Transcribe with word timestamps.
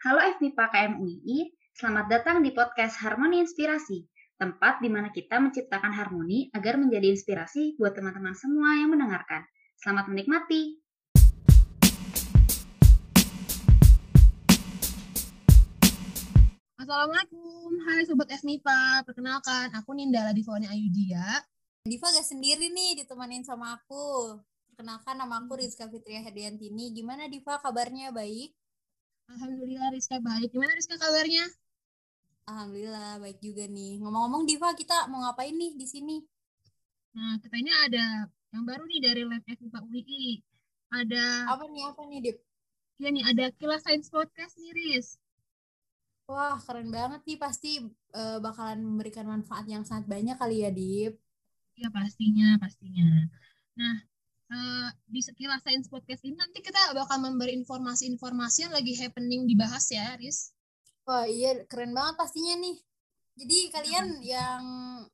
Halo 0.00 0.16
FMIPA 0.16 0.64
KMUI, 0.72 1.52
selamat 1.76 2.08
datang 2.08 2.40
di 2.40 2.56
podcast 2.56 2.96
Harmoni 3.04 3.36
Inspirasi, 3.44 4.08
tempat 4.40 4.80
di 4.80 4.88
mana 4.88 5.12
kita 5.12 5.36
menciptakan 5.36 5.92
harmoni 5.92 6.48
agar 6.56 6.80
menjadi 6.80 7.12
inspirasi 7.12 7.76
buat 7.76 7.92
teman-teman 7.92 8.32
semua 8.32 8.80
yang 8.80 8.96
mendengarkan. 8.96 9.44
Selamat 9.76 10.08
menikmati! 10.08 10.80
Assalamualaikum, 16.80 17.68
hai 17.84 18.00
Sobat 18.08 18.32
FMIPA, 18.40 19.04
perkenalkan 19.04 19.68
aku 19.76 19.92
Nindala 19.92 20.32
Divani 20.32 20.64
Ayudia. 20.64 21.44
Diva 21.84 22.08
gak 22.08 22.24
sendiri 22.24 22.72
nih 22.72 23.04
ditemanin 23.04 23.44
sama 23.44 23.76
aku. 23.76 24.40
Perkenalkan 24.72 25.20
nama 25.20 25.44
aku 25.44 25.60
Rizka 25.60 25.92
Fitria 25.92 26.24
Herdiantini. 26.24 26.88
Gimana 26.96 27.28
Diva 27.28 27.60
kabarnya 27.60 28.16
baik? 28.16 28.59
Alhamdulillah 29.30 29.88
Rizka 29.94 30.18
baik. 30.18 30.50
Gimana 30.50 30.72
Rizka 30.74 30.98
kabarnya? 30.98 31.44
Alhamdulillah 32.50 33.22
baik 33.22 33.38
juga 33.38 33.64
nih. 33.70 34.02
Ngomong-ngomong 34.02 34.42
Diva, 34.48 34.74
kita 34.74 35.06
mau 35.06 35.22
ngapain 35.22 35.54
nih 35.54 35.72
di 35.78 35.86
sini? 35.86 36.16
Nah, 37.14 37.38
kita 37.38 37.54
ini 37.58 37.70
ada 37.70 38.26
yang 38.50 38.64
baru 38.66 38.82
nih 38.90 39.00
dari 39.02 39.22
Lab 39.22 39.42
FMIPA 39.46 39.80
UI. 39.86 40.42
Ada 40.90 41.46
Apa 41.54 41.70
nih 41.70 41.82
apa 41.86 42.02
nih 42.10 42.18
Dip? 42.26 42.38
ya 43.00 43.08
nih 43.08 43.24
ada 43.24 43.48
Kilas 43.56 43.80
Science 43.86 44.10
Podcast 44.10 44.58
nih 44.58 44.74
Riz. 44.76 45.16
Wah 46.26 46.58
keren 46.62 46.90
banget 46.90 47.22
nih 47.26 47.38
pasti 47.38 47.80
eh, 48.14 48.38
bakalan 48.42 48.82
memberikan 48.82 49.24
manfaat 49.24 49.64
yang 49.70 49.86
sangat 49.86 50.10
banyak 50.10 50.34
kali 50.34 50.66
ya 50.66 50.70
Dip. 50.74 51.14
Ya 51.78 51.88
pastinya, 51.94 52.58
pastinya. 52.58 53.30
Nah, 53.78 53.96
eh, 54.50 54.88
di 55.06 55.20
Kilas 55.22 55.62
Science 55.62 55.86
Podcast 55.86 56.22
ini 56.26 56.34
nanti 56.34 56.58
kita 56.60 56.92
bakal 56.92 57.22
memberi 57.22 57.54
informasi-informasi 57.54 58.68
yang 58.68 58.74
lagi 58.74 58.98
happening 58.98 59.46
dibahas 59.46 59.86
ya, 59.90 60.18
Riz. 60.18 60.50
Wah 61.06 61.26
iya 61.26 61.62
keren 61.66 61.94
banget 61.94 62.14
pastinya 62.18 62.54
nih. 62.58 62.76
Jadi 63.40 63.58
kalian 63.72 64.06
yang 64.20 64.62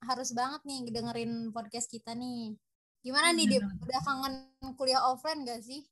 harus 0.02 0.34
banget 0.34 0.60
nih 0.66 0.90
dengerin 0.90 1.54
podcast 1.54 1.86
kita 1.86 2.16
nih. 2.16 2.58
Gimana 3.06 3.30
nih 3.30 3.46
Dip? 3.46 3.62
Bener. 3.62 3.84
Udah 3.86 4.00
kangen 4.02 4.34
kuliah 4.74 4.98
offline 5.06 5.46
gak 5.46 5.62
sih? 5.62 5.86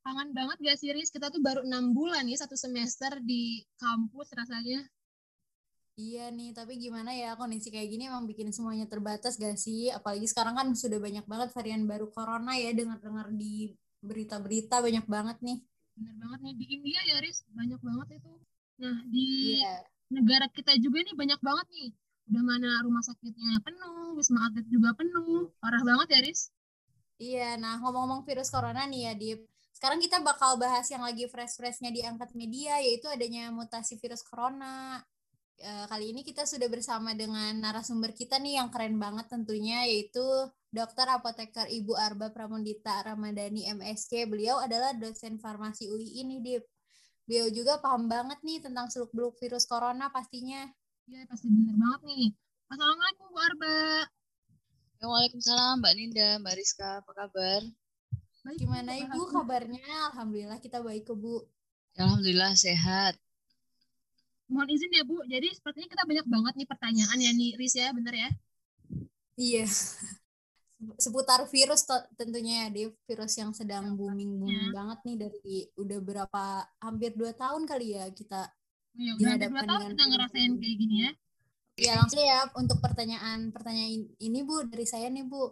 Kangen 0.00 0.32
banget 0.32 0.58
gak 0.64 0.78
sih, 0.80 0.88
Riz? 0.96 1.12
Kita 1.12 1.28
tuh 1.28 1.44
baru 1.44 1.60
enam 1.60 1.92
bulan 1.92 2.24
nih, 2.24 2.40
satu 2.40 2.56
semester 2.56 3.20
di 3.20 3.60
kampus 3.76 4.32
rasanya. 4.32 4.80
Iya 6.02 6.34
nih, 6.34 6.50
tapi 6.50 6.82
gimana 6.82 7.14
ya 7.14 7.38
kondisi 7.38 7.70
kayak 7.70 7.88
gini 7.94 8.10
emang 8.10 8.26
bikin 8.26 8.50
semuanya 8.50 8.90
terbatas 8.90 9.38
gak 9.38 9.54
sih? 9.54 9.86
Apalagi 9.94 10.26
sekarang 10.26 10.58
kan 10.58 10.66
sudah 10.74 10.98
banyak 10.98 11.22
banget 11.30 11.54
varian 11.54 11.86
baru 11.86 12.10
corona 12.10 12.58
ya, 12.58 12.74
dengar-dengar 12.74 13.30
di 13.30 13.70
berita-berita 14.02 14.82
banyak 14.82 15.06
banget 15.06 15.38
nih. 15.46 15.58
Bener 15.94 16.14
banget 16.18 16.40
nih, 16.42 16.54
di 16.58 16.64
India 16.74 17.00
ya, 17.06 17.16
Riz. 17.22 17.46
Banyak 17.54 17.78
banget 17.78 18.18
itu. 18.18 18.32
Nah, 18.82 18.98
di 19.06 19.26
Iya. 19.62 19.74
negara 20.10 20.46
kita 20.50 20.74
juga 20.82 20.98
nih 21.06 21.14
banyak 21.14 21.38
banget 21.38 21.66
nih. 21.70 21.88
Udah 22.34 22.42
mana 22.42 22.68
rumah 22.82 23.02
sakitnya 23.06 23.62
penuh, 23.62 24.18
Wisma 24.18 24.50
Atlet 24.50 24.66
juga 24.66 24.90
penuh. 24.98 25.54
Parah 25.62 25.82
banget 25.86 26.18
ya, 26.18 26.20
Riz. 26.26 26.50
Iya, 27.22 27.54
nah 27.62 27.78
ngomong-ngomong 27.78 28.26
virus 28.26 28.50
corona 28.50 28.82
nih 28.90 29.06
ya, 29.06 29.12
Dip. 29.14 29.40
Sekarang 29.70 30.02
kita 30.02 30.18
bakal 30.18 30.58
bahas 30.58 30.90
yang 30.90 31.06
lagi 31.06 31.30
fresh-freshnya 31.30 31.94
diangkat 31.94 32.34
media, 32.34 32.82
yaitu 32.82 33.06
adanya 33.06 33.54
mutasi 33.54 33.94
virus 34.02 34.26
corona. 34.26 34.98
Eh, 35.62 35.86
kali 35.86 36.10
ini 36.10 36.26
kita 36.26 36.42
sudah 36.42 36.66
bersama 36.66 37.14
dengan 37.14 37.54
narasumber 37.54 38.10
kita 38.10 38.34
nih 38.42 38.58
yang 38.58 38.66
keren 38.74 38.98
banget 38.98 39.30
tentunya, 39.30 39.86
yaitu 39.86 40.18
Dokter 40.74 41.06
Apoteker 41.06 41.70
Ibu 41.70 41.94
Arba 41.94 42.34
Pramundita 42.34 42.98
Ramadhani 43.06 43.70
MSc. 43.70 44.26
Beliau 44.26 44.58
adalah 44.58 44.90
dosen 44.90 45.38
farmasi 45.38 45.86
UI 45.86 46.18
ini, 46.18 46.42
Dip. 46.42 46.66
Beliau 47.30 47.46
juga 47.54 47.78
paham 47.78 48.10
banget 48.10 48.42
nih 48.42 48.58
tentang 48.58 48.90
seluk-beluk 48.90 49.38
virus 49.38 49.62
corona 49.70 50.10
pastinya. 50.10 50.66
Ya, 51.06 51.22
pasti 51.30 51.46
bener 51.46 51.78
banget 51.78 52.00
nih. 52.10 52.26
Assalamualaikum, 52.66 53.26
Bu 53.30 53.38
Arba. 53.38 53.76
Waalaikumsalam 54.98 55.78
Mbak 55.78 55.94
Ninda, 55.94 56.28
Mbak 56.42 56.54
Rizka, 56.58 56.90
apa 57.06 57.12
kabar? 57.14 57.62
Baik, 58.42 58.58
Gimana 58.58 58.90
Bu. 58.98 59.14
Ibu 59.14 59.22
kabarnya? 59.30 59.86
Alhamdulillah 60.10 60.58
kita 60.58 60.82
baik 60.82 61.06
ke 61.06 61.14
Bu. 61.14 61.46
Alhamdulillah 61.94 62.50
sehat. 62.58 63.14
Mohon 64.52 64.68
izin 64.76 64.92
ya, 64.92 65.02
Bu. 65.08 65.24
Jadi 65.24 65.48
sepertinya 65.56 65.88
kita 65.88 66.04
banyak 66.04 66.26
banget 66.28 66.54
nih 66.60 66.68
pertanyaan 66.68 67.18
ya 67.18 67.32
nih, 67.32 67.50
Riz 67.56 67.72
ya, 67.72 67.88
bener 67.96 68.14
ya? 68.14 68.28
Iya. 69.40 69.64
Seputar 71.00 71.48
virus 71.48 71.88
tentunya 72.20 72.66
ya, 72.66 72.68
Dev. 72.68 72.92
Virus 73.08 73.32
yang 73.40 73.56
sedang 73.56 73.96
booming-booming 73.96 74.68
Iya. 74.68 74.76
banget 74.76 74.98
nih 75.08 75.16
dari 75.16 75.56
udah 75.80 75.98
berapa, 76.04 76.44
hampir 76.84 77.16
dua 77.16 77.32
tahun 77.32 77.64
kali 77.64 77.96
ya 77.96 78.04
kita. 78.12 78.52
Ya, 78.92 79.16
udah 79.16 79.30
ada 79.40 79.48
Dihadapkan 79.48 79.64
tahun 79.64 79.80
dengan 79.80 79.92
kita 79.96 80.04
ngerasain 80.12 80.52
kayak 80.60 80.76
gini 80.76 80.96
ya. 81.00 81.10
Ya 81.80 81.92
langsung 81.96 82.20
ya 82.20 82.44
untuk 82.52 82.78
pertanyaan-pertanyaan 82.84 84.04
ini 84.20 84.40
Bu, 84.44 84.68
dari 84.68 84.84
saya 84.84 85.08
nih 85.08 85.24
Bu. 85.24 85.48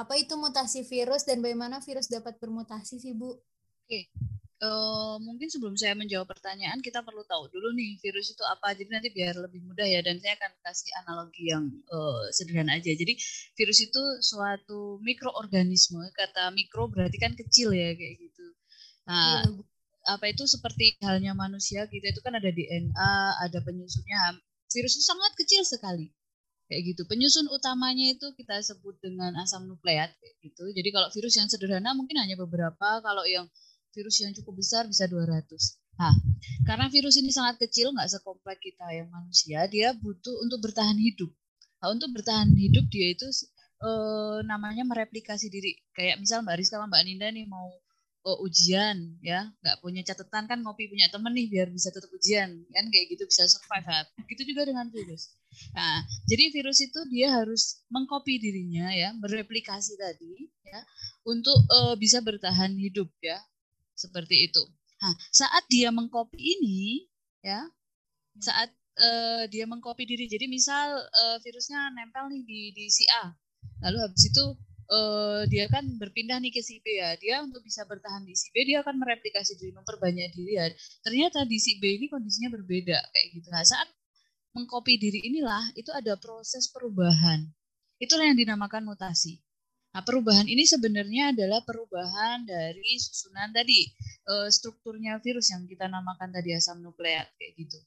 Apa 0.00 0.16
itu 0.16 0.38
mutasi 0.40 0.86
virus 0.88 1.28
dan 1.28 1.44
bagaimana 1.44 1.84
virus 1.84 2.08
dapat 2.08 2.40
bermutasi 2.40 2.96
sih 2.96 3.12
Bu? 3.12 3.36
Eh, 4.58 5.16
mungkin 5.22 5.46
sebelum 5.46 5.78
saya 5.78 5.94
menjawab 5.94 6.26
pertanyaan, 6.34 6.82
kita 6.82 7.06
perlu 7.06 7.22
tahu 7.30 7.46
dulu 7.46 7.70
nih 7.78 7.94
virus 8.02 8.34
itu 8.34 8.42
apa. 8.42 8.74
Jadi 8.74 8.90
nanti 8.90 9.08
biar 9.14 9.38
lebih 9.38 9.62
mudah 9.62 9.86
ya. 9.86 10.02
Dan 10.02 10.18
saya 10.18 10.34
akan 10.34 10.50
kasih 10.66 10.90
analogi 11.06 11.46
yang 11.46 11.70
eh, 11.70 12.22
sederhana 12.34 12.74
aja. 12.74 12.90
Jadi 12.90 13.14
virus 13.54 13.78
itu 13.86 14.02
suatu 14.18 14.98
mikroorganisme. 15.06 16.02
Kata 16.10 16.50
mikro 16.50 16.90
berarti 16.90 17.16
kan 17.22 17.38
kecil 17.38 17.70
ya 17.70 17.94
kayak 17.94 18.14
gitu. 18.18 18.46
Nah, 19.06 19.46
Bu. 19.46 19.62
apa 20.10 20.24
itu 20.26 20.42
seperti 20.50 20.98
halnya 21.06 21.32
manusia 21.38 21.86
gitu 21.86 22.02
itu 22.02 22.20
kan 22.24 22.34
ada 22.34 22.50
DNA, 22.50 23.14
ada 23.46 23.58
penyusunnya. 23.62 24.42
Virus 24.74 24.98
itu 24.98 25.04
sangat 25.06 25.38
kecil 25.38 25.62
sekali. 25.62 26.10
Kayak 26.66 26.82
gitu. 26.98 27.02
Penyusun 27.06 27.46
utamanya 27.54 28.10
itu 28.10 28.26
kita 28.34 28.58
sebut 28.60 28.98
dengan 28.98 29.38
asam 29.38 29.70
nukleat 29.70 30.10
kayak 30.18 30.34
gitu. 30.42 30.66
Jadi 30.74 30.88
kalau 30.90 31.08
virus 31.14 31.34
yang 31.38 31.46
sederhana 31.46 31.94
mungkin 31.94 32.18
hanya 32.18 32.34
beberapa, 32.34 33.00
kalau 33.00 33.22
yang 33.22 33.46
virus 33.94 34.16
yang 34.22 34.32
cukup 34.36 34.60
besar 34.60 34.84
bisa 34.86 35.04
200. 35.06 35.44
Nah, 35.98 36.14
karena 36.62 36.86
virus 36.86 37.18
ini 37.18 37.34
sangat 37.34 37.58
kecil, 37.58 37.90
nggak 37.90 38.06
sekompleks 38.06 38.62
kita 38.62 38.86
yang 38.94 39.10
manusia, 39.10 39.66
dia 39.66 39.90
butuh 39.98 40.34
untuk 40.46 40.62
bertahan 40.62 40.94
hidup. 40.94 41.30
Nah, 41.82 41.88
untuk 41.90 42.14
bertahan 42.14 42.54
hidup 42.54 42.86
dia 42.90 43.14
itu 43.14 43.26
eh, 43.82 44.38
namanya 44.46 44.86
mereplikasi 44.86 45.50
diri. 45.50 45.74
Kayak 45.94 46.22
misal 46.22 46.46
Mbak 46.46 46.56
Rizka 46.58 46.78
Mbak 46.78 47.02
Ninda 47.02 47.28
nih 47.34 47.46
mau 47.50 47.66
oh, 48.28 48.38
ujian 48.44 49.18
ya 49.24 49.48
nggak 49.64 49.76
punya 49.80 50.02
catatan 50.04 50.44
kan 50.50 50.58
ngopi 50.60 50.90
punya 50.92 51.08
temen 51.08 51.32
nih 51.32 51.48
biar 51.48 51.68
bisa 51.72 51.88
tetap 51.88 52.10
ujian 52.12 52.66
kan 52.74 52.84
kayak 52.92 53.06
gitu 53.14 53.24
bisa 53.24 53.48
survive 53.48 53.86
ya. 53.88 54.02
Begitu 54.20 54.42
juga 54.54 54.68
dengan 54.68 54.86
virus 54.92 55.32
nah 55.74 56.04
jadi 56.28 56.54
virus 56.54 56.78
itu 56.84 57.00
dia 57.08 57.34
harus 57.34 57.82
mengcopy 57.88 58.36
dirinya 58.38 58.92
ya 58.92 59.10
bereplikasi 59.16 59.96
tadi 59.96 60.46
ya 60.62 60.80
untuk 61.24 61.56
eh, 61.72 61.94
bisa 61.96 62.20
bertahan 62.20 62.76
hidup 62.76 63.08
ya 63.24 63.40
seperti 63.98 64.46
itu 64.46 64.62
nah 65.02 65.14
saat 65.34 65.66
dia 65.66 65.90
mengcopy 65.90 66.38
ini 66.38 67.10
ya 67.42 67.66
saat 68.38 68.70
eh, 68.98 69.50
dia 69.50 69.66
mengcopy 69.66 70.06
diri 70.06 70.30
jadi 70.30 70.46
misal 70.46 71.02
eh, 71.02 71.38
virusnya 71.42 71.90
nempel 71.90 72.30
nih 72.30 72.42
di 72.46 72.60
di 72.74 72.86
si 72.86 73.02
A 73.10 73.34
lalu 73.82 73.98
habis 74.06 74.30
itu 74.30 74.44
eh, 74.88 75.42
dia 75.52 75.64
kan 75.68 75.84
berpindah 76.00 76.40
nih 76.40 76.52
ke 76.52 76.62
si 76.64 76.80
B 76.80 76.96
ya. 76.98 77.14
Dia 77.20 77.44
untuk 77.44 77.60
bisa 77.60 77.84
bertahan 77.84 78.24
di 78.24 78.34
si 78.34 78.48
B 78.50 78.64
dia 78.64 78.80
akan 78.80 78.96
mereplikasi 78.98 79.60
diri, 79.60 79.72
memperbanyak 79.76 80.32
diri 80.32 80.52
ya. 80.56 80.66
Ternyata 81.04 81.44
di 81.44 81.58
si 81.60 81.76
B 81.76 82.00
ini 82.00 82.06
kondisinya 82.08 82.50
berbeda 82.56 82.98
kayak 83.12 83.26
gitu. 83.36 83.48
Nah, 83.52 83.64
saat 83.64 83.88
mengcopy 84.56 84.96
diri 84.96 85.20
inilah 85.28 85.76
itu 85.76 85.92
ada 85.92 86.16
proses 86.16 86.66
perubahan. 86.72 87.44
Itulah 88.00 88.30
yang 88.32 88.38
dinamakan 88.38 88.88
mutasi. 88.88 89.38
Nah, 89.94 90.02
perubahan 90.04 90.46
ini 90.46 90.64
sebenarnya 90.68 91.32
adalah 91.32 91.60
perubahan 91.64 92.44
dari 92.44 93.00
susunan 93.00 93.48
tadi 93.50 93.88
eh, 94.28 94.48
strukturnya 94.52 95.18
virus 95.24 95.50
yang 95.52 95.64
kita 95.64 95.88
namakan 95.88 96.28
tadi 96.30 96.50
asam 96.54 96.78
nukleat 96.84 97.28
kayak 97.40 97.52
gitu. 97.56 97.78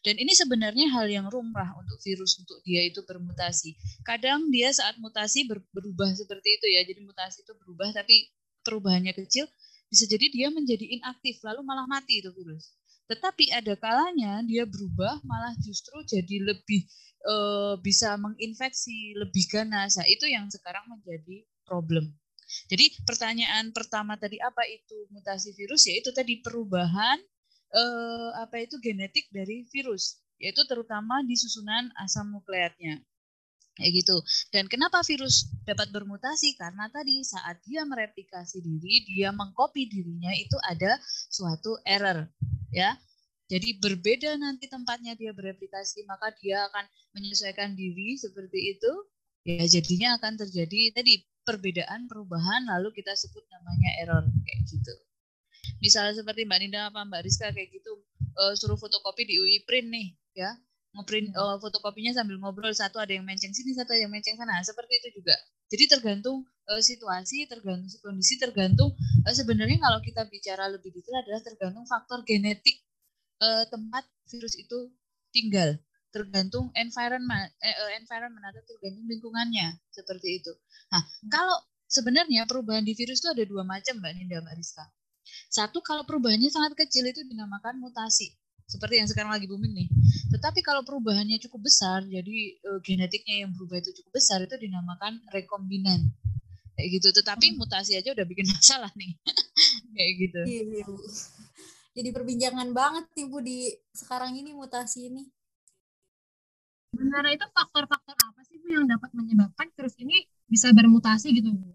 Dan 0.00 0.16
ini 0.16 0.32
sebenarnya 0.32 0.88
hal 0.96 1.12
yang 1.12 1.28
lumrah 1.28 1.76
untuk 1.76 2.00
virus 2.00 2.40
untuk 2.40 2.64
dia 2.64 2.80
itu 2.88 3.04
bermutasi. 3.04 3.76
Kadang 4.00 4.48
dia 4.48 4.72
saat 4.72 4.96
mutasi 4.96 5.44
ber- 5.44 5.66
berubah 5.76 6.08
seperti 6.16 6.56
itu 6.56 6.66
ya. 6.72 6.80
Jadi 6.88 7.04
mutasi 7.04 7.44
itu 7.44 7.52
berubah 7.52 7.92
tapi 7.92 8.32
perubahannya 8.64 9.12
kecil 9.12 9.44
bisa 9.92 10.08
jadi 10.08 10.26
dia 10.32 10.48
menjadi 10.48 10.86
inaktif 10.96 11.42
lalu 11.44 11.60
malah 11.66 11.84
mati 11.84 12.24
itu 12.24 12.32
virus. 12.32 12.79
Tetapi 13.10 13.50
ada 13.50 13.74
kalanya 13.74 14.38
dia 14.46 14.62
berubah 14.62 15.18
malah 15.26 15.50
justru 15.58 15.98
jadi 16.06 16.46
lebih 16.46 16.86
eh, 17.26 17.74
bisa 17.82 18.14
menginfeksi, 18.14 19.18
lebih 19.18 19.50
ganas. 19.50 19.98
Nah, 19.98 20.06
itu 20.06 20.30
yang 20.30 20.46
sekarang 20.46 20.86
menjadi 20.86 21.42
problem. 21.66 22.14
Jadi 22.70 22.94
pertanyaan 23.02 23.70
pertama 23.74 24.14
tadi 24.14 24.38
apa 24.38 24.62
itu 24.70 25.10
mutasi 25.10 25.50
virus? 25.58 25.90
Yaitu 25.90 26.14
tadi 26.14 26.38
perubahan 26.38 27.18
eh, 27.74 28.30
apa 28.38 28.62
itu 28.62 28.78
genetik 28.78 29.26
dari 29.34 29.66
virus, 29.70 30.22
yaitu 30.38 30.62
terutama 30.70 31.22
di 31.26 31.34
susunan 31.34 31.90
asam 31.98 32.30
nukleatnya. 32.30 33.02
Kayak 33.74 34.02
gitu. 34.02 34.16
Dan 34.50 34.66
kenapa 34.66 35.00
virus 35.06 35.46
dapat 35.62 35.88
bermutasi? 35.94 36.58
Karena 36.58 36.90
tadi 36.90 37.22
saat 37.22 37.62
dia 37.64 37.86
mereplikasi 37.86 38.60
diri, 38.60 39.06
dia 39.06 39.30
mengcopy 39.30 39.86
dirinya 39.86 40.34
itu 40.34 40.58
ada 40.68 40.98
suatu 41.30 41.78
error, 41.86 42.28
ya. 42.74 42.96
Jadi 43.50 43.82
berbeda 43.82 44.38
nanti 44.38 44.70
tempatnya 44.70 45.18
dia 45.18 45.34
bereplikasi, 45.34 46.06
maka 46.06 46.30
dia 46.38 46.70
akan 46.70 46.86
menyesuaikan 47.18 47.74
diri 47.74 48.14
seperti 48.14 48.78
itu. 48.78 48.92
Ya 49.42 49.66
jadinya 49.66 50.14
akan 50.20 50.38
terjadi 50.38 50.94
tadi 50.94 51.26
perbedaan 51.42 52.06
perubahan 52.06 52.68
lalu 52.70 52.94
kita 52.94 53.10
sebut 53.18 53.42
namanya 53.50 53.90
error 54.06 54.24
kayak 54.46 54.60
gitu. 54.70 54.94
Misalnya 55.82 56.14
seperti 56.22 56.46
Mbak 56.46 56.58
Ninda 56.62 56.80
apa 56.92 57.02
Mbak 57.02 57.20
Rizka 57.26 57.50
kayak 57.50 57.74
gitu 57.74 57.90
uh, 58.36 58.52
suruh 58.54 58.78
fotokopi 58.78 59.26
di 59.26 59.34
UI 59.40 59.64
print 59.66 59.88
nih 59.90 60.08
ya 60.36 60.50
ngeprint 60.94 61.34
uh, 61.34 61.56
fotokopinya 61.58 62.12
sambil 62.14 62.38
ngobrol 62.38 62.70
satu 62.74 62.98
ada 62.98 63.14
yang 63.14 63.22
menceng 63.26 63.54
sini 63.54 63.74
satu 63.74 63.94
ada 63.94 64.06
yang 64.06 64.12
menceng 64.12 64.34
sana 64.34 64.58
seperti 64.62 64.98
itu 64.98 65.22
juga 65.22 65.36
jadi 65.70 65.86
tergantung 65.86 66.42
uh, 66.66 66.82
situasi 66.82 67.46
tergantung 67.46 67.88
kondisi 68.02 68.36
tergantung 68.36 68.90
uh, 68.98 69.34
sebenarnya 69.34 69.78
kalau 69.78 70.02
kita 70.02 70.26
bicara 70.26 70.66
lebih 70.66 70.90
detail 70.90 71.22
adalah 71.22 71.40
tergantung 71.46 71.86
faktor 71.86 72.26
genetik 72.26 72.82
uh, 73.40 73.64
tempat 73.70 74.04
virus 74.30 74.54
itu 74.58 74.90
tinggal. 75.34 75.78
Tergantung 76.10 76.74
environment 76.74 77.54
eh, 77.62 77.94
environment 78.02 78.42
atau 78.50 78.62
tergantung 78.66 79.06
lingkungannya 79.06 79.78
seperti 79.94 80.42
itu. 80.42 80.50
Nah 80.90 81.02
kalau 81.30 81.54
sebenarnya 81.86 82.50
perubahan 82.50 82.82
di 82.82 82.98
virus 82.98 83.22
itu 83.22 83.30
ada 83.30 83.46
dua 83.46 83.62
macam 83.62 84.02
mbak 84.02 84.12
Ninda 84.18 84.42
mbak 84.42 84.58
Rizka. 84.58 84.82
Satu 85.46 85.78
kalau 85.86 86.02
perubahannya 86.02 86.50
sangat 86.50 86.74
kecil 86.74 87.06
itu 87.06 87.22
dinamakan 87.22 87.78
mutasi 87.78 88.34
seperti 88.70 89.02
yang 89.02 89.08
sekarang 89.10 89.34
lagi 89.34 89.50
booming 89.50 89.74
nih. 89.74 89.88
Tetapi 90.30 90.62
kalau 90.62 90.86
perubahannya 90.86 91.42
cukup 91.42 91.66
besar, 91.66 92.06
jadi 92.06 92.38
uh, 92.70 92.78
genetiknya 92.86 93.42
yang 93.42 93.50
berubah 93.50 93.82
itu 93.82 93.90
cukup 93.98 94.22
besar, 94.22 94.38
itu 94.46 94.54
dinamakan 94.54 95.18
rekombinan. 95.34 96.06
Kayak 96.78 96.88
gitu. 97.02 97.08
Tetapi 97.10 97.50
hmm. 97.50 97.56
mutasi 97.58 97.98
aja 97.98 98.14
udah 98.14 98.22
bikin 98.22 98.46
masalah 98.54 98.94
nih. 98.94 99.18
Kayak 99.90 100.12
gitu. 100.22 100.40
Iya, 100.46 100.62
iya, 100.62 100.84
Jadi 101.90 102.08
perbincangan 102.14 102.70
banget 102.70 103.10
nih 103.18 103.26
Bu 103.26 103.42
di 103.42 103.74
sekarang 103.90 104.38
ini 104.38 104.54
mutasi 104.54 105.10
ini. 105.10 105.26
Sebenarnya 106.94 107.34
itu 107.34 107.46
faktor-faktor 107.50 108.14
apa 108.14 108.40
sih 108.46 108.62
Bu 108.62 108.70
yang 108.70 108.86
dapat 108.86 109.10
menyebabkan 109.18 109.66
virus 109.74 109.98
ini 109.98 110.22
bisa 110.46 110.70
bermutasi 110.70 111.34
gitu 111.34 111.50
Bu? 111.58 111.74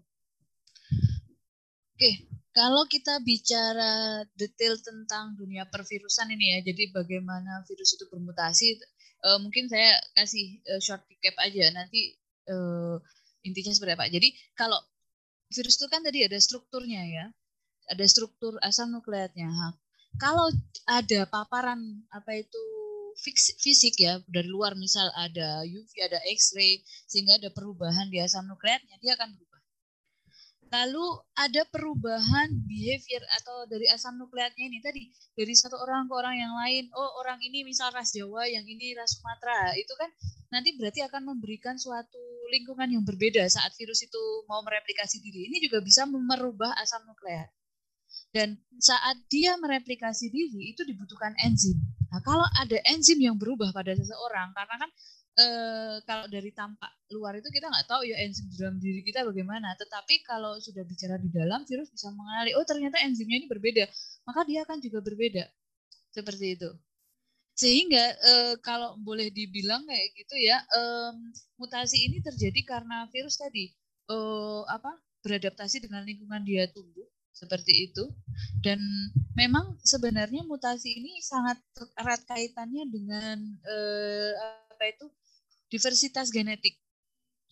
Oke, 1.96 2.24
kalau 2.56 2.88
kita 2.88 3.20
bicara 3.20 4.24
detail 4.32 4.80
tentang 4.80 5.36
dunia 5.36 5.68
pervirusan 5.68 6.32
ini 6.32 6.56
ya, 6.56 6.58
jadi 6.72 6.88
bagaimana 6.88 7.60
virus 7.68 8.00
itu 8.00 8.08
bermutasi, 8.08 8.80
uh, 9.28 9.38
mungkin 9.44 9.68
saya 9.68 9.92
kasih 10.16 10.64
uh, 10.72 10.80
short 10.80 11.04
recap 11.04 11.36
aja 11.44 11.68
nanti 11.76 12.16
uh, 12.48 12.96
intinya 13.44 13.76
seperti 13.76 13.92
apa. 13.92 14.08
Jadi 14.08 14.32
kalau 14.56 14.80
virus 15.52 15.76
itu 15.76 15.86
kan 15.92 16.00
tadi 16.00 16.24
ada 16.24 16.40
strukturnya 16.40 17.04
ya, 17.04 17.24
ada 17.92 18.04
struktur 18.08 18.56
asam 18.64 18.88
nukleatnya. 18.88 19.52
Kalau 20.16 20.48
ada 20.88 21.28
paparan 21.28 22.08
apa 22.08 22.40
itu 22.40 22.62
fisik 23.60 24.00
ya 24.00 24.20
dari 24.32 24.48
luar 24.48 24.72
misal 24.80 25.12
ada 25.12 25.60
UV, 25.60 25.92
ada 26.04 26.20
X-ray 26.32 26.80
sehingga 27.04 27.36
ada 27.36 27.52
perubahan 27.52 28.08
di 28.08 28.16
asam 28.24 28.48
nukleatnya, 28.48 28.96
dia 29.04 29.12
akan 29.12 29.36
Lalu 30.76 31.06
ada 31.40 31.64
perubahan 31.72 32.52
behavior 32.68 33.24
atau 33.40 33.64
dari 33.64 33.88
asam 33.88 34.20
nukleatnya 34.20 34.68
ini 34.68 34.78
tadi 34.84 35.08
dari 35.32 35.56
satu 35.56 35.72
orang 35.80 36.04
ke 36.04 36.12
orang 36.12 36.36
yang 36.36 36.52
lain. 36.52 36.84
Oh 36.92 37.16
orang 37.24 37.40
ini 37.40 37.64
misal 37.64 37.88
ras 37.96 38.12
Jawa, 38.12 38.44
yang 38.44 38.68
ini 38.68 38.92
ras 38.92 39.16
Sumatera. 39.16 39.72
Itu 39.72 39.96
kan 39.96 40.12
nanti 40.52 40.76
berarti 40.76 41.00
akan 41.00 41.32
memberikan 41.32 41.80
suatu 41.80 42.20
lingkungan 42.52 42.92
yang 42.92 43.04
berbeda 43.08 43.48
saat 43.48 43.72
virus 43.80 44.04
itu 44.04 44.22
mau 44.52 44.60
mereplikasi 44.60 45.24
diri. 45.24 45.48
Ini 45.48 45.64
juga 45.64 45.80
bisa 45.80 46.04
merubah 46.04 46.76
asam 46.76 47.08
nukleat. 47.08 47.48
Dan 48.28 48.60
saat 48.76 49.16
dia 49.32 49.56
mereplikasi 49.56 50.28
diri 50.28 50.76
itu 50.76 50.84
dibutuhkan 50.84 51.32
enzim. 51.40 51.80
Nah 52.12 52.20
kalau 52.20 52.44
ada 52.60 52.76
enzim 52.92 53.16
yang 53.16 53.40
berubah 53.40 53.72
pada 53.72 53.96
seseorang, 53.96 54.52
karena 54.52 54.76
kan 54.76 54.90
eh, 55.36 55.96
kalau 56.08 56.26
dari 56.32 56.50
tampak 56.50 56.92
luar 57.12 57.38
itu 57.38 57.48
kita 57.52 57.68
nggak 57.68 57.86
tahu 57.86 58.02
ya 58.08 58.16
enzim 58.24 58.48
di 58.50 58.56
dalam 58.56 58.76
diri 58.80 59.00
kita 59.04 59.22
bagaimana. 59.22 59.76
Tetapi 59.76 60.24
kalau 60.24 60.56
sudah 60.58 60.82
bicara 60.82 61.20
di 61.20 61.28
dalam, 61.30 61.62
virus 61.68 61.92
bisa 61.92 62.08
mengenali, 62.12 62.56
oh 62.56 62.64
ternyata 62.64 63.00
enzimnya 63.04 63.44
ini 63.44 63.48
berbeda, 63.48 63.84
maka 64.26 64.42
dia 64.48 64.64
akan 64.64 64.80
juga 64.80 64.98
berbeda. 65.04 65.44
Seperti 66.12 66.56
itu. 66.56 66.70
Sehingga 67.56 68.04
eh, 68.20 68.54
kalau 68.60 69.00
boleh 69.00 69.32
dibilang 69.32 69.84
kayak 69.88 70.08
gitu 70.16 70.36
ya, 70.40 70.60
eh, 70.60 71.12
mutasi 71.60 72.08
ini 72.08 72.20
terjadi 72.24 72.60
karena 72.64 73.08
virus 73.12 73.40
tadi 73.40 73.72
eh, 74.12 74.62
apa 74.68 74.92
beradaptasi 75.24 75.82
dengan 75.84 76.04
lingkungan 76.04 76.44
dia 76.44 76.68
tumbuh 76.72 77.06
seperti 77.36 77.92
itu. 77.92 78.08
Dan 78.64 78.80
memang 79.36 79.76
sebenarnya 79.84 80.44
mutasi 80.48 80.96
ini 80.96 81.20
sangat 81.20 81.60
erat 82.00 82.24
kaitannya 82.24 82.88
dengan 82.88 83.36
eh, 83.68 84.32
apa 84.72 84.84
itu 84.92 85.06
diversitas 85.70 86.30
genetik. 86.30 86.78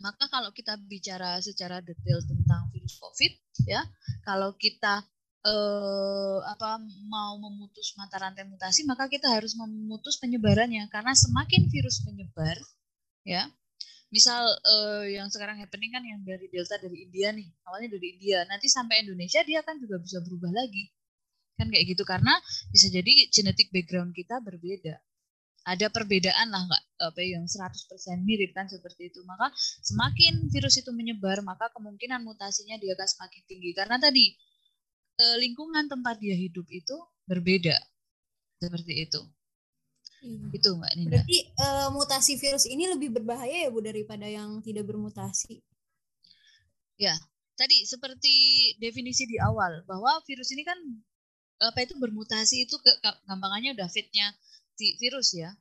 Maka 0.02 0.26
kalau 0.26 0.50
kita 0.50 0.74
bicara 0.90 1.38
secara 1.38 1.78
detail 1.78 2.18
tentang 2.26 2.66
virus 2.74 2.98
COVID, 2.98 3.32
ya, 3.70 3.80
kalau 4.26 4.50
kita 4.58 5.06
eh, 5.46 6.38
apa 6.50 6.82
mau 7.06 7.38
memutus 7.38 7.94
mata 7.94 8.18
rantai 8.18 8.42
mutasi, 8.42 8.82
maka 8.82 9.06
kita 9.06 9.30
harus 9.30 9.54
memutus 9.54 10.18
penyebarannya. 10.18 10.90
Karena 10.90 11.14
semakin 11.14 11.70
virus 11.70 12.02
menyebar, 12.02 12.58
ya, 13.22 13.46
misal 14.10 14.42
eh, 14.66 15.14
yang 15.14 15.30
sekarang 15.30 15.62
happening 15.62 15.94
kan 15.94 16.02
yang 16.02 16.20
dari 16.26 16.50
Delta 16.50 16.74
dari 16.82 17.06
India 17.06 17.30
nih, 17.30 17.46
awalnya 17.66 17.94
dari 17.94 18.18
India, 18.18 18.42
nanti 18.50 18.66
sampai 18.66 19.06
Indonesia 19.06 19.46
dia 19.46 19.62
kan 19.62 19.78
juga 19.78 20.02
bisa 20.02 20.18
berubah 20.26 20.50
lagi, 20.50 20.90
kan 21.54 21.70
kayak 21.70 21.86
gitu 21.86 22.02
karena 22.02 22.34
bisa 22.74 22.90
jadi 22.90 23.30
genetik 23.30 23.70
background 23.70 24.10
kita 24.10 24.42
berbeda 24.42 24.98
ada 25.64 25.88
perbedaan 25.88 26.52
lah 26.52 26.62
nggak 26.68 26.82
apa 27.08 27.20
yang 27.24 27.48
100% 27.48 27.88
mirip 28.20 28.52
kan 28.52 28.68
seperti 28.68 29.08
itu. 29.08 29.24
Maka 29.24 29.48
semakin 29.80 30.52
virus 30.52 30.76
itu 30.80 30.92
menyebar 30.92 31.40
maka 31.40 31.72
kemungkinan 31.72 32.20
mutasinya 32.20 32.76
dia 32.76 32.92
akan 32.92 33.08
semakin 33.08 33.42
tinggi. 33.48 33.70
Karena 33.72 33.96
tadi 33.96 34.36
eh, 35.20 35.36
lingkungan 35.40 35.88
tempat 35.88 36.20
dia 36.20 36.36
hidup 36.36 36.68
itu 36.68 36.96
berbeda. 37.24 37.76
Seperti 38.60 39.08
itu. 39.08 39.20
Hmm. 40.24 40.48
itu 40.56 40.72
mbak 40.72 40.88
Nina 40.96 41.08
berarti 41.12 41.38
uh, 41.60 41.92
mutasi 41.92 42.40
virus 42.40 42.64
ini 42.64 42.88
lebih 42.88 43.12
berbahaya 43.12 43.68
ya 43.68 43.68
bu 43.68 43.84
daripada 43.84 44.24
yang 44.24 44.56
tidak 44.64 44.88
bermutasi? 44.88 45.60
Ya 46.96 47.12
tadi 47.54 47.86
seperti 47.86 48.34
definisi 48.80 49.28
di 49.28 49.38
awal 49.38 49.86
bahwa 49.86 50.18
virus 50.26 50.50
ini 50.56 50.64
kan 50.66 50.78
apa 51.62 51.86
itu 51.86 51.94
bermutasi 52.00 52.66
itu 52.66 52.76
gampangannya 53.28 53.78
udah 53.78 53.88
fitnya 53.92 54.34
si 54.74 54.98
virus 54.98 55.38
ya. 55.38 55.54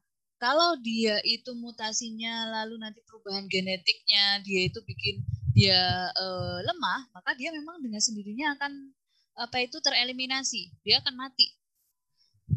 Kalau 0.43 0.75
dia 0.83 1.23
itu 1.23 1.55
mutasinya 1.55 2.51
lalu 2.51 2.75
nanti 2.75 2.99
perubahan 3.07 3.47
genetiknya 3.47 4.43
dia 4.43 4.67
itu 4.67 4.83
bikin 4.83 5.23
dia 5.55 6.11
e, 6.11 6.25
lemah, 6.67 7.07
maka 7.15 7.31
dia 7.39 7.47
memang 7.55 7.79
dengan 7.79 8.03
sendirinya 8.03 8.51
akan 8.59 8.91
apa 9.39 9.63
itu 9.63 9.79
tereliminasi, 9.79 10.67
dia 10.83 10.99
akan 10.99 11.15
mati. 11.15 11.47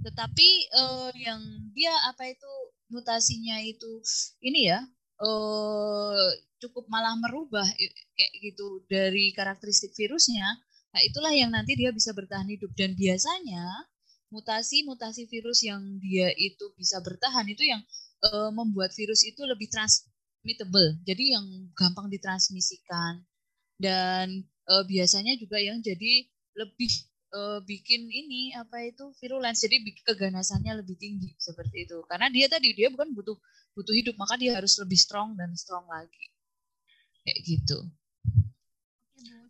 Tetapi 0.02 0.48
e, 0.66 0.82
yang 1.30 1.38
dia 1.70 1.94
apa 2.10 2.26
itu 2.26 2.50
mutasinya 2.90 3.62
itu 3.62 4.02
ini 4.42 4.66
ya 4.66 4.82
e, 5.22 5.30
cukup 6.58 6.90
malah 6.90 7.14
merubah 7.14 7.70
kayak 8.18 8.32
gitu 8.42 8.82
dari 8.90 9.30
karakteristik 9.30 9.94
virusnya, 9.94 10.58
nah 10.90 11.00
itulah 11.06 11.30
yang 11.30 11.54
nanti 11.54 11.78
dia 11.78 11.94
bisa 11.94 12.10
bertahan 12.10 12.50
hidup 12.50 12.74
dan 12.74 12.98
biasanya 12.98 13.62
mutasi-mutasi 14.30 15.30
virus 15.30 15.62
yang 15.62 15.80
dia 16.02 16.34
itu 16.34 16.74
bisa 16.74 16.98
bertahan 17.02 17.46
itu 17.46 17.62
yang 17.62 17.82
uh, 18.26 18.50
membuat 18.50 18.90
virus 18.92 19.22
itu 19.22 19.42
lebih 19.46 19.70
transmittable. 19.70 20.98
Jadi 21.06 21.36
yang 21.36 21.46
gampang 21.78 22.10
ditransmisikan 22.10 23.22
dan 23.78 24.44
uh, 24.66 24.84
biasanya 24.88 25.38
juga 25.38 25.60
yang 25.62 25.78
jadi 25.78 26.26
lebih 26.56 26.90
uh, 27.36 27.60
bikin 27.62 28.08
ini 28.08 28.56
apa 28.56 28.82
itu 28.88 29.12
virulence. 29.20 29.62
Jadi 29.62 29.82
keganasannya 30.02 30.82
lebih 30.82 30.96
tinggi 30.98 31.36
seperti 31.38 31.86
itu. 31.86 32.02
Karena 32.08 32.32
dia 32.32 32.46
tadi 32.50 32.72
dia 32.72 32.90
bukan 32.90 33.12
butuh 33.14 33.36
butuh 33.76 33.94
hidup, 33.94 34.16
maka 34.16 34.40
dia 34.40 34.56
harus 34.56 34.74
lebih 34.80 34.96
strong 34.96 35.36
dan 35.36 35.52
strong 35.54 35.84
lagi. 35.86 36.32
Kayak 37.22 37.38
gitu. 37.44 37.78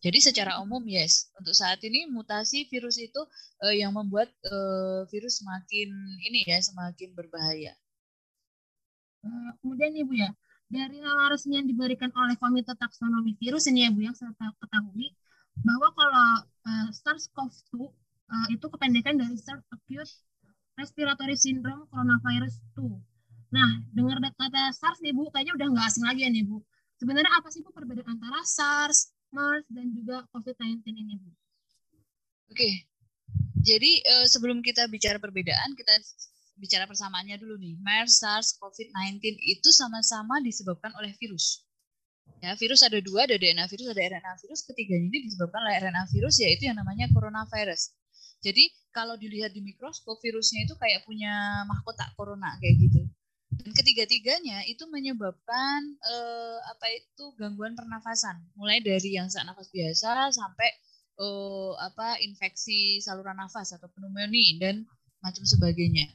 Jadi 0.05 0.19
secara 0.23 0.63
umum 0.63 0.85
yes, 0.87 1.33
untuk 1.41 1.57
saat 1.57 1.83
ini 1.83 2.07
mutasi 2.07 2.69
virus 2.71 3.01
itu 3.01 3.19
uh, 3.65 3.75
yang 3.75 3.91
membuat 3.97 4.31
uh, 4.47 5.03
virus 5.11 5.43
semakin 5.43 5.89
ini 6.23 6.47
ya 6.47 6.63
semakin 6.63 7.11
berbahaya. 7.17 7.75
Uh, 9.27 9.51
kemudian 9.59 9.91
ibu 9.99 10.15
ya, 10.15 10.31
dari 10.67 10.99
nalar 10.99 11.35
resmi 11.35 11.59
yang 11.59 11.67
diberikan 11.67 12.11
oleh 12.15 12.35
Komite 12.39 12.75
Taksonomi 12.75 13.39
Virus 13.39 13.71
ini 13.71 13.87
ya 13.87 13.91
Bu 13.95 14.03
yang 14.03 14.15
saya 14.15 14.35
ketahui 14.35 15.15
bahwa 15.63 15.89
kalau 15.97 16.29
uh, 16.69 16.89
SARS-CoV-2 16.93 17.75
uh, 17.81 18.47
itu 18.53 18.67
kependekan 18.67 19.17
dari 19.17 19.35
SARS 19.39 19.65
Acute 19.73 20.13
Respiratory 20.77 21.39
Syndrome 21.39 21.89
Coronavirus 21.89 22.61
2. 22.77 23.57
Nah, 23.57 23.71
dengar 23.97 24.21
kata 24.21 24.75
SARS 24.75 25.01
nih 25.01 25.15
Bu, 25.17 25.31
kayaknya 25.33 25.55
udah 25.57 25.67
nggak 25.73 25.87
asing 25.89 26.05
lagi 26.05 26.27
ya 26.27 26.31
nih 26.31 26.45
Bu. 26.45 26.61
Sebenarnya 27.01 27.33
apa 27.33 27.49
sih 27.49 27.63
Bu 27.65 27.71
perbedaan 27.73 28.19
antara 28.19 28.43
SARS, 28.43 29.16
MERS 29.33 29.67
dan 29.73 29.87
juga 29.95 30.17
COVID-19 30.35 30.83
ini, 30.93 31.15
Bu? 31.19 31.31
Oke. 32.53 32.87
Jadi 33.67 33.99
uh, 34.07 34.27
sebelum 34.31 34.63
kita 34.63 34.87
bicara 34.87 35.19
perbedaan, 35.19 35.75
kita 35.75 35.95
bicara 36.57 36.87
persamaannya 36.87 37.37
dulu 37.37 37.59
nih. 37.59 37.75
MERS, 37.83 38.23
SARS, 38.23 38.49
COVID-19 38.63 39.21
itu 39.43 39.69
sama-sama 39.75 40.39
disebabkan 40.41 40.95
oleh 40.97 41.13
virus. 41.19 41.67
Ya, 42.45 42.53
virus 42.55 42.85
ada 42.85 43.01
dua, 43.01 43.25
ada 43.25 43.41
DNA 43.41 43.65
virus, 43.67 43.89
ada 43.91 44.03
RNA 44.03 44.33
virus. 44.45 44.61
Ketiganya 44.67 45.07
ini 45.09 45.19
disebabkan 45.31 45.61
oleh 45.65 45.75
RNA 45.83 46.05
virus, 46.13 46.37
yaitu 46.43 46.69
yang 46.69 46.77
namanya 46.77 47.09
coronavirus. 47.11 47.97
Jadi 48.45 48.69
kalau 48.93 49.17
dilihat 49.17 49.57
di 49.57 49.65
mikroskop, 49.65 50.21
virusnya 50.21 50.69
itu 50.69 50.77
kayak 50.77 51.03
punya 51.09 51.65
mahkota 51.65 52.13
corona 52.15 52.55
kayak 52.61 52.77
gitu. 52.79 53.01
Dan 53.63 53.73
ketiga-tiganya 53.73 54.65
itu 54.69 54.85
menyebabkan 54.91 55.81
eh, 56.01 56.59
apa 56.69 56.87
itu 56.93 57.33
gangguan 57.41 57.73
pernafasan, 57.73 58.37
mulai 58.59 58.83
dari 58.85 59.17
yang 59.17 59.29
sesak 59.33 59.49
nafas 59.49 59.69
biasa 59.73 60.31
sampai 60.35 60.71
eh, 61.21 61.73
apa 61.81 62.21
infeksi 62.23 63.01
saluran 63.01 63.37
nafas 63.37 63.73
atau 63.77 63.89
pneumonia 63.93 64.61
dan 64.61 64.85
macam 65.25 65.43
sebagainya. 65.43 66.07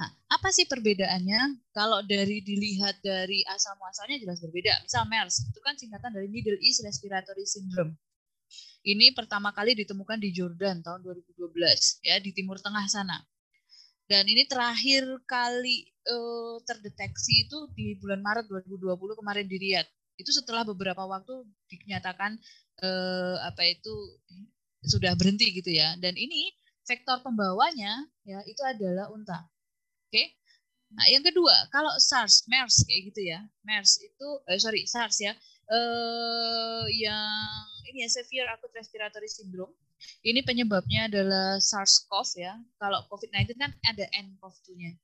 Nah, 0.00 0.10
apa 0.32 0.48
sih 0.48 0.64
perbedaannya? 0.64 1.72
Kalau 1.76 2.00
dari 2.04 2.40
dilihat 2.40 3.04
dari 3.04 3.44
asal 3.48 3.76
muasalnya 3.76 4.20
jelas 4.20 4.40
berbeda. 4.40 4.84
Misal 4.84 5.04
MERS 5.08 5.48
itu 5.48 5.60
kan 5.60 5.76
singkatan 5.76 6.12
dari 6.16 6.28
Middle 6.28 6.60
East 6.60 6.80
Respiratory 6.84 7.44
Syndrome. 7.44 7.96
Ini 8.80 9.12
pertama 9.12 9.52
kali 9.52 9.76
ditemukan 9.76 10.16
di 10.16 10.32
Jordan 10.32 10.80
tahun 10.80 11.04
2012 11.04 11.52
ya 12.00 12.16
di 12.16 12.32
Timur 12.32 12.56
Tengah 12.56 12.88
sana. 12.88 13.20
Dan 14.08 14.26
ini 14.26 14.48
terakhir 14.48 15.04
kali 15.28 15.86
uh, 16.10 16.56
terdeteksi 16.66 17.46
itu 17.46 17.58
di 17.72 17.94
bulan 18.02 18.20
Maret 18.20 18.50
2020 18.50 19.20
kemarin 19.20 19.46
di 19.46 19.56
Riyadh. 19.56 19.88
Itu 20.18 20.34
setelah 20.34 20.66
beberapa 20.66 21.06
waktu 21.06 21.46
dinyatakan 21.70 22.36
uh, 22.84 23.36
apa 23.46 23.62
itu 23.64 23.94
sudah 24.84 25.16
berhenti 25.16 25.54
gitu 25.54 25.70
ya. 25.72 25.96
Dan 25.96 26.18
ini 26.18 26.52
vektor 26.84 27.22
pembawanya 27.22 28.04
ya 28.26 28.42
itu 28.44 28.60
adalah 28.66 29.08
unta. 29.14 29.46
Oke. 30.10 30.36
Nah, 30.90 31.06
yang 31.06 31.22
kedua, 31.22 31.70
kalau 31.70 31.94
SARS, 32.02 32.50
MERS 32.50 32.82
kayak 32.82 33.14
gitu 33.14 33.22
ya. 33.30 33.46
MERS 33.62 34.02
itu 34.02 34.28
eh, 34.50 34.58
sorry, 34.58 34.82
SARS 34.90 35.22
ya. 35.22 35.32
Eh 35.70 36.84
yang 36.98 37.30
ini 37.86 38.02
ya 38.02 38.10
severe 38.10 38.50
acute 38.50 38.74
respiratory 38.74 39.30
syndrome. 39.30 39.70
Ini 40.24 40.40
penyebabnya 40.42 41.06
adalah 41.12 41.60
SARS-CoV 41.60 42.28
ya. 42.40 42.56
Kalau 42.80 43.04
COVID-19 43.12 43.54
kan 43.60 43.70
ada 43.84 44.08
nCoV-2-nya. 44.16 44.96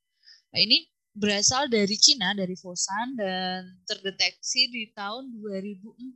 Nah, 0.51 0.59
ini 0.59 0.89
berasal 1.17 1.65
dari 1.65 1.97
Cina, 1.97 2.37
dari 2.37 2.53
Fosan 2.53 3.17
dan 3.17 3.65
terdeteksi 3.89 4.69
di 4.69 4.93
tahun 4.93 5.33
2004. 5.33 6.13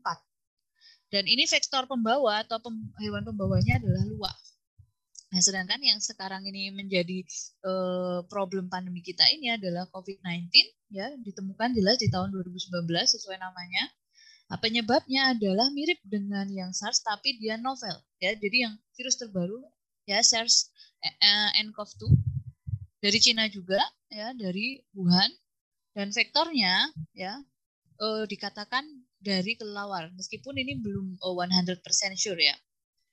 Dan 1.12 1.28
ini 1.28 1.44
vektor 1.50 1.90
pembawa 1.90 2.46
atau 2.46 2.62
pem, 2.62 2.78
hewan 3.02 3.26
pembawanya 3.26 3.82
adalah 3.82 4.06
luwak. 4.08 4.38
Nah, 5.32 5.40
sedangkan 5.40 5.80
yang 5.82 6.00
sekarang 6.00 6.44
ini 6.48 6.72
menjadi 6.72 7.24
uh, 7.66 8.24
problem 8.28 8.68
pandemi 8.68 9.02
kita 9.04 9.26
ini 9.32 9.52
adalah 9.52 9.88
COVID-19 9.92 10.52
ya, 10.92 11.08
ditemukan 11.20 11.76
jelas 11.76 12.00
di 12.00 12.08
tahun 12.08 12.32
2019 12.32 12.88
sesuai 12.88 13.40
namanya. 13.40 13.84
Nah, 14.52 14.60
penyebabnya 14.60 15.32
adalah 15.36 15.72
mirip 15.72 16.00
dengan 16.04 16.48
yang 16.52 16.72
SARS 16.76 17.00
tapi 17.04 17.40
dia 17.40 17.56
novel 17.56 17.96
ya. 18.20 18.36
Jadi 18.36 18.68
yang 18.68 18.76
virus 18.96 19.16
terbaru 19.16 19.64
ya 20.04 20.20
SARS 20.20 20.72
uh, 21.00 21.50
nCoV-2 21.56 22.31
dari 23.02 23.18
Cina 23.18 23.50
juga 23.50 23.82
ya, 24.08 24.32
dari 24.38 24.80
Wuhan 24.94 25.30
dan 25.92 26.14
vektornya 26.14 26.88
ya 27.12 27.36
uh, 28.00 28.24
dikatakan 28.30 28.88
dari 29.22 29.60
kelelawar 29.60 30.10
meskipun 30.16 30.56
ini 30.56 30.80
belum 30.80 31.20
uh, 31.20 31.36
100% 31.36 31.82
sure 32.16 32.40
ya. 32.40 32.56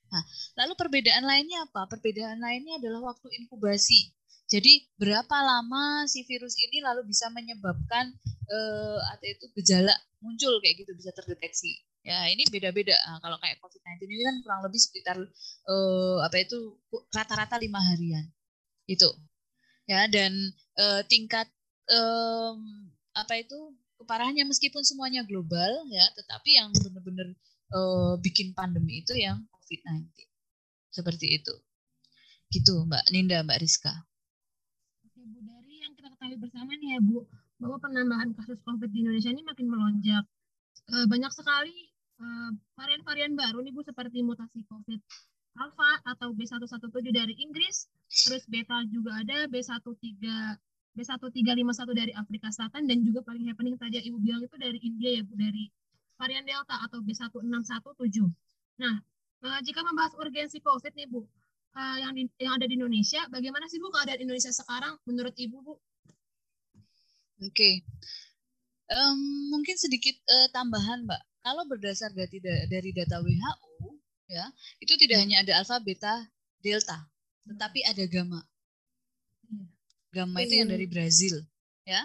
Nah, 0.09 0.23
lalu 0.57 0.73
perbedaan 0.73 1.21
lainnya 1.21 1.69
apa? 1.69 1.85
Perbedaan 1.85 2.41
lainnya 2.41 2.81
adalah 2.81 3.13
waktu 3.13 3.29
inkubasi. 3.45 4.09
Jadi 4.49 4.89
berapa 4.97 5.37
lama 5.45 6.09
si 6.09 6.25
virus 6.25 6.57
ini 6.57 6.81
lalu 6.81 7.05
bisa 7.05 7.29
menyebabkan 7.29 8.09
eh, 8.49 8.99
atau 9.13 9.27
itu 9.29 9.45
gejala 9.61 9.93
muncul 10.25 10.57
kayak 10.65 10.81
gitu 10.81 10.97
bisa 10.97 11.13
terdeteksi. 11.13 11.77
Ya 12.01 12.25
ini 12.33 12.49
beda-beda. 12.49 12.97
Nah, 13.05 13.21
kalau 13.21 13.37
kayak 13.37 13.61
COVID-19 13.61 14.09
ini 14.09 14.23
kan 14.25 14.35
kurang 14.41 14.61
lebih 14.65 14.81
sekitar 14.81 15.17
eh, 15.21 16.17
apa 16.25 16.37
itu 16.41 16.81
rata-rata 17.13 17.61
lima 17.61 17.77
harian. 17.93 18.25
Itu 18.89 19.13
ya 19.89 20.05
dan 20.05 20.31
eh, 20.77 21.01
tingkat 21.09 21.49
eh, 21.89 22.53
apa 23.17 23.33
itu 23.41 23.73
keparahannya 23.97 24.45
meskipun 24.45 24.85
semuanya 24.85 25.25
global 25.25 25.89
ya, 25.89 26.05
tetapi 26.13 26.49
yang 26.61 26.69
benar-benar 26.77 27.33
eh, 27.73 28.13
bikin 28.21 28.53
pandemi 28.53 29.01
itu 29.01 29.17
yang 29.17 29.41
COVID-19. 29.57 30.13
Seperti 30.93 31.41
itu. 31.41 31.53
Gitu 32.53 32.85
Mbak 32.85 33.05
Ninda, 33.09 33.41
Mbak 33.41 33.59
Rizka. 33.61 33.93
Oke 35.05 35.21
Bu, 35.25 35.41
dari 35.41 35.81
yang 35.81 35.93
kita 35.97 36.13
ketahui 36.13 36.37
bersama 36.37 36.69
nih 36.77 36.97
ya 36.97 36.99
Bu, 37.01 37.25
bahwa 37.57 37.77
penambahan 37.81 38.29
kasus 38.37 38.61
COVID 38.61 38.89
di 38.93 39.05
Indonesia 39.05 39.29
ini 39.33 39.41
makin 39.45 39.67
melonjak. 39.69 40.25
E, 40.89 41.05
banyak 41.05 41.29
sekali 41.29 41.93
varian-varian 42.73 43.37
baru 43.37 43.61
nih 43.61 43.71
Bu, 43.71 43.85
seperti 43.85 44.25
mutasi 44.25 44.65
COVID 44.65 44.99
Alpha 45.57 45.91
atau 46.05 46.35
B117 46.35 47.09
dari 47.09 47.33
Inggris, 47.41 47.89
terus 48.09 48.45
beta 48.45 48.85
juga 48.91 49.17
ada 49.17 49.49
B13 49.49 49.97
B1351 50.97 51.89
dari 51.95 52.11
Afrika 52.13 52.51
Selatan 52.51 52.85
dan 52.89 53.01
juga 53.05 53.23
paling 53.23 53.47
happening 53.47 53.79
tadi 53.79 54.01
yang 54.01 54.13
Ibu 54.13 54.17
bilang 54.19 54.41
itu 54.43 54.57
dari 54.59 54.79
India 54.83 55.09
ya 55.17 55.23
Bu, 55.23 55.33
dari 55.37 55.71
varian 56.19 56.43
Delta 56.43 56.75
atau 56.83 56.99
B1617. 56.99 58.27
Nah, 58.83 58.99
Uh, 59.39 59.59
jika 59.63 59.79
membahas 59.87 60.11
urgensi 60.19 60.59
COVID 60.59 60.91
nih 60.99 61.07
Bu, 61.07 61.23
uh, 61.23 61.97
yang 62.03 62.11
di, 62.11 62.27
yang 62.43 62.59
ada 62.59 62.67
di 62.67 62.75
Indonesia, 62.75 63.23
bagaimana 63.31 63.71
sih 63.71 63.79
Bu 63.79 63.87
keadaan 63.87 64.19
Indonesia 64.19 64.51
sekarang 64.51 64.99
menurut 65.07 65.31
Ibu 65.31 65.57
Bu? 65.63 65.79
Oke, 67.39 67.55
okay. 67.55 67.73
um, 68.91 69.19
mungkin 69.55 69.79
sedikit 69.79 70.11
uh, 70.27 70.51
tambahan 70.51 71.07
Mbak. 71.07 71.21
Kalau 71.39 71.63
berdasar 71.71 72.11
dari 72.11 72.91
data 72.91 73.23
WHO, 73.23 73.68
ya 74.29 74.45
itu 74.77 74.93
tidak 74.95 75.25
hanya 75.25 75.41
ada 75.41 75.59
alfa, 75.59 75.81
beta, 75.81 76.29
delta, 76.61 77.09
tetapi 77.49 77.81
ada 77.83 78.05
gamma. 78.05 78.41
Iya. 79.49 79.65
Gamma 80.09 80.37
itu 80.41 80.53
yang 80.61 80.69
dari 80.69 80.87
Brazil, 80.89 81.41
ya. 81.85 82.01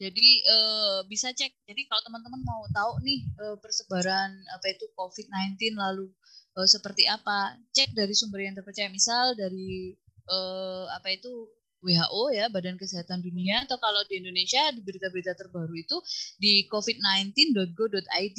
Jadi 0.00 0.28
uh, 0.48 1.04
bisa 1.04 1.28
cek. 1.36 1.52
Jadi 1.68 1.84
kalau 1.84 2.00
teman-teman 2.08 2.40
mau 2.40 2.64
tahu 2.72 3.04
nih 3.04 3.20
uh, 3.36 3.56
persebaran 3.60 4.32
apa 4.48 4.72
itu 4.72 4.88
COVID-19 4.96 5.76
lalu 5.76 6.08
uh, 6.56 6.64
seperti 6.64 7.04
apa 7.04 7.60
cek 7.76 7.92
dari 7.92 8.16
sumber 8.16 8.48
yang 8.48 8.56
terpercaya 8.56 8.88
misal 8.88 9.36
dari 9.36 9.92
uh, 10.24 10.88
apa 10.96 11.12
itu 11.12 11.28
WHO 11.80 12.22
ya 12.36 12.48
Badan 12.52 12.76
Kesehatan 12.76 13.24
Dunia 13.24 13.64
atau 13.64 13.80
kalau 13.80 14.04
di 14.08 14.20
Indonesia 14.20 14.68
di 14.72 14.80
berita-berita 14.84 15.32
terbaru 15.36 15.72
itu 15.76 15.96
di 16.36 16.68
covid19.go.id 16.68 18.38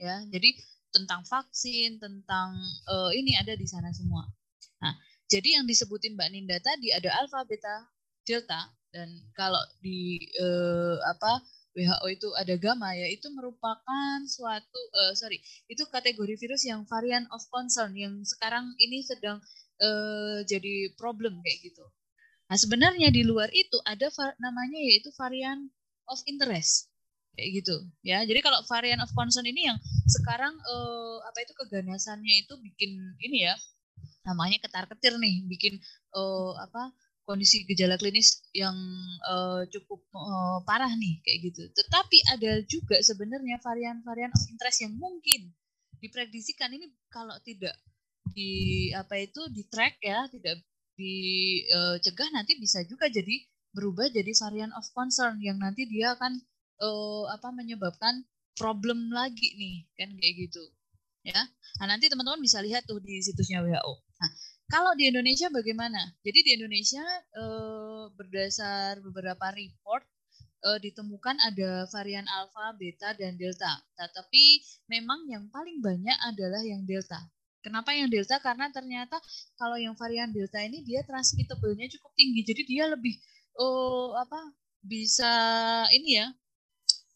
ya 0.00 0.16
jadi 0.28 0.48
tentang 0.94 1.26
vaksin 1.26 1.98
tentang 1.98 2.54
uh, 2.86 3.10
ini 3.10 3.34
ada 3.34 3.58
di 3.58 3.66
sana 3.66 3.90
semua 3.90 4.22
nah 4.78 4.94
jadi 5.26 5.58
yang 5.60 5.66
disebutin 5.66 6.14
Mbak 6.14 6.28
Ninda 6.30 6.56
tadi 6.62 6.94
ada 6.94 7.10
alfa 7.18 7.42
beta 7.42 7.90
delta 8.22 8.70
dan 8.94 9.10
kalau 9.34 9.58
di 9.82 10.22
uh, 10.38 11.02
apa 11.10 11.42
WHO 11.74 12.06
itu 12.14 12.28
ada 12.38 12.54
gamma 12.54 12.94
ya 12.94 13.10
itu 13.10 13.26
merupakan 13.34 14.18
suatu 14.30 14.80
uh, 14.94 15.12
sorry 15.18 15.42
itu 15.66 15.82
kategori 15.90 16.38
virus 16.38 16.62
yang 16.62 16.86
varian 16.86 17.26
of 17.34 17.42
concern 17.50 17.98
yang 17.98 18.22
sekarang 18.22 18.70
ini 18.78 19.02
sedang 19.02 19.42
uh, 19.82 20.38
jadi 20.46 20.94
problem 20.94 21.42
kayak 21.42 21.58
gitu. 21.66 21.82
Nah 22.46 22.54
sebenarnya 22.54 23.10
di 23.10 23.26
luar 23.26 23.50
itu 23.50 23.74
ada 23.82 24.06
namanya 24.38 24.78
yaitu 24.78 25.10
varian 25.18 25.66
of 26.06 26.22
interest 26.30 26.93
kayak 27.34 27.50
gitu 27.62 27.76
ya. 28.06 28.22
Jadi 28.22 28.40
kalau 28.40 28.62
varian 28.70 29.02
of 29.02 29.10
concern 29.12 29.46
ini 29.46 29.68
yang 29.68 29.78
sekarang 30.06 30.54
uh, 30.54 31.18
apa 31.26 31.38
itu 31.42 31.52
keganasannya 31.58 32.46
itu 32.46 32.54
bikin 32.62 32.94
ini 33.20 33.50
ya 33.50 33.54
namanya 34.24 34.56
ketar 34.64 34.88
ketir 34.88 35.20
nih 35.20 35.44
bikin 35.44 35.76
uh, 36.16 36.56
apa 36.56 36.94
kondisi 37.24 37.64
gejala 37.64 37.96
klinis 37.96 38.44
yang 38.52 38.76
uh, 39.24 39.64
cukup 39.72 40.00
uh, 40.12 40.60
parah 40.68 40.92
nih 40.92 41.20
kayak 41.24 41.38
gitu. 41.52 41.62
Tetapi 41.72 42.18
ada 42.36 42.60
juga 42.68 43.00
sebenarnya 43.00 43.56
varian-varian 43.64 44.32
of 44.32 44.44
interest 44.52 44.84
yang 44.84 44.94
mungkin 45.00 45.52
diprediksikan 46.04 46.68
ini 46.76 46.92
kalau 47.08 47.32
tidak 47.40 47.72
di 48.36 48.92
apa 48.92 49.24
itu 49.24 49.40
di 49.48 49.64
track 49.72 50.04
ya, 50.04 50.28
tidak 50.28 50.60
dicegah 50.94 52.28
uh, 52.28 52.34
nanti 52.36 52.60
bisa 52.60 52.84
juga 52.84 53.08
jadi 53.08 53.40
berubah 53.74 54.12
jadi 54.12 54.30
varian 54.36 54.72
of 54.76 54.86
concern 54.94 55.40
yang 55.42 55.58
nanti 55.58 55.88
dia 55.88 56.14
akan 56.14 56.38
uh, 56.80 57.24
apa 57.30 57.50
menyebabkan 57.54 58.24
problem 58.54 59.10
lagi 59.10 59.54
nih 59.58 59.76
kan 59.98 60.10
kayak 60.14 60.34
gitu 60.48 60.62
ya. 61.26 61.42
Nah, 61.80 61.86
nanti 61.90 62.06
teman-teman 62.06 62.38
bisa 62.38 62.60
lihat 62.62 62.86
tuh 62.86 63.00
di 63.02 63.18
situsnya 63.18 63.64
WHO. 63.64 63.92
Nah, 64.20 64.30
kalau 64.70 64.92
di 64.94 65.10
Indonesia 65.10 65.48
bagaimana? 65.50 66.00
Jadi 66.22 66.38
di 66.44 66.50
Indonesia 66.56 67.02
eh, 67.34 68.04
berdasar 68.14 69.00
beberapa 69.00 69.50
report 69.50 70.04
eh, 70.64 70.78
ditemukan 70.80 71.36
ada 71.42 71.88
varian 71.90 72.24
alfa, 72.28 72.76
beta, 72.76 73.16
dan 73.16 73.34
delta. 73.34 73.80
Tetapi 73.98 74.44
memang 74.92 75.26
yang 75.26 75.48
paling 75.50 75.80
banyak 75.82 76.16
adalah 76.28 76.62
yang 76.62 76.84
delta. 76.86 77.18
Kenapa 77.64 77.96
yang 77.96 78.12
delta? 78.12 78.36
Karena 78.44 78.68
ternyata 78.68 79.16
kalau 79.56 79.80
yang 79.80 79.96
varian 79.96 80.28
delta 80.28 80.60
ini 80.60 80.84
dia 80.84 81.00
transmittable-nya 81.08 81.88
cukup 81.96 82.12
tinggi. 82.12 82.44
Jadi 82.44 82.62
dia 82.68 82.84
lebih 82.92 83.16
oh 83.56 84.12
apa 84.20 84.52
bisa 84.84 85.32
ini 85.96 86.20
ya 86.20 86.28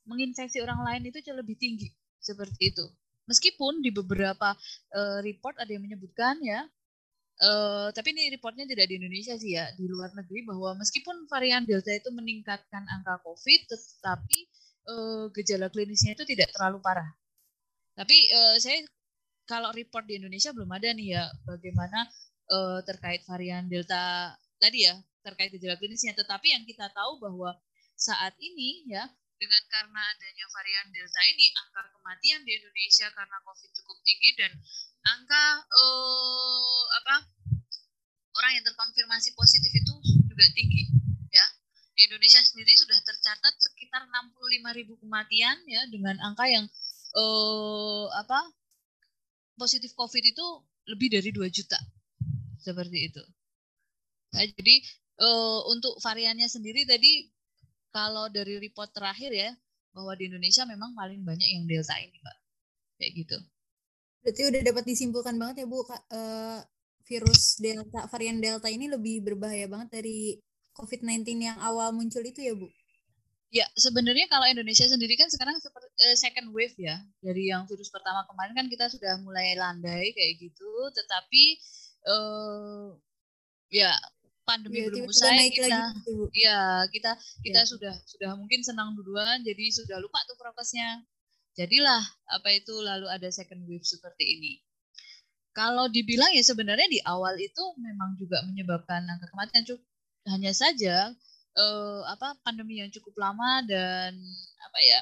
menginfeksi 0.09 0.59
orang 0.65 0.81
lain 0.83 1.12
itu 1.12 1.21
jauh 1.21 1.37
lebih 1.37 1.55
tinggi 1.61 1.93
seperti 2.19 2.73
itu. 2.75 2.85
Meskipun 3.29 3.85
di 3.85 3.93
beberapa 3.93 4.57
uh, 4.97 5.21
report 5.21 5.61
ada 5.61 5.69
yang 5.69 5.85
menyebutkan 5.85 6.41
ya, 6.41 6.65
uh, 7.45 7.93
tapi 7.93 8.17
ini 8.17 8.33
reportnya 8.33 8.65
tidak 8.65 8.88
di 8.88 8.97
Indonesia 8.97 9.37
sih 9.37 9.53
ya, 9.53 9.69
di 9.77 9.85
luar 9.85 10.17
negeri 10.17 10.49
bahwa 10.49 10.81
meskipun 10.81 11.29
varian 11.29 11.69
Delta 11.69 11.93
itu 11.93 12.09
meningkatkan 12.09 12.88
angka 12.88 13.21
COVID, 13.21 13.61
tetapi 13.69 14.38
uh, 14.88 15.25
gejala 15.37 15.69
klinisnya 15.69 16.17
itu 16.17 16.25
tidak 16.25 16.49
terlalu 16.57 16.81
parah. 16.81 17.09
Tapi 17.93 18.17
uh, 18.33 18.57
saya 18.57 18.81
kalau 19.45 19.73
report 19.77 20.09
di 20.09 20.21
Indonesia 20.21 20.53
belum 20.53 20.71
ada 20.73 20.88
nih 20.93 21.09
ya 21.19 21.25
bagaimana 21.45 22.09
uh, 22.53 22.81
terkait 22.85 23.25
varian 23.29 23.69
Delta 23.69 24.33
tadi 24.57 24.88
ya 24.88 24.97
terkait 25.21 25.53
gejala 25.53 25.77
klinisnya. 25.77 26.17
Tetapi 26.17 26.57
yang 26.57 26.65
kita 26.65 26.88
tahu 26.97 27.21
bahwa 27.21 27.53
saat 27.99 28.33
ini 28.38 28.88
ya 28.88 29.05
dengan 29.38 29.62
karena 29.71 30.02
adanya 30.18 30.47
varian 30.50 30.87
Delta 30.90 31.23
ini 31.30 31.47
angka 31.54 31.83
kematian 31.95 32.42
di 32.42 32.59
Indonesia 32.59 33.07
karena 33.14 33.38
COVID 33.47 33.71
cukup 33.71 33.97
tinggi 34.02 34.30
dan 34.35 34.52
angka 35.07 35.45
uh, 35.62 36.85
apa 37.02 37.16
orang 38.38 38.52
yang 38.59 38.64
terkonfirmasi 38.66 39.33
positif 39.38 39.71
itu 39.71 39.95
juga 40.26 40.45
tinggi 40.52 40.90
ya 41.30 41.47
di 41.95 42.07
Indonesia 42.11 42.42
sendiri 42.42 42.75
sudah 42.78 42.99
tercatat 43.02 43.54
sekitar 43.59 44.07
65 44.11 44.78
ribu 44.78 44.95
kematian 44.99 45.57
ya 45.71 45.83
dengan 45.90 46.18
angka 46.23 46.47
yang 46.50 46.66
uh, 47.14 48.07
apa 48.18 48.38
positif 49.59 49.95
COVID 49.95 50.23
itu 50.23 50.47
lebih 50.90 51.11
dari 51.11 51.30
2 51.35 51.47
juta 51.50 51.78
seperti 52.59 53.11
itu. 53.11 53.23
Nah, 54.35 54.45
jadi 54.45 54.75
uh, 55.21 55.61
untuk 55.73 55.99
variannya 55.99 56.47
sendiri 56.47 56.87
tadi 56.87 57.26
kalau 57.92 58.28
dari 58.28 58.61
report 58.61 58.92
terakhir 58.92 59.33
ya 59.33 59.50
bahwa 59.92 60.12
di 60.14 60.30
Indonesia 60.30 60.62
memang 60.68 60.95
paling 60.95 61.25
banyak 61.25 61.49
yang 61.49 61.64
delta 61.66 61.97
ini, 61.99 62.16
Mbak. 62.23 62.38
Kayak 62.99 63.12
gitu. 63.18 63.37
Berarti 64.23 64.42
udah 64.50 64.61
dapat 64.62 64.85
disimpulkan 64.87 65.35
banget 65.40 65.64
ya, 65.64 65.66
Bu, 65.66 65.83
uh, 65.83 66.61
virus 67.09 67.57
delta 67.57 68.04
varian 68.12 68.38
delta 68.38 68.68
ini 68.68 68.87
lebih 68.87 69.25
berbahaya 69.25 69.64
banget 69.64 70.02
dari 70.02 70.37
COVID-19 70.76 71.25
yang 71.40 71.59
awal 71.59 71.90
muncul 71.90 72.23
itu 72.23 72.45
ya, 72.45 72.54
Bu? 72.54 72.68
Ya, 73.49 73.64
sebenarnya 73.80 74.28
kalau 74.28 74.45
Indonesia 74.45 74.85
sendiri 74.85 75.16
kan 75.16 75.33
sekarang 75.33 75.57
seperti 75.57 75.88
uh, 76.04 76.16
second 76.21 76.52
wave 76.52 76.76
ya. 76.76 77.00
Dari 77.25 77.49
yang 77.49 77.64
virus 77.64 77.88
pertama 77.88 78.23
kemarin 78.28 78.52
kan 78.52 78.66
kita 78.68 78.92
sudah 78.92 79.16
mulai 79.25 79.57
landai 79.57 80.12
kayak 80.12 80.37
gitu, 80.37 80.71
tetapi 80.92 81.45
uh, 82.12 82.92
ya 83.73 83.97
pandemi 84.49 84.81
ya, 84.81 84.88
belum 84.88 85.12
usai 85.12 85.52
kita 85.52 85.93
gitu, 86.00 86.33
ya 86.33 86.88
kita 86.88 87.12
kita 87.45 87.61
ya. 87.61 87.69
sudah 87.69 87.95
sudah 88.09 88.31
mungkin 88.40 88.64
senang 88.64 88.97
duluan 88.97 89.45
jadi 89.45 89.69
sudah 89.69 90.00
lupa 90.00 90.25
tuh 90.25 90.40
prokesnya. 90.40 91.05
Jadilah 91.59 92.00
apa 92.33 92.55
itu 92.55 92.71
lalu 92.71 93.11
ada 93.11 93.28
second 93.28 93.67
wave 93.69 93.85
seperti 93.85 94.25
ini. 94.25 94.52
Kalau 95.52 95.90
dibilang 95.90 96.31
ya 96.31 96.40
sebenarnya 96.40 96.87
di 96.87 97.02
awal 97.02 97.35
itu 97.37 97.64
memang 97.83 98.14
juga 98.14 98.40
menyebabkan 98.47 99.02
angka 99.05 99.26
kematian 99.35 99.67
cukup 99.67 99.85
hanya 100.31 100.55
saja 100.55 101.11
eh, 101.59 102.00
apa 102.07 102.38
pandemi 102.47 102.78
yang 102.78 102.95
cukup 102.95 103.19
lama 103.19 103.67
dan 103.67 104.14
apa 104.62 104.78
ya 104.78 105.00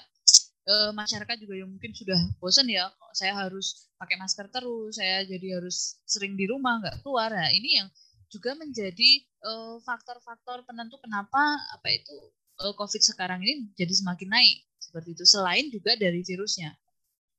eh, 0.65 0.91
masyarakat 0.97 1.37
juga 1.45 1.55
yang 1.61 1.69
mungkin 1.69 1.93
sudah 1.93 2.17
bosan 2.41 2.73
ya 2.73 2.89
saya 3.13 3.37
harus 3.37 3.93
pakai 4.01 4.17
masker 4.17 4.49
terus 4.49 4.97
saya 4.97 5.29
jadi 5.29 5.61
harus 5.61 6.01
sering 6.09 6.41
di 6.41 6.49
rumah 6.49 6.81
nggak 6.81 7.05
keluar. 7.05 7.29
Nah 7.29 7.53
ini 7.53 7.85
yang 7.85 7.89
juga 8.37 8.53
menjadi 8.53 9.25
faktor 9.41 10.21
faktor-faktor 10.21 10.69
penentu 10.69 11.01
kenapa 11.01 11.41
apa 11.73 11.89
itu 11.89 12.17
uh, 12.61 12.75
COVID 12.77 13.03
sekarang 13.03 13.41
ini 13.41 13.73
jadi 13.77 13.93
semakin 13.93 14.29
naik 14.29 14.59
seperti 14.77 15.17
itu. 15.17 15.25
Selain 15.25 15.67
juga 15.73 15.97
dari 15.97 16.21
virusnya. 16.21 16.73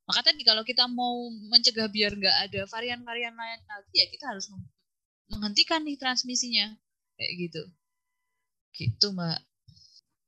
Maka 0.07 0.31
tadi 0.31 0.41
kalau 0.47 0.63
kita 0.63 0.88
mau 0.88 1.27
mencegah 1.51 1.91
biar 1.91 2.15
nggak 2.15 2.38
ada 2.49 2.62
varian-varian 2.71 3.36
lain 3.36 3.60
lagi 3.67 3.95
ya 3.95 4.07
kita 4.07 4.25
harus 4.31 4.47
menghentikan 5.27 5.83
nih 5.83 5.99
transmisinya 5.99 6.73
kayak 7.19 7.31
gitu. 7.38 7.62
Gitu 8.71 9.07
mbak. 9.12 9.39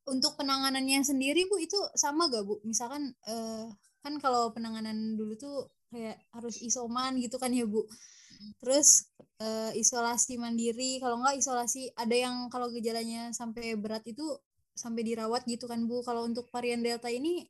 Untuk 0.09 0.35
penanganannya 0.35 1.05
sendiri 1.05 1.45
bu 1.47 1.61
itu 1.61 1.77
sama 1.93 2.27
gak 2.33 2.43
bu? 2.43 2.57
Misalkan 2.65 3.13
uh, 3.29 3.69
kan 4.01 4.17
kalau 4.17 4.49
penanganan 4.51 5.15
dulu 5.15 5.37
tuh 5.37 5.69
kayak 5.93 6.17
harus 6.33 6.59
isoman 6.65 7.17
gitu 7.21 7.37
kan 7.37 7.53
ya 7.53 7.65
bu 7.65 7.85
terus 8.63 9.09
uh, 9.43 9.71
isolasi 9.75 10.39
mandiri 10.39 10.99
kalau 11.03 11.19
enggak 11.19 11.39
isolasi 11.39 11.91
ada 11.95 12.15
yang 12.15 12.47
kalau 12.51 12.71
gejalanya 12.71 13.31
sampai 13.35 13.75
berat 13.75 14.03
itu 14.07 14.23
sampai 14.75 15.03
dirawat 15.03 15.43
gitu 15.43 15.67
kan 15.67 15.83
Bu? 15.83 15.99
Kalau 16.07 16.23
untuk 16.23 16.47
varian 16.51 16.79
delta 16.79 17.11
ini 17.11 17.43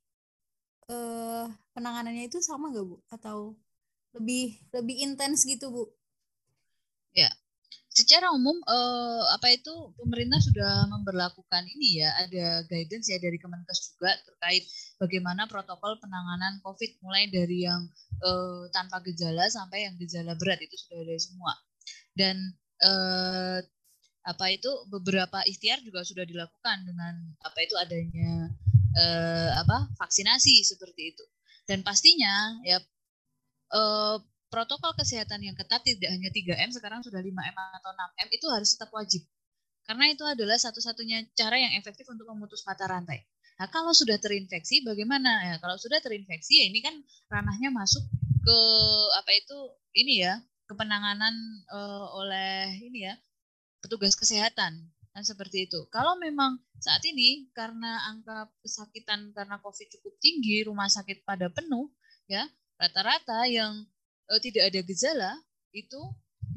uh, 0.90 1.46
penanganannya 1.78 2.26
itu 2.26 2.42
sama 2.42 2.74
gak 2.74 2.86
Bu? 2.86 2.98
Atau 3.14 3.54
lebih 4.18 4.58
lebih 4.74 5.06
intens 5.06 5.46
gitu 5.46 5.70
Bu 5.70 5.84
secara 8.00 8.32
umum 8.32 8.56
eh, 8.64 9.24
apa 9.36 9.52
itu 9.52 9.74
pemerintah 10.00 10.40
sudah 10.40 10.88
memperlakukan 10.88 11.68
ini 11.76 12.00
ya 12.00 12.10
ada 12.24 12.64
guidance 12.72 13.12
ya 13.12 13.20
dari 13.20 13.36
Kemenkes 13.36 14.00
juga 14.00 14.16
terkait 14.24 14.64
bagaimana 14.96 15.44
protokol 15.52 16.00
penanganan 16.00 16.64
COVID 16.64 17.04
mulai 17.04 17.28
dari 17.28 17.68
yang 17.68 17.84
eh, 18.24 18.64
tanpa 18.72 19.04
gejala 19.04 19.52
sampai 19.52 19.92
yang 19.92 20.00
gejala 20.00 20.40
berat 20.40 20.64
itu 20.64 20.76
sudah 20.80 21.04
ada 21.04 21.16
semua. 21.20 21.54
Dan 22.16 22.36
eh, 22.80 23.60
apa 24.24 24.46
itu 24.52 24.72
beberapa 24.88 25.44
ikhtiar 25.44 25.84
juga 25.84 26.08
sudah 26.08 26.24
dilakukan 26.24 26.78
dengan 26.88 27.14
apa 27.44 27.60
itu 27.60 27.76
adanya 27.76 28.48
eh, 28.96 29.52
apa 29.60 29.92
vaksinasi 30.00 30.64
seperti 30.64 31.12
itu. 31.12 31.26
Dan 31.68 31.84
pastinya 31.84 32.64
ya 32.64 32.80
eh, 33.76 34.18
protokol 34.50 34.92
kesehatan 34.98 35.46
yang 35.46 35.56
ketat 35.56 35.86
tidak 35.86 36.10
hanya 36.10 36.30
3M 36.34 36.70
sekarang 36.74 37.06
sudah 37.06 37.22
5M 37.22 37.56
atau 37.56 37.90
6M 37.94 38.28
itu 38.34 38.46
harus 38.50 38.70
tetap 38.74 38.90
wajib. 38.92 39.22
Karena 39.86 40.06
itu 40.10 40.22
adalah 40.22 40.58
satu-satunya 40.58 41.34
cara 41.34 41.58
yang 41.58 41.74
efektif 41.78 42.06
untuk 42.10 42.30
memutus 42.30 42.62
mata 42.66 42.86
rantai. 42.86 43.26
Nah, 43.58 43.68
kalau 43.74 43.90
sudah 43.90 44.22
terinfeksi 44.22 44.86
bagaimana? 44.86 45.50
Ya, 45.50 45.56
kalau 45.58 45.76
sudah 45.82 45.98
terinfeksi 45.98 46.62
ya 46.62 46.66
ini 46.70 46.80
kan 46.80 46.96
ranahnya 47.28 47.74
masuk 47.74 48.06
ke 48.46 48.60
apa 49.18 49.32
itu 49.34 49.58
ini 49.98 50.24
ya, 50.24 50.40
ke 50.70 50.74
penanganan 50.78 51.34
uh, 51.74 52.06
oleh 52.22 52.78
ini 52.86 53.10
ya, 53.10 53.18
petugas 53.82 54.14
kesehatan. 54.14 54.78
Kan 55.10 55.24
seperti 55.26 55.66
itu. 55.66 55.90
Kalau 55.90 56.16
memang 56.22 56.62
saat 56.78 57.02
ini 57.04 57.50
karena 57.52 58.14
angka 58.14 58.48
kesakitan 58.62 59.34
karena 59.34 59.58
Covid 59.60 59.90
cukup 60.00 60.16
tinggi, 60.22 60.64
rumah 60.64 60.88
sakit 60.88 61.26
pada 61.26 61.50
penuh 61.50 61.90
ya, 62.30 62.48
rata-rata 62.80 63.50
yang 63.50 63.84
uh, 64.30 64.40
tidak 64.40 64.70
ada 64.70 64.80
gejala 64.86 65.32
itu 65.74 66.02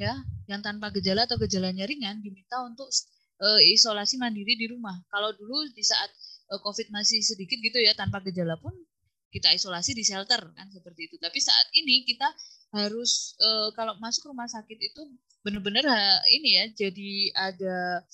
ya 0.01 0.17
yang 0.49 0.61
tanpa 0.65 0.93
gejala 0.93 1.25
atau 1.29 1.37
gejalanya 1.41 1.85
ringan 1.85 2.21
diminta 2.21 2.61
untuk 2.65 2.89
uh, 3.41 3.61
isolasi 3.73 4.21
mandiri 4.21 4.57
di 4.57 4.69
rumah. 4.69 4.97
Kalau 5.09 5.33
dulu 5.37 5.69
di 5.73 5.85
saat 5.85 6.09
uh, 6.53 6.61
COVID 6.61 6.93
masih 6.93 7.21
sedikit 7.25 7.59
gitu 7.61 7.81
ya 7.81 7.97
tanpa 7.97 8.21
gejala 8.25 8.57
pun 8.61 8.73
kita 9.33 9.49
isolasi 9.57 9.97
di 9.97 10.05
shelter 10.05 10.41
kan 10.53 10.69
seperti 10.69 11.09
itu. 11.09 11.17
Tapi 11.17 11.39
saat 11.41 11.67
ini 11.73 12.05
kita 12.05 12.29
harus 12.77 13.37
uh, 13.41 13.69
kalau 13.77 13.97
masuk 14.01 14.33
rumah 14.33 14.49
sakit 14.49 14.77
itu 14.77 15.03
benar-benar 15.43 15.85
ini 16.31 16.63
ya 16.63 16.65
jadi 16.87 17.13
ada 17.35 18.05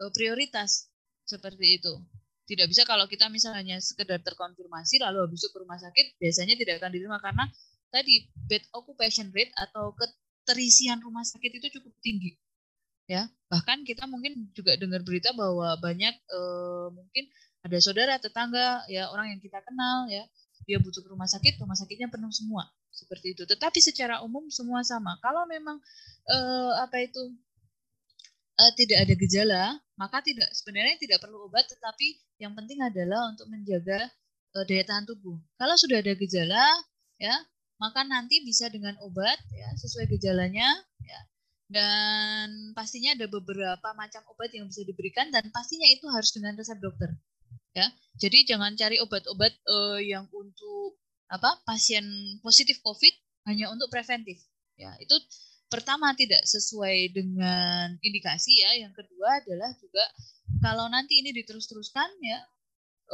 uh, 0.00 0.10
prioritas 0.14 0.90
seperti 1.26 1.82
itu. 1.82 1.94
Tidak 2.50 2.66
bisa 2.66 2.82
kalau 2.82 3.06
kita 3.06 3.30
misalnya 3.30 3.78
sekedar 3.78 4.18
terkonfirmasi 4.26 4.98
lalu 4.98 5.22
habis 5.22 5.38
itu 5.38 5.54
ke 5.54 5.58
rumah 5.62 5.78
sakit 5.78 6.18
biasanya 6.18 6.58
tidak 6.58 6.82
akan 6.82 6.90
diterima 6.90 7.22
karena 7.22 7.46
tadi 7.90 8.30
bed 8.48 8.62
occupation 8.74 9.28
rate 9.34 9.52
atau 9.58 9.94
keterisian 9.94 11.02
rumah 11.02 11.26
sakit 11.26 11.58
itu 11.58 11.66
cukup 11.78 11.94
tinggi 12.02 12.38
ya. 13.10 13.26
Bahkan 13.50 13.82
kita 13.82 14.06
mungkin 14.06 14.54
juga 14.54 14.78
dengar 14.78 15.02
berita 15.02 15.34
bahwa 15.34 15.74
banyak 15.82 16.14
eh, 16.14 16.86
mungkin 16.94 17.24
ada 17.66 17.78
saudara 17.82 18.16
tetangga 18.22 18.86
ya 18.86 19.10
orang 19.10 19.36
yang 19.36 19.40
kita 19.42 19.58
kenal 19.66 20.06
ya 20.06 20.24
dia 20.64 20.78
butuh 20.78 21.02
rumah 21.10 21.26
sakit 21.26 21.58
rumah 21.58 21.74
sakitnya 21.74 22.06
penuh 22.06 22.30
semua 22.30 22.70
seperti 22.94 23.34
itu. 23.34 23.42
Tetapi 23.42 23.82
secara 23.82 24.22
umum 24.22 24.46
semua 24.54 24.86
sama. 24.86 25.18
Kalau 25.18 25.42
memang 25.50 25.82
eh, 26.30 26.72
apa 26.78 27.02
itu 27.02 27.34
eh, 28.62 28.72
tidak 28.78 28.98
ada 29.02 29.14
gejala 29.18 29.64
maka 30.00 30.24
tidak 30.24 30.48
sebenarnya 30.56 30.96
tidak 30.96 31.18
perlu 31.20 31.44
obat 31.44 31.68
tetapi 31.68 32.16
yang 32.40 32.56
penting 32.56 32.80
adalah 32.80 33.28
untuk 33.28 33.50
menjaga 33.50 34.06
eh, 34.54 34.64
daya 34.70 34.86
tahan 34.86 35.04
tubuh. 35.10 35.36
Kalau 35.58 35.74
sudah 35.74 35.98
ada 35.98 36.14
gejala 36.14 36.64
ya 37.18 37.34
maka 37.80 38.04
nanti 38.04 38.44
bisa 38.44 38.68
dengan 38.68 38.94
obat 39.00 39.40
ya 39.56 39.68
sesuai 39.80 40.06
gejalanya 40.12 40.68
ya. 41.02 41.20
Dan 41.70 42.74
pastinya 42.74 43.14
ada 43.14 43.30
beberapa 43.30 43.88
macam 43.96 44.20
obat 44.28 44.52
yang 44.52 44.68
bisa 44.68 44.84
diberikan 44.84 45.32
dan 45.32 45.48
pastinya 45.54 45.86
itu 45.88 46.04
harus 46.12 46.30
dengan 46.36 46.54
resep 46.58 46.76
dokter 46.76 47.08
ya. 47.72 47.88
Jadi 48.20 48.44
jangan 48.44 48.76
cari 48.76 49.00
obat-obat 49.00 49.52
uh, 49.70 49.98
yang 50.02 50.28
untuk 50.28 51.00
apa 51.30 51.62
pasien 51.64 52.04
positif 52.44 52.82
covid 52.84 53.14
hanya 53.48 53.72
untuk 53.72 53.88
preventif 53.88 54.36
ya. 54.76 54.92
Itu 55.00 55.16
pertama 55.72 56.12
tidak 56.18 56.44
sesuai 56.44 57.16
dengan 57.16 57.96
indikasi 58.04 58.60
ya. 58.60 58.70
Yang 58.84 59.00
kedua 59.00 59.40
adalah 59.40 59.70
juga 59.80 60.04
kalau 60.60 60.84
nanti 60.92 61.24
ini 61.24 61.32
diterus-teruskan 61.32 62.10
ya 62.20 62.38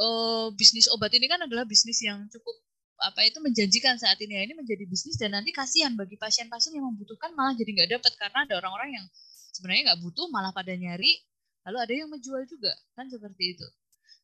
uh, 0.01 0.47
bisnis 0.53 0.89
obat 0.91 1.13
ini 1.13 1.25
kan 1.29 1.41
adalah 1.45 1.63
bisnis 1.63 2.01
yang 2.01 2.25
cukup 2.29 2.55
apa 2.97 3.21
itu 3.29 3.37
menjanjikan 3.37 4.01
saat 4.01 4.17
ini 4.25 4.33
ya 4.33 4.41
ini 4.49 4.53
menjadi 4.57 4.83
bisnis 4.89 5.21
dan 5.21 5.37
nanti 5.37 5.53
kasihan 5.53 5.93
bagi 5.93 6.17
pasien-pasien 6.17 6.73
yang 6.73 6.89
membutuhkan 6.89 7.29
malah 7.37 7.53
jadi 7.53 7.69
nggak 7.77 7.89
dapat 8.01 8.13
karena 8.17 8.39
ada 8.49 8.53
orang-orang 8.57 8.89
yang 8.97 9.05
sebenarnya 9.53 9.93
nggak 9.93 10.01
butuh 10.01 10.25
malah 10.33 10.49
pada 10.49 10.73
nyari 10.73 11.21
lalu 11.69 11.77
ada 11.77 11.93
yang 11.93 12.09
menjual 12.09 12.41
juga 12.47 12.73
kan 12.97 13.05
seperti 13.11 13.57
itu. 13.57 13.67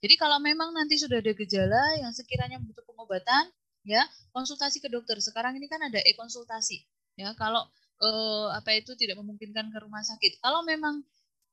Jadi 0.04 0.16
kalau 0.20 0.40
memang 0.42 0.76
nanti 0.76 1.00
sudah 1.00 1.20
ada 1.22 1.32
gejala 1.32 1.84
yang 2.02 2.12
sekiranya 2.12 2.60
butuh 2.60 2.84
pengobatan 2.84 3.48
ya 3.86 4.04
konsultasi 4.34 4.82
ke 4.82 4.90
dokter. 4.90 5.20
Sekarang 5.22 5.54
ini 5.56 5.70
kan 5.70 5.80
ada 5.84 6.00
e-konsultasi 6.02 6.82
ya 7.20 7.36
kalau 7.38 7.62
eh, 8.02 8.48
apa 8.58 8.74
itu 8.74 8.96
tidak 8.98 9.20
memungkinkan 9.22 9.70
ke 9.70 9.78
rumah 9.84 10.02
sakit. 10.02 10.40
Kalau 10.42 10.66
memang 10.66 11.04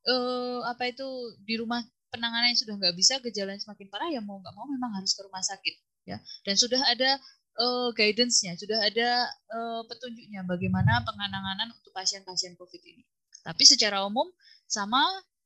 eh, 0.09 0.61
apa 0.65 0.89
itu 0.89 1.07
di 1.43 1.59
rumah 1.61 1.83
penanganannya 2.11 2.57
sudah 2.59 2.75
nggak 2.81 2.95
bisa 2.97 3.21
gejalanya 3.23 3.61
semakin 3.61 3.87
parah 3.93 4.09
ya 4.11 4.21
mau 4.23 4.39
nggak 4.43 4.55
mau 4.55 4.67
memang 4.67 4.99
harus 4.99 5.15
ke 5.15 5.23
rumah 5.23 5.43
sakit 5.43 5.90
ya. 6.07 6.19
Dan 6.47 6.55
sudah 6.57 6.81
ada 6.87 7.21
uh, 7.61 7.89
guidance-nya 7.93 8.57
sudah 8.57 8.79
ada 8.81 9.29
uh, 9.51 9.83
petunjuknya 9.87 10.47
bagaimana 10.47 11.05
penanganan 11.05 11.75
untuk 11.75 11.93
pasien-pasien 11.93 12.55
COVID 12.57 12.83
ini. 12.85 13.03
Tapi 13.41 13.63
secara 13.65 14.05
umum 14.05 14.29
sama 14.69 15.01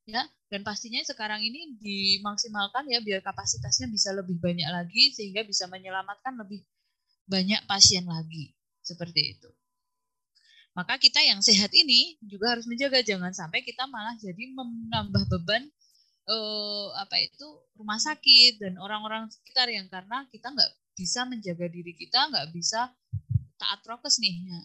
ya. 0.04 0.22
Dan 0.52 0.62
pastinya 0.62 1.02
sekarang 1.02 1.42
ini 1.42 1.74
dimaksimalkan 1.82 2.86
ya 2.86 3.02
biar 3.02 3.18
kapasitasnya 3.26 3.90
bisa 3.90 4.14
lebih 4.14 4.38
banyak 4.38 4.68
lagi 4.70 5.10
sehingga 5.10 5.42
bisa 5.42 5.66
menyelamatkan 5.66 6.38
lebih 6.38 6.62
banyak 7.26 7.58
pasien 7.66 8.06
lagi. 8.06 8.54
Seperti 8.84 9.34
itu. 9.34 9.50
Maka 10.74 10.98
kita 10.98 11.22
yang 11.22 11.38
sehat 11.38 11.70
ini 11.70 12.18
juga 12.22 12.54
harus 12.54 12.66
menjaga. 12.66 13.02
Jangan 13.02 13.30
sampai 13.30 13.62
kita 13.62 13.86
malah 13.86 14.18
jadi 14.18 14.50
menambah 14.54 15.30
beban 15.30 15.70
eh, 16.28 16.88
apa 16.96 17.16
itu 17.20 17.46
rumah 17.76 18.00
sakit 18.00 18.60
dan 18.60 18.80
orang-orang 18.80 19.28
sekitar 19.28 19.68
yang 19.68 19.86
karena 19.92 20.24
kita 20.32 20.52
nggak 20.52 20.70
bisa 20.94 21.26
menjaga 21.26 21.66
diri 21.68 21.92
kita 21.92 22.30
nggak 22.30 22.54
bisa 22.54 22.92
taat 23.58 23.80
prokes 23.82 24.18
nih 24.22 24.34
ya, 24.46 24.60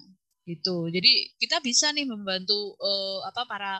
gitu. 0.49 0.89
Jadi 0.89 1.37
kita 1.37 1.61
bisa 1.61 1.93
nih 1.93 2.05
membantu 2.09 2.75
eh, 2.81 3.19
apa 3.29 3.41
para 3.45 3.73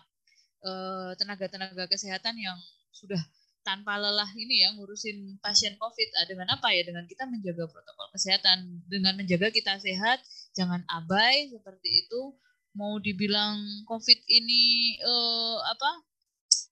eh, 0.64 1.12
tenaga-tenaga 1.18 1.90
kesehatan 1.90 2.36
yang 2.38 2.58
sudah 2.94 3.20
tanpa 3.62 4.00
lelah 4.00 4.30
ini 4.40 4.64
ya 4.66 4.72
ngurusin 4.74 5.38
pasien 5.44 5.76
COVID 5.78 6.10
ah, 6.22 6.26
dengan 6.30 6.48
apa 6.54 6.72
ya? 6.74 6.86
Dengan 6.86 7.06
kita 7.06 7.28
menjaga 7.28 7.70
protokol 7.70 8.08
kesehatan 8.16 8.86
dengan 8.88 9.14
menjaga 9.20 9.50
kita 9.54 9.78
sehat 9.82 10.22
jangan 10.54 10.86
abai 10.90 11.50
seperti 11.50 12.06
itu. 12.06 12.34
Mau 12.78 13.02
dibilang 13.02 13.58
COVID 13.90 14.20
ini 14.30 14.96
eh, 15.02 15.58
apa 15.74 15.92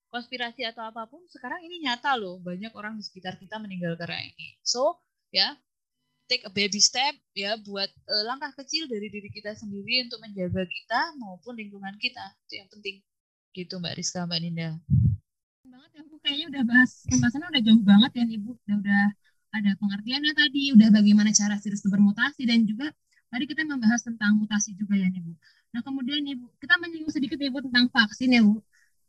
konspirasi 0.08 0.64
atau 0.64 0.88
apa 0.88 1.04
pun 1.08 1.20
sekarang 1.28 1.60
ini 1.68 1.84
nyata 1.84 2.16
loh 2.16 2.40
banyak 2.40 2.72
orang 2.74 2.96
di 2.96 3.04
sekitar 3.04 3.36
kita 3.36 3.60
meninggal 3.60 4.00
karena 4.00 4.24
ini. 4.24 4.56
So 4.64 5.00
ya 5.36 5.56
take 6.28 6.44
a 6.48 6.52
baby 6.52 6.80
step 6.80 7.16
ya 7.36 7.56
buat 7.60 7.88
uh, 7.88 8.24
langkah 8.28 8.52
kecil 8.64 8.88
dari 8.88 9.08
diri 9.08 9.32
kita 9.32 9.56
sendiri 9.56 10.08
untuk 10.08 10.20
menjaga 10.24 10.64
kita 10.68 11.02
maupun 11.20 11.56
lingkungan 11.60 11.96
kita. 12.00 12.24
Itu 12.48 12.54
yang 12.64 12.70
penting. 12.72 12.96
Gitu 13.52 13.74
mbak 13.80 14.00
Rizka 14.00 14.24
mbak 14.24 14.40
Ninda. 14.44 14.80
Banget 15.68 15.90
ya 15.92 16.02
bu. 16.08 16.16
Kayaknya 16.24 16.46
udah 16.56 16.64
bahas 16.68 16.92
pembahasannya 17.08 17.48
udah 17.52 17.64
jauh 17.64 17.84
banget 17.84 18.12
ya 18.16 18.24
nih 18.28 18.38
udah, 18.44 18.76
udah 18.80 19.04
ada 19.48 19.72
pengertiannya 19.80 20.34
tadi 20.36 20.64
udah 20.76 20.88
bagaimana 20.92 21.32
cara 21.32 21.56
virus 21.60 21.82
bermutasi 21.84 22.44
dan 22.44 22.68
juga 22.68 22.92
tadi 23.28 23.44
kita 23.48 23.64
membahas 23.64 24.04
tentang 24.04 24.40
mutasi 24.40 24.72
juga 24.76 24.96
ya 24.96 25.08
nih 25.12 25.20
bu. 25.20 25.36
Nah 25.76 25.82
kemudian 25.84 26.24
nih 26.24 26.36
kita 26.64 26.80
menyinggung 26.80 27.12
sedikit 27.12 27.36
nih 27.40 27.52
bu 27.52 27.60
tentang 27.64 27.92
vaksin 27.92 28.32
ya 28.32 28.44
bu 28.44 28.64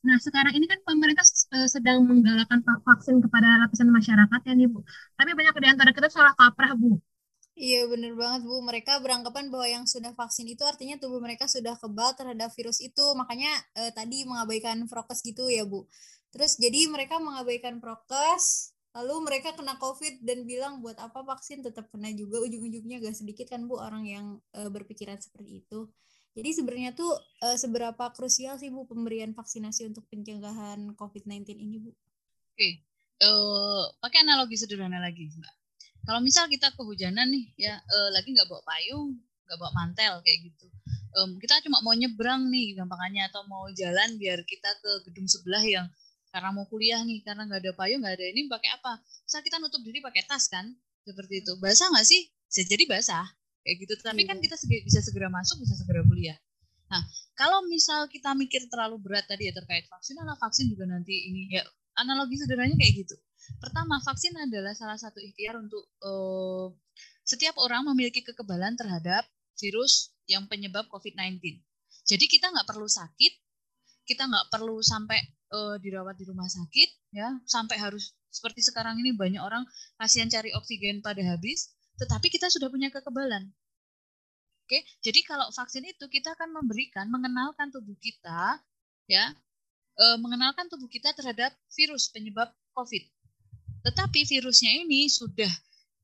Nah, 0.07 0.17
sekarang 0.27 0.53
ini 0.59 0.67
kan 0.73 0.79
pemerintah 0.89 1.27
uh, 1.57 1.69
sedang 1.75 1.99
menggalakkan 2.09 2.61
vaksin 2.87 3.17
kepada 3.25 3.49
lapisan 3.63 3.91
masyarakat 3.99 4.41
ya 4.49 4.53
nih, 4.59 4.67
Bu. 4.73 4.79
Tapi 5.19 5.31
banyak 5.39 5.55
di 5.65 5.69
antara 5.73 5.91
kita 5.97 6.09
salah 6.17 6.33
kaprah, 6.39 6.73
Bu. 6.81 6.89
Iya 7.67 7.81
bener 7.93 8.13
banget 8.21 8.41
Bu, 8.49 8.57
mereka 8.71 8.93
beranggapan 9.05 9.45
bahwa 9.53 9.67
yang 9.75 9.85
sudah 9.95 10.13
vaksin 10.21 10.47
itu 10.55 10.63
artinya 10.73 10.95
tubuh 11.03 11.19
mereka 11.27 11.45
sudah 11.55 11.75
kebal 11.83 12.11
terhadap 12.19 12.49
virus 12.57 12.79
itu, 12.89 13.05
makanya 13.21 13.51
eh, 13.83 13.91
tadi 13.99 14.19
mengabaikan 14.31 14.79
prokes 14.91 15.21
gitu 15.29 15.45
ya 15.57 15.65
Bu. 15.73 15.81
Terus 16.33 16.53
jadi 16.65 16.81
mereka 16.95 17.19
mengabaikan 17.27 17.75
prokes, 17.83 18.45
lalu 18.97 19.15
mereka 19.27 19.49
kena 19.59 19.75
COVID 19.85 20.15
dan 20.29 20.39
bilang 20.51 20.73
buat 20.85 20.97
apa 21.07 21.21
vaksin 21.31 21.59
tetap 21.67 21.91
kena 21.93 22.09
juga, 22.15 22.37
ujung-ujungnya 22.47 22.97
gak 23.03 23.17
sedikit 23.21 23.47
kan 23.53 23.67
Bu 23.69 23.75
orang 23.87 24.05
yang 24.15 24.27
eh, 24.55 24.71
berpikiran 24.71 25.19
seperti 25.19 25.51
itu. 25.67 25.91
Jadi 26.39 26.55
sebenarnya 26.55 26.95
tuh 26.95 27.11
uh, 27.43 27.59
seberapa 27.59 28.15
krusial 28.15 28.63
sih 28.63 28.71
Bu 28.71 28.87
pemberian 28.87 29.35
vaksinasi 29.35 29.91
untuk 29.91 30.07
pencegahan 30.07 30.95
COVID-19 30.95 31.59
ini 31.59 31.83
Bu? 31.83 31.91
Oke, 31.91 31.99
okay. 32.55 32.73
uh, 33.27 33.27
eh, 33.27 33.85
pakai 33.99 34.23
analogi 34.23 34.55
sederhana 34.55 35.03
lagi 35.03 35.27
Mbak. 35.35 35.55
Kalau 36.07 36.23
misal 36.23 36.47
kita 36.47 36.71
kehujanan 36.79 37.27
nih 37.35 37.59
ya 37.59 37.75
uh, 37.75 38.11
lagi 38.15 38.31
nggak 38.31 38.47
bawa 38.47 38.63
payung, 38.63 39.19
nggak 39.19 39.59
bawa 39.59 39.73
mantel 39.83 40.23
kayak 40.23 40.47
gitu. 40.47 40.71
Um, 41.19 41.43
kita 41.43 41.59
cuma 41.67 41.83
mau 41.83 41.99
nyebrang 41.99 42.47
nih 42.55 42.79
gampangannya 42.79 43.27
atau 43.35 43.43
mau 43.51 43.67
jalan 43.75 44.15
biar 44.15 44.39
kita 44.47 44.71
ke 44.79 45.11
gedung 45.11 45.27
sebelah 45.27 45.65
yang 45.67 45.91
karena 46.31 46.55
mau 46.55 46.71
kuliah 46.71 47.03
nih 47.03 47.19
karena 47.27 47.51
nggak 47.51 47.67
ada 47.67 47.73
payung 47.75 47.99
nggak 48.07 48.15
ada 48.15 48.27
ini 48.31 48.47
pakai 48.47 48.79
apa? 48.79 49.03
Misal 49.27 49.43
kita 49.43 49.59
nutup 49.59 49.83
diri 49.83 49.99
pakai 49.99 50.23
tas 50.23 50.47
kan 50.47 50.71
seperti 51.03 51.43
itu. 51.43 51.59
Basah 51.59 51.91
nggak 51.91 52.07
sih? 52.07 52.31
Bisa 52.47 52.63
jadi 52.63 52.87
basah 52.87 53.27
kayak 53.69 53.85
gitu. 53.85 53.93
Tapi 54.01 54.25
kan 54.25 54.41
iya. 54.41 54.45
kita 54.49 54.57
bisa 54.89 55.01
segera 55.05 55.29
masuk 55.29 55.61
bisa 55.61 55.77
segera 55.77 56.01
kuliah. 56.09 56.41
Nah 56.89 57.05
kalau 57.37 57.69
misal 57.69 58.09
kita 58.09 58.33
mikir 58.33 58.65
terlalu 58.73 58.97
berat 59.05 59.29
tadi 59.29 59.45
ya 59.45 59.53
terkait 59.53 59.85
vaksin 59.93 60.17
ala 60.25 60.41
vaksin 60.41 60.73
juga 60.73 60.89
nanti 60.89 61.13
ini 61.29 61.53
ya 61.53 61.63
analogi 62.01 62.41
sederhananya 62.41 62.81
kayak 62.81 63.05
gitu. 63.05 63.15
Pertama 63.61 64.01
vaksin 64.01 64.33
adalah 64.41 64.73
salah 64.73 64.97
satu 64.97 65.21
ikhtiar 65.21 65.61
untuk 65.61 65.85
uh, 66.01 66.73
setiap 67.29 67.61
orang 67.61 67.85
memiliki 67.93 68.25
kekebalan 68.25 68.73
terhadap 68.73 69.29
virus 69.61 70.17
yang 70.25 70.49
penyebab 70.49 70.89
COVID-19 70.89 71.61
jadi 72.09 72.25
kita 72.25 72.49
nggak 72.49 72.65
perlu 72.65 72.89
sakit 72.89 73.33
kita 74.09 74.25
nggak 74.25 74.49
perlu 74.49 74.81
sampai 74.81 75.21
uh, 75.53 75.77
dirawat 75.77 76.17
di 76.17 76.25
rumah 76.25 76.49
sakit 76.49 77.13
ya 77.13 77.37
sampai 77.45 77.77
harus 77.77 78.17
seperti 78.33 78.65
sekarang 78.65 78.97
ini 79.01 79.13
banyak 79.13 79.45
orang 79.45 79.69
pasien 80.01 80.33
cari 80.33 80.53
oksigen 80.57 81.05
pada 81.05 81.21
habis 81.21 81.77
tetapi 81.99 82.31
kita 82.31 82.47
sudah 82.47 82.71
punya 82.71 82.89
kekebalan. 82.89 83.51
Oke, 84.69 84.85
jadi 85.01 85.25
kalau 85.25 85.49
vaksin 85.51 85.83
itu 85.89 86.05
kita 86.13 86.37
akan 86.37 86.53
memberikan, 86.61 87.09
mengenalkan 87.09 87.73
tubuh 87.73 87.97
kita, 87.97 88.61
ya, 89.09 89.33
e, 89.97 90.05
mengenalkan 90.21 90.69
tubuh 90.69 90.87
kita 90.93 91.11
terhadap 91.17 91.57
virus 91.73 92.13
penyebab 92.13 92.53
COVID. 92.77 93.03
Tetapi 93.89 94.29
virusnya 94.29 94.85
ini 94.85 95.09
sudah 95.09 95.49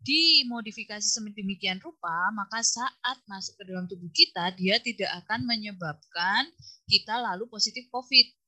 dimodifikasi 0.04 1.04
sedemikian 1.04 1.80
rupa, 1.80 2.32
maka 2.32 2.60
saat 2.60 3.20
masuk 3.28 3.56
ke 3.60 3.62
dalam 3.68 3.84
tubuh 3.84 4.08
kita, 4.12 4.52
dia 4.56 4.80
tidak 4.80 5.12
akan 5.24 5.44
menyebabkan 5.44 6.48
kita 6.88 7.20
lalu 7.20 7.44
positif 7.48 7.84
COVID 7.92 8.43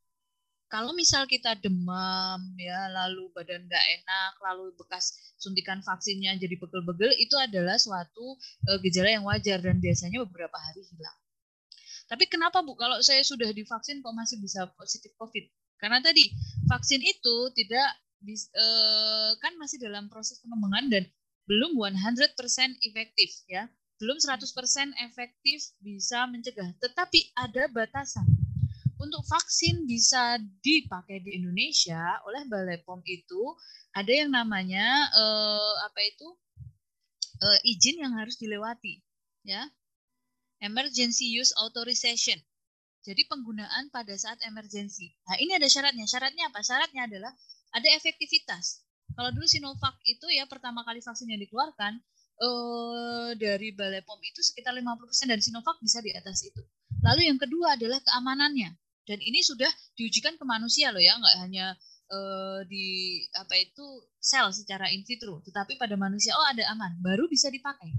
kalau 0.66 0.90
misal 0.98 1.30
kita 1.30 1.54
demam 1.62 2.42
ya 2.58 2.90
lalu 2.90 3.30
badan 3.30 3.62
nggak 3.70 3.84
enak 4.02 4.32
lalu 4.42 4.74
bekas 4.74 5.14
suntikan 5.38 5.78
vaksinnya 5.78 6.34
jadi 6.42 6.58
pegel-pegel 6.58 7.14
itu 7.22 7.38
adalah 7.38 7.78
suatu 7.78 8.34
uh, 8.66 8.78
gejala 8.82 9.14
yang 9.14 9.24
wajar 9.26 9.62
dan 9.62 9.78
biasanya 9.78 10.26
beberapa 10.26 10.58
hari 10.58 10.82
hilang. 10.82 11.18
Tapi 12.06 12.24
kenapa 12.30 12.62
bu 12.62 12.74
kalau 12.78 12.98
saya 13.02 13.22
sudah 13.22 13.50
divaksin 13.50 14.02
kok 14.02 14.14
masih 14.14 14.38
bisa 14.42 14.66
positif 14.74 15.14
covid? 15.18 15.46
Karena 15.78 16.02
tadi 16.02 16.30
vaksin 16.66 17.02
itu 17.02 17.36
tidak 17.54 17.88
uh, 18.58 19.30
kan 19.38 19.54
masih 19.58 19.78
dalam 19.78 20.10
proses 20.10 20.42
pengembangan 20.42 20.90
dan 20.90 21.04
belum 21.46 21.78
100% 21.78 22.34
efektif 22.82 23.30
ya. 23.46 23.70
Belum 24.02 24.18
100% 24.18 24.44
efektif 25.08 25.58
bisa 25.78 26.26
mencegah 26.26 26.68
tetapi 26.82 27.32
ada 27.38 27.64
batasan 27.70 28.35
untuk 28.96 29.22
vaksin 29.28 29.84
bisa 29.84 30.40
dipakai 30.64 31.20
di 31.20 31.36
Indonesia 31.36 32.20
oleh 32.24 32.48
Balai 32.48 32.80
POM 32.80 33.04
itu 33.04 33.52
ada 33.92 34.12
yang 34.12 34.32
namanya 34.32 35.08
eh, 35.12 35.74
apa 35.84 36.00
itu 36.04 36.28
eh, 37.40 37.70
izin 37.76 38.00
yang 38.00 38.12
harus 38.16 38.40
dilewati, 38.40 39.00
ya. 39.44 39.68
Emergency 40.64 41.28
Use 41.28 41.52
Authorization. 41.60 42.40
Jadi 43.04 43.22
penggunaan 43.28 43.92
pada 43.92 44.16
saat 44.16 44.40
emergensi. 44.48 45.12
Nah 45.28 45.36
ini 45.38 45.54
ada 45.54 45.68
syaratnya. 45.68 46.08
Syaratnya 46.08 46.50
apa? 46.50 46.58
Syaratnya 46.64 47.06
adalah 47.06 47.32
ada 47.76 47.88
efektivitas. 47.94 48.82
Kalau 49.14 49.30
dulu 49.30 49.46
Sinovac 49.46 49.94
itu 50.08 50.26
ya 50.32 50.48
pertama 50.48 50.82
kali 50.82 50.98
vaksin 51.04 51.30
yang 51.30 51.38
dikeluarkan 51.38 52.00
eh, 52.40 53.30
dari 53.38 53.70
Balai 53.76 54.02
POM 54.02 54.18
itu 54.24 54.40
sekitar 54.42 54.74
50% 54.74 55.28
dari 55.30 55.42
Sinovac 55.44 55.76
bisa 55.84 56.00
di 56.02 56.10
atas 56.16 56.42
itu. 56.42 56.64
Lalu 57.04 57.30
yang 57.30 57.38
kedua 57.38 57.76
adalah 57.78 58.00
keamanannya. 58.02 58.85
Dan 59.06 59.22
ini 59.22 59.38
sudah 59.40 59.70
diujikan 59.94 60.34
ke 60.34 60.44
manusia 60.44 60.90
loh 60.90 61.00
ya, 61.00 61.14
nggak 61.14 61.36
hanya 61.46 61.66
uh, 62.10 62.60
di 62.66 63.22
apa 63.38 63.54
itu 63.54 63.86
sel 64.18 64.50
secara 64.50 64.90
in 64.90 65.06
vitro, 65.06 65.38
tetapi 65.46 65.78
pada 65.78 65.94
manusia 65.94 66.34
oh 66.34 66.46
ada 66.50 66.66
aman, 66.74 66.98
baru 66.98 67.30
bisa 67.30 67.46
dipakai. 67.48 67.94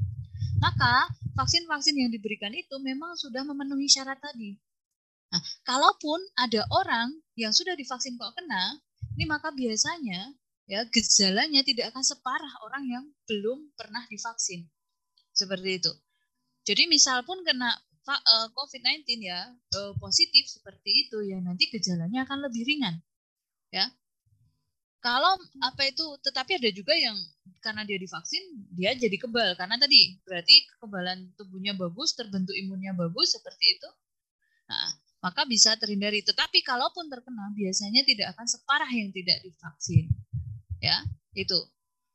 Maka 0.60 1.08
vaksin-vaksin 1.38 1.96
yang 1.96 2.12
diberikan 2.12 2.52
itu 2.52 2.76
memang 2.82 3.16
sudah 3.16 3.46
memenuhi 3.48 3.88
syarat 3.88 4.20
tadi. 4.20 4.58
Nah, 5.32 5.42
kalaupun 5.68 6.20
ada 6.40 6.64
orang 6.72 7.14
yang 7.40 7.52
sudah 7.56 7.76
divaksin 7.76 8.20
kok 8.20 8.34
kena, 8.36 8.80
ini 9.16 9.28
maka 9.28 9.52
biasanya 9.54 10.34
ya 10.68 10.84
gejalanya 10.92 11.64
tidak 11.64 11.96
akan 11.96 12.04
separah 12.04 12.54
orang 12.68 12.84
yang 12.90 13.06
belum 13.28 13.72
pernah 13.80 14.04
divaksin. 14.12 14.68
Seperti 15.32 15.80
itu. 15.80 15.94
Jadi 16.68 16.90
misal 16.90 17.24
pun 17.24 17.40
kena 17.46 17.72
eh, 18.16 18.48
COVID-19 18.56 19.04
ya 19.20 19.40
eh, 19.52 19.94
positif 20.00 20.48
seperti 20.48 21.08
itu 21.08 21.18
ya 21.28 21.42
nanti 21.44 21.68
gejalanya 21.68 22.24
akan 22.24 22.48
lebih 22.48 22.64
ringan. 22.64 22.96
Ya. 23.74 23.92
Kalau 25.04 25.38
apa 25.62 25.88
itu 25.88 26.04
tetapi 26.26 26.58
ada 26.58 26.70
juga 26.74 26.94
yang 26.98 27.16
karena 27.62 27.86
dia 27.88 28.00
divaksin 28.02 28.44
dia 28.74 28.92
jadi 28.98 29.14
kebal 29.20 29.56
karena 29.56 29.78
tadi 29.78 30.18
berarti 30.26 30.56
kekebalan 30.74 31.32
tubuhnya 31.38 31.74
bagus, 31.78 32.16
terbentuk 32.18 32.56
imunnya 32.56 32.96
bagus 32.98 33.38
seperti 33.38 33.78
itu. 33.78 33.90
Nah, 34.68 34.90
maka 35.24 35.48
bisa 35.48 35.78
terhindari. 35.80 36.26
Tetapi 36.26 36.60
kalaupun 36.66 37.08
terkena 37.08 37.52
biasanya 37.56 38.04
tidak 38.04 38.36
akan 38.36 38.46
separah 38.50 38.90
yang 38.90 39.14
tidak 39.14 39.40
divaksin 39.46 40.12
ya 40.82 40.98
itu 41.34 41.58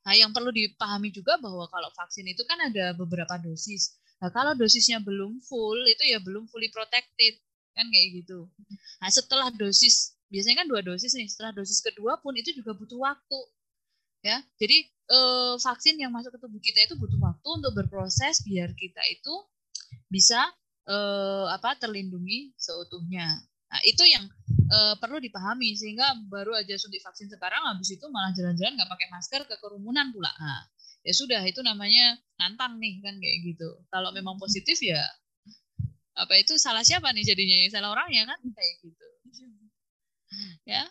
nah 0.02 0.14
yang 0.18 0.35
perlu 0.35 0.50
dipahami 0.50 1.14
juga 1.14 1.38
bahwa 1.38 1.70
kalau 1.70 1.90
vaksin 1.94 2.26
itu 2.26 2.42
kan 2.42 2.59
ada 2.59 2.90
beberapa 2.98 3.38
dosis 3.38 4.01
nah 4.22 4.30
kalau 4.30 4.54
dosisnya 4.54 5.02
belum 5.02 5.42
full 5.42 5.82
itu 5.90 6.02
ya 6.06 6.22
belum 6.22 6.46
fully 6.46 6.70
protected 6.70 7.42
kan 7.74 7.88
kayak 7.90 8.22
gitu. 8.22 8.46
Nah 9.02 9.11
setelah 9.11 9.50
dosis 9.50 10.14
biasanya 10.30 10.62
kan 10.62 10.68
dua 10.70 10.80
dosis 10.87 11.11
nih 11.18 11.26
setelah 11.26 11.50
dosis 11.50 11.82
kedua 11.82 12.22
pun 12.22 12.32
itu 12.38 12.54
juga 12.54 12.78
butuh 12.78 13.02
waktu 13.02 13.40
ya. 14.22 14.38
Jadi 14.62 14.87
eh, 14.87 15.54
vaksin 15.58 15.98
yang 15.98 16.14
masuk 16.14 16.37
ke 16.37 16.38
tubuh 16.38 16.62
kita 16.62 16.87
itu 16.87 16.94
butuh 16.94 17.18
waktu 17.18 17.48
untuk 17.50 17.72
berproses 17.74 18.46
biar 18.46 18.70
kita 18.78 19.02
itu 19.11 19.35
bisa 20.06 20.38
eh, 20.87 21.46
apa 21.50 21.74
terlindungi 21.82 22.54
seutuhnya. 22.54 23.42
Nah 23.72 23.80
itu 23.88 24.04
yang 24.04 24.28
uh, 24.72 24.94
perlu 25.00 25.16
dipahami 25.16 25.72
sehingga 25.76 26.04
baru 26.28 26.56
aja 26.56 26.76
suntik 26.76 27.00
vaksin 27.00 27.28
sekarang 27.28 27.64
habis 27.68 27.92
itu 27.92 28.04
malah 28.08 28.32
jalan-jalan 28.37 28.76
nggak 28.76 28.90
pakai 28.90 29.08
masker 29.08 29.40
ke 29.48 29.56
kerumunan 29.61 30.12
pula. 30.12 30.28
Nah, 30.28 30.61
ya 31.02 31.12
sudah 31.12 31.42
itu 31.42 31.60
namanya 31.62 32.18
nantang 32.38 32.78
nih 32.78 33.02
kan 33.02 33.14
kayak 33.18 33.36
gitu 33.42 33.68
kalau 33.90 34.10
memang 34.14 34.38
positif 34.38 34.78
ya 34.82 35.02
apa 36.14 36.38
itu 36.38 36.54
salah 36.60 36.84
siapa 36.84 37.10
nih 37.10 37.24
jadinya 37.26 37.56
salah 37.72 37.90
orang 37.94 38.08
ya 38.12 38.22
kan 38.26 38.38
kayak 38.42 38.74
gitu 38.82 39.06
ya 40.66 40.84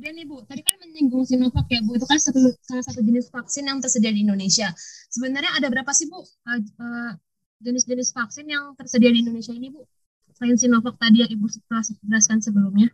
Kemudian 0.00 0.16
nih 0.16 0.26
Bu, 0.32 0.40
tadi 0.48 0.64
kan 0.64 0.80
menyinggung 0.80 1.28
Sinovac 1.28 1.68
ya 1.68 1.84
Bu, 1.84 1.92
itu 1.92 2.08
kan 2.08 2.16
satu, 2.16 2.40
salah 2.64 2.80
satu 2.80 3.04
jenis 3.04 3.28
vaksin 3.28 3.68
yang 3.68 3.84
tersedia 3.84 4.08
di 4.08 4.24
Indonesia. 4.24 4.72
Sebenarnya 5.12 5.52
ada 5.60 5.68
berapa 5.68 5.92
sih 5.92 6.08
Bu 6.08 6.24
eh, 6.24 6.56
eh, 6.56 7.12
jenis-jenis 7.60 8.16
vaksin 8.16 8.48
yang 8.48 8.72
tersedia 8.80 9.12
di 9.12 9.20
Indonesia 9.20 9.52
ini 9.52 9.68
Bu? 9.68 9.84
selain 10.40 10.56
Sinovac 10.56 10.96
tadi 10.96 11.20
yang 11.20 11.28
Ibu 11.28 11.52
jelaskan 12.08 12.40
sebelumnya? 12.40 12.88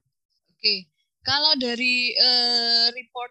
Oke, 0.51 0.91
kalau 1.23 1.55
dari 1.55 2.11
uh, 2.19 2.91
report 2.91 3.31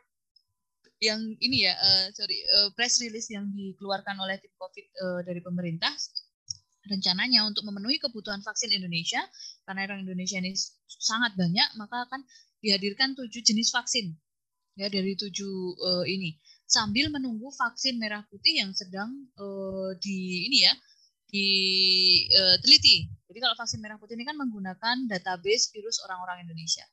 yang 1.06 1.22
ini 1.38 1.70
ya, 1.70 1.74
uh, 1.78 2.06
sorry, 2.18 2.42
uh, 2.58 2.70
press 2.74 2.98
release 3.00 3.30
yang 3.30 3.46
dikeluarkan 3.54 4.18
oleh 4.18 4.42
tim 4.42 4.54
COVID 4.58 4.86
uh, 5.06 5.22
dari 5.22 5.42
pemerintah, 5.46 5.94
rencananya 6.90 7.46
untuk 7.46 7.66
memenuhi 7.66 8.02
kebutuhan 8.02 8.42
vaksin 8.42 8.74
Indonesia, 8.74 9.22
karena 9.70 9.86
orang 9.86 10.06
Indonesia 10.06 10.42
ini 10.42 10.58
sangat 10.86 11.38
banyak, 11.38 11.70
maka 11.78 12.10
akan 12.10 12.22
dihadirkan 12.66 13.14
tujuh 13.14 13.46
jenis 13.46 13.70
vaksin 13.70 14.18
ya 14.76 14.92
dari 14.92 15.16
tujuh 15.16 15.56
uh, 15.80 16.04
ini 16.04 16.36
sambil 16.68 17.08
menunggu 17.08 17.48
vaksin 17.54 17.96
merah 17.96 18.26
putih 18.28 18.60
yang 18.60 18.76
sedang 18.76 19.08
uh, 19.40 19.96
di 20.02 20.50
ini 20.52 20.68
ya 20.68 20.74
diteliti. 21.30 23.12
Jadi 23.28 23.40
kalau 23.42 23.56
vaksin 23.56 23.80
merah 23.84 23.98
putih 24.00 24.16
ini 24.16 24.26
kan 24.28 24.38
menggunakan 24.40 25.10
database 25.10 25.72
virus 25.74 26.00
orang-orang 26.04 26.48
Indonesia. 26.48 26.86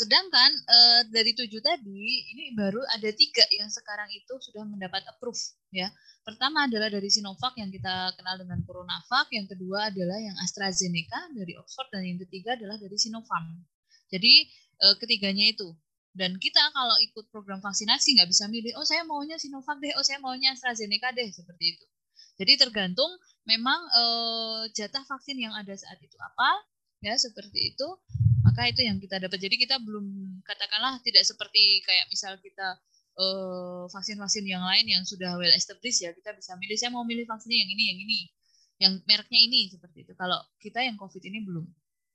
Sedangkan 0.00 0.50
uh, 0.64 1.00
dari 1.12 1.36
tujuh 1.36 1.60
tadi 1.60 2.32
ini 2.32 2.56
baru 2.56 2.80
ada 2.96 3.12
tiga 3.12 3.44
yang 3.52 3.68
sekarang 3.68 4.08
itu 4.16 4.32
sudah 4.40 4.64
mendapat 4.64 5.04
approve 5.12 5.36
ya. 5.76 5.92
Pertama 6.24 6.64
adalah 6.64 6.88
dari 6.88 7.12
Sinovac 7.12 7.52
yang 7.60 7.68
kita 7.68 8.16
kenal 8.16 8.40
dengan 8.40 8.64
CoronaVac, 8.64 9.28
yang 9.36 9.44
kedua 9.44 9.92
adalah 9.92 10.16
yang 10.16 10.36
AstraZeneca 10.40 11.32
dari 11.36 11.56
Oxford 11.60 11.88
dan 11.92 12.08
yang 12.08 12.18
ketiga 12.24 12.56
adalah 12.56 12.80
dari 12.80 12.96
Sinopharm. 12.96 13.60
Jadi 14.08 14.48
uh, 14.80 14.96
ketiganya 14.96 15.52
itu 15.52 15.68
dan 16.10 16.40
kita 16.42 16.74
kalau 16.74 16.96
ikut 17.04 17.30
program 17.30 17.62
vaksinasi 17.62 18.18
nggak 18.18 18.26
bisa 18.34 18.50
milih 18.50 18.74
oh 18.74 18.82
saya 18.82 19.06
maunya 19.06 19.38
Sinovac 19.38 19.78
deh 19.78 19.94
oh 19.94 20.02
saya 20.02 20.18
maunya 20.18 20.50
AstraZeneca 20.50 21.14
deh 21.14 21.30
seperti 21.30 21.78
itu 21.78 21.86
jadi 22.40 22.56
tergantung 22.56 23.12
memang 23.44 23.80
eh, 23.92 24.62
jatah 24.72 25.04
vaksin 25.04 25.36
yang 25.36 25.52
ada 25.52 25.76
saat 25.76 26.00
itu 26.00 26.16
apa, 26.16 26.64
ya 27.04 27.12
seperti 27.20 27.76
itu. 27.76 27.88
Maka 28.50 28.66
itu 28.66 28.82
yang 28.82 28.98
kita 28.98 29.22
dapat. 29.22 29.38
Jadi 29.38 29.56
kita 29.62 29.78
belum 29.78 30.42
katakanlah 30.42 30.98
tidak 31.06 31.22
seperti 31.22 31.86
kayak 31.86 32.10
misal 32.10 32.34
kita 32.42 32.82
eh, 33.14 33.82
vaksin-vaksin 33.86 34.42
yang 34.42 34.66
lain 34.66 34.86
yang 34.90 35.02
sudah 35.06 35.38
well 35.38 35.54
established 35.54 36.02
ya 36.02 36.10
kita 36.10 36.34
bisa 36.34 36.58
milih 36.58 36.74
saya 36.74 36.90
mau 36.90 37.06
milih 37.06 37.26
vaksin 37.30 37.54
yang 37.54 37.70
ini 37.70 37.84
yang 37.94 37.98
ini 38.02 38.20
yang 38.80 38.92
mereknya 39.04 39.40
ini 39.44 39.68
seperti 39.68 40.08
itu 40.08 40.12
kalau 40.16 40.40
kita 40.56 40.80
yang 40.80 40.96
covid 40.96 41.20
ini 41.20 41.44
belum 41.44 41.68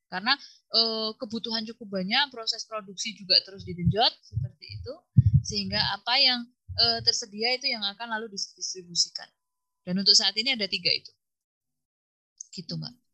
karena 0.09 0.33
eh, 0.75 1.11
kebutuhan 1.15 1.63
cukup 1.73 2.01
banyak 2.01 2.25
proses 2.33 2.67
produksi 2.67 3.15
juga 3.15 3.39
terus 3.45 3.63
digenjot 3.63 4.11
seperti 4.25 4.65
itu 4.81 4.93
sehingga 5.45 5.79
apa 5.93 6.13
yang 6.19 6.41
eh, 6.75 6.99
tersedia 7.05 7.53
itu 7.55 7.69
yang 7.69 7.85
akan 7.85 8.17
lalu 8.17 8.33
didistribusikan 8.33 9.29
dan 9.85 10.01
untuk 10.01 10.17
saat 10.17 10.33
ini 10.33 10.57
ada 10.57 10.65
tiga 10.65 10.89
itu. 10.89 11.13
Gitu, 12.49 12.73
Mbak. 12.73 13.04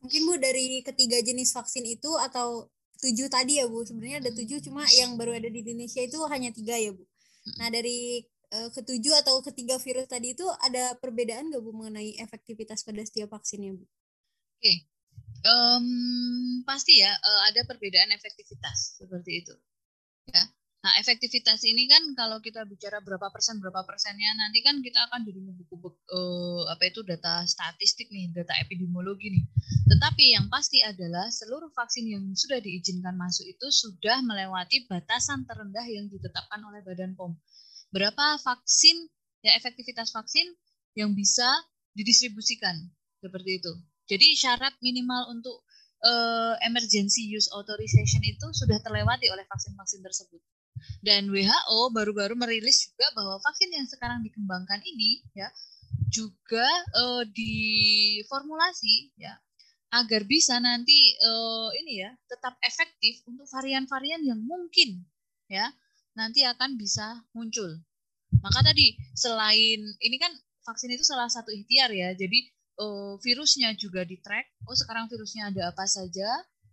Mungkin 0.00 0.20
Bu 0.24 0.34
dari 0.40 0.80
ketiga 0.80 1.20
jenis 1.20 1.52
vaksin 1.52 1.84
itu 1.84 2.08
atau 2.16 2.68
tujuh 3.00 3.28
tadi 3.32 3.60
ya 3.60 3.68
Bu, 3.68 3.84
sebenarnya 3.84 4.24
ada 4.24 4.30
tujuh 4.32 4.60
cuma 4.64 4.84
yang 4.96 5.16
baru 5.16 5.36
ada 5.36 5.48
di 5.48 5.60
Indonesia 5.64 6.00
itu 6.04 6.20
hanya 6.28 6.52
tiga 6.52 6.76
ya 6.76 6.92
Bu. 6.92 7.04
Nah 7.56 7.68
dari 7.72 8.24
uh, 8.52 8.68
ketujuh 8.72 9.14
atau 9.24 9.40
ketiga 9.44 9.80
virus 9.80 10.08
tadi 10.08 10.36
itu 10.36 10.44
ada 10.60 10.96
perbedaan 11.00 11.48
nggak 11.48 11.62
Bu 11.64 11.72
mengenai 11.72 12.16
efektivitas 12.20 12.84
pada 12.84 13.00
setiap 13.04 13.32
vaksinnya 13.32 13.76
Bu? 13.76 13.84
Oke, 13.84 13.88
okay. 14.60 14.76
um, 15.48 15.86
pasti 16.68 17.00
ya 17.00 17.12
uh, 17.16 17.40
ada 17.48 17.64
perbedaan 17.64 18.12
efektivitas 18.12 19.00
seperti 19.00 19.44
itu. 19.44 19.54
Nah, 20.80 20.96
efektivitas 20.96 21.60
ini 21.68 21.84
kan 21.84 22.00
kalau 22.16 22.40
kita 22.40 22.64
bicara 22.64 23.04
berapa 23.04 23.28
persen 23.28 23.60
berapa 23.60 23.84
persennya 23.84 24.32
nanti 24.32 24.64
kan 24.64 24.80
kita 24.80 25.12
akan 25.12 25.28
jadi 25.28 25.36
buku 25.52 25.76
uh, 25.76 26.64
apa 26.72 26.88
itu 26.88 27.04
data 27.04 27.44
statistik 27.44 28.08
nih, 28.08 28.32
data 28.32 28.56
epidemiologi 28.64 29.28
nih. 29.28 29.44
Tetapi 29.92 30.40
yang 30.40 30.48
pasti 30.48 30.80
adalah 30.80 31.28
seluruh 31.28 31.68
vaksin 31.76 32.08
yang 32.08 32.24
sudah 32.32 32.64
diizinkan 32.64 33.12
masuk 33.12 33.44
itu 33.44 33.68
sudah 33.68 34.24
melewati 34.24 34.88
batasan 34.88 35.44
terendah 35.44 35.84
yang 35.84 36.08
ditetapkan 36.08 36.64
oleh 36.64 36.80
Badan 36.80 37.12
POM. 37.12 37.36
Berapa 37.92 38.40
vaksin 38.40 39.04
ya 39.44 39.52
efektivitas 39.60 40.16
vaksin 40.16 40.48
yang 40.96 41.12
bisa 41.12 41.44
didistribusikan 41.92 42.88
seperti 43.20 43.60
itu. 43.60 43.72
Jadi 44.08 44.32
syarat 44.32 44.72
minimal 44.80 45.28
untuk 45.28 45.60
uh, 46.08 46.56
emergency 46.64 47.28
use 47.28 47.52
authorization 47.52 48.24
itu 48.24 48.48
sudah 48.56 48.80
terlewati 48.80 49.28
oleh 49.28 49.44
vaksin-vaksin 49.44 50.00
tersebut. 50.00 50.40
Dan 51.00 51.28
WHO 51.28 51.92
baru-baru 51.92 52.36
merilis 52.36 52.88
juga 52.88 53.08
bahwa 53.16 53.36
vaksin 53.40 53.70
yang 53.72 53.88
sekarang 53.88 54.24
dikembangkan 54.24 54.80
ini 54.84 55.24
ya 55.36 55.48
juga 56.10 56.66
uh, 56.96 57.22
diformulasi 57.28 59.14
ya 59.16 59.36
agar 59.90 60.22
bisa 60.22 60.56
nanti 60.62 61.18
uh, 61.18 61.68
ini 61.82 62.06
ya 62.06 62.10
tetap 62.30 62.54
efektif 62.62 63.26
untuk 63.26 63.46
varian-varian 63.50 64.22
yang 64.22 64.38
mungkin 64.38 65.02
ya 65.50 65.66
nanti 66.14 66.46
akan 66.46 66.78
bisa 66.78 67.26
muncul. 67.34 67.80
Maka 68.38 68.62
tadi 68.62 68.94
selain 69.18 69.82
ini 69.98 70.16
kan 70.16 70.30
vaksin 70.62 70.94
itu 70.94 71.02
salah 71.02 71.26
satu 71.26 71.50
ikhtiar 71.50 71.90
ya. 71.90 72.14
Jadi 72.14 72.46
uh, 72.78 73.18
virusnya 73.18 73.74
juga 73.74 74.06
di 74.06 74.16
track. 74.22 74.62
Oh 74.70 74.76
sekarang 74.78 75.10
virusnya 75.10 75.50
ada 75.50 75.74
apa 75.74 75.84
saja 75.90 76.28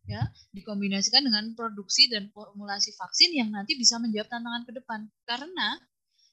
ya 0.07 0.23
dikombinasikan 0.55 1.19
dengan 1.27 1.51
produksi 1.53 2.07
dan 2.07 2.31
formulasi 2.31 2.95
vaksin 2.95 3.35
yang 3.35 3.51
nanti 3.51 3.75
bisa 3.75 3.99
menjawab 3.99 4.31
tantangan 4.31 4.63
ke 4.63 4.71
depan. 4.79 4.99
Karena 5.27 5.75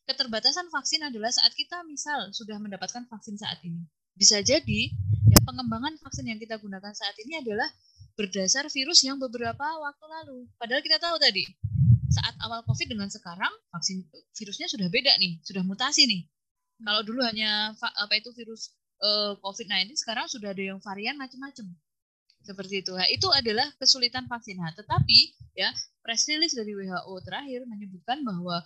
keterbatasan 0.07 0.71
vaksin 0.71 1.03
adalah 1.03 1.35
saat 1.35 1.51
kita 1.53 1.83
misal 1.85 2.31
sudah 2.31 2.57
mendapatkan 2.63 3.05
vaksin 3.11 3.35
saat 3.35 3.59
ini. 3.67 3.83
Bisa 4.15 4.39
jadi 4.41 4.95
ya 5.27 5.43
pengembangan 5.43 5.99
vaksin 5.99 6.31
yang 6.31 6.39
kita 6.39 6.63
gunakan 6.63 6.95
saat 6.95 7.19
ini 7.27 7.43
adalah 7.43 7.67
berdasar 8.15 8.71
virus 8.71 9.03
yang 9.03 9.19
beberapa 9.19 9.67
waktu 9.83 10.07
lalu. 10.07 10.47
Padahal 10.55 10.81
kita 10.87 11.03
tahu 11.03 11.19
tadi 11.19 11.43
saat 12.15 12.39
awal 12.47 12.63
covid 12.63 12.95
dengan 12.95 13.11
sekarang 13.11 13.51
vaksin 13.75 14.07
virusnya 14.39 14.71
sudah 14.71 14.87
beda 14.87 15.19
nih 15.19 15.43
sudah 15.43 15.67
mutasi 15.67 16.07
nih. 16.07 16.23
Kalau 16.79 17.03
dulu 17.03 17.27
hanya 17.27 17.75
apa 17.75 18.15
itu 18.15 18.31
virus 18.39 18.71
uh, 19.03 19.35
covid-19 19.43 19.99
sekarang 19.99 20.31
sudah 20.31 20.55
ada 20.55 20.63
yang 20.63 20.79
varian 20.79 21.19
macam-macam 21.19 21.75
seperti 22.45 22.85
itu. 22.85 22.93
Nah, 22.93 23.09
itu 23.09 23.27
adalah 23.33 23.67
kesulitan 23.81 24.29
vaksin. 24.29 24.61
Nah, 24.61 24.71
tetapi 24.77 25.35
ya 25.57 25.73
press 26.05 26.29
release 26.29 26.53
dari 26.53 26.77
WHO 26.77 27.15
terakhir 27.25 27.65
menyebutkan 27.65 28.21
bahwa 28.21 28.61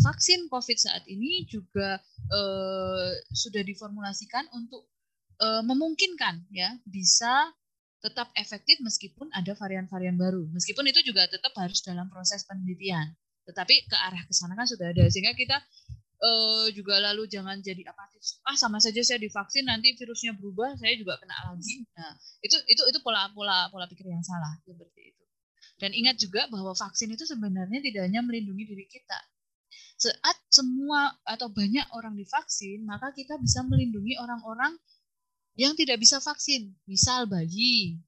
vaksin 0.00 0.48
COVID 0.48 0.78
saat 0.80 1.04
ini 1.04 1.44
juga 1.44 2.00
eh, 2.32 3.10
sudah 3.30 3.62
diformulasikan 3.62 4.48
untuk 4.56 4.88
eh, 5.38 5.62
memungkinkan 5.62 6.48
ya 6.50 6.72
bisa 6.88 7.52
tetap 7.98 8.30
efektif 8.38 8.78
meskipun 8.80 9.28
ada 9.36 9.52
varian-varian 9.52 10.16
baru. 10.16 10.48
Meskipun 10.54 10.86
itu 10.88 11.02
juga 11.04 11.28
tetap 11.28 11.52
harus 11.58 11.82
dalam 11.84 12.06
proses 12.08 12.46
penelitian. 12.46 13.12
Tetapi 13.48 13.74
ke 13.88 13.96
arah 13.96 14.22
ke 14.28 14.32
sana 14.32 14.54
kan 14.54 14.68
sudah 14.68 14.92
ada 14.92 15.08
sehingga 15.08 15.32
kita 15.34 15.56
uh, 16.22 16.66
juga 16.74 16.98
lalu 16.98 17.30
jangan 17.30 17.58
jadi 17.62 17.86
apatis. 17.86 18.42
Ah 18.42 18.58
sama 18.58 18.82
saja 18.82 18.98
saya 19.02 19.18
divaksin 19.22 19.66
nanti 19.66 19.94
virusnya 19.94 20.34
berubah, 20.34 20.74
saya 20.78 20.94
juga 20.98 21.18
kena 21.22 21.54
lagi. 21.54 21.86
Nah, 21.94 22.12
itu 22.42 22.56
itu 22.66 22.82
itu 22.90 22.98
pola 23.02 23.30
pola 23.32 23.70
pola 23.70 23.86
pikir 23.86 24.10
yang 24.10 24.22
salah 24.22 24.58
seperti 24.66 25.14
itu. 25.14 25.24
Dan 25.78 25.94
ingat 25.94 26.18
juga 26.18 26.50
bahwa 26.50 26.74
vaksin 26.74 27.14
itu 27.14 27.22
sebenarnya 27.22 27.78
tidak 27.78 28.10
hanya 28.10 28.20
melindungi 28.26 28.66
diri 28.66 28.86
kita. 28.90 29.18
Saat 29.98 30.38
semua 30.50 31.10
atau 31.26 31.50
banyak 31.50 31.86
orang 31.94 32.14
divaksin, 32.18 32.86
maka 32.86 33.10
kita 33.14 33.38
bisa 33.38 33.62
melindungi 33.66 34.18
orang-orang 34.18 34.74
yang 35.58 35.74
tidak 35.74 35.98
bisa 35.98 36.22
vaksin, 36.22 36.70
misal 36.86 37.26
bayi. 37.26 37.98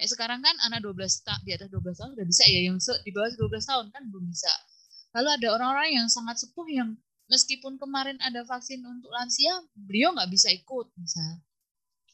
Eh, 0.00 0.08
sekarang 0.08 0.40
kan 0.40 0.56
anak 0.64 0.80
12 0.82 1.20
tak 1.20 1.38
di 1.44 1.52
atas 1.52 1.68
12 1.68 2.00
tahun 2.00 2.10
sudah 2.16 2.26
bisa 2.26 2.44
ya, 2.48 2.60
yang 2.64 2.76
di 2.80 3.10
bawah 3.12 3.28
12 3.28 3.60
tahun 3.60 3.86
kan 3.92 4.02
belum 4.08 4.24
bisa. 4.32 4.52
Lalu 5.14 5.28
ada 5.38 5.48
orang-orang 5.54 6.02
yang 6.02 6.06
sangat 6.10 6.42
sepuh 6.42 6.66
yang 6.66 6.96
meskipun 7.28 7.80
kemarin 7.80 8.20
ada 8.20 8.44
vaksin 8.44 8.80
untuk 8.84 9.10
lansia, 9.12 9.52
beliau 9.76 10.12
nggak 10.12 10.30
bisa 10.30 10.48
ikut 10.52 10.86
misal. 10.98 11.40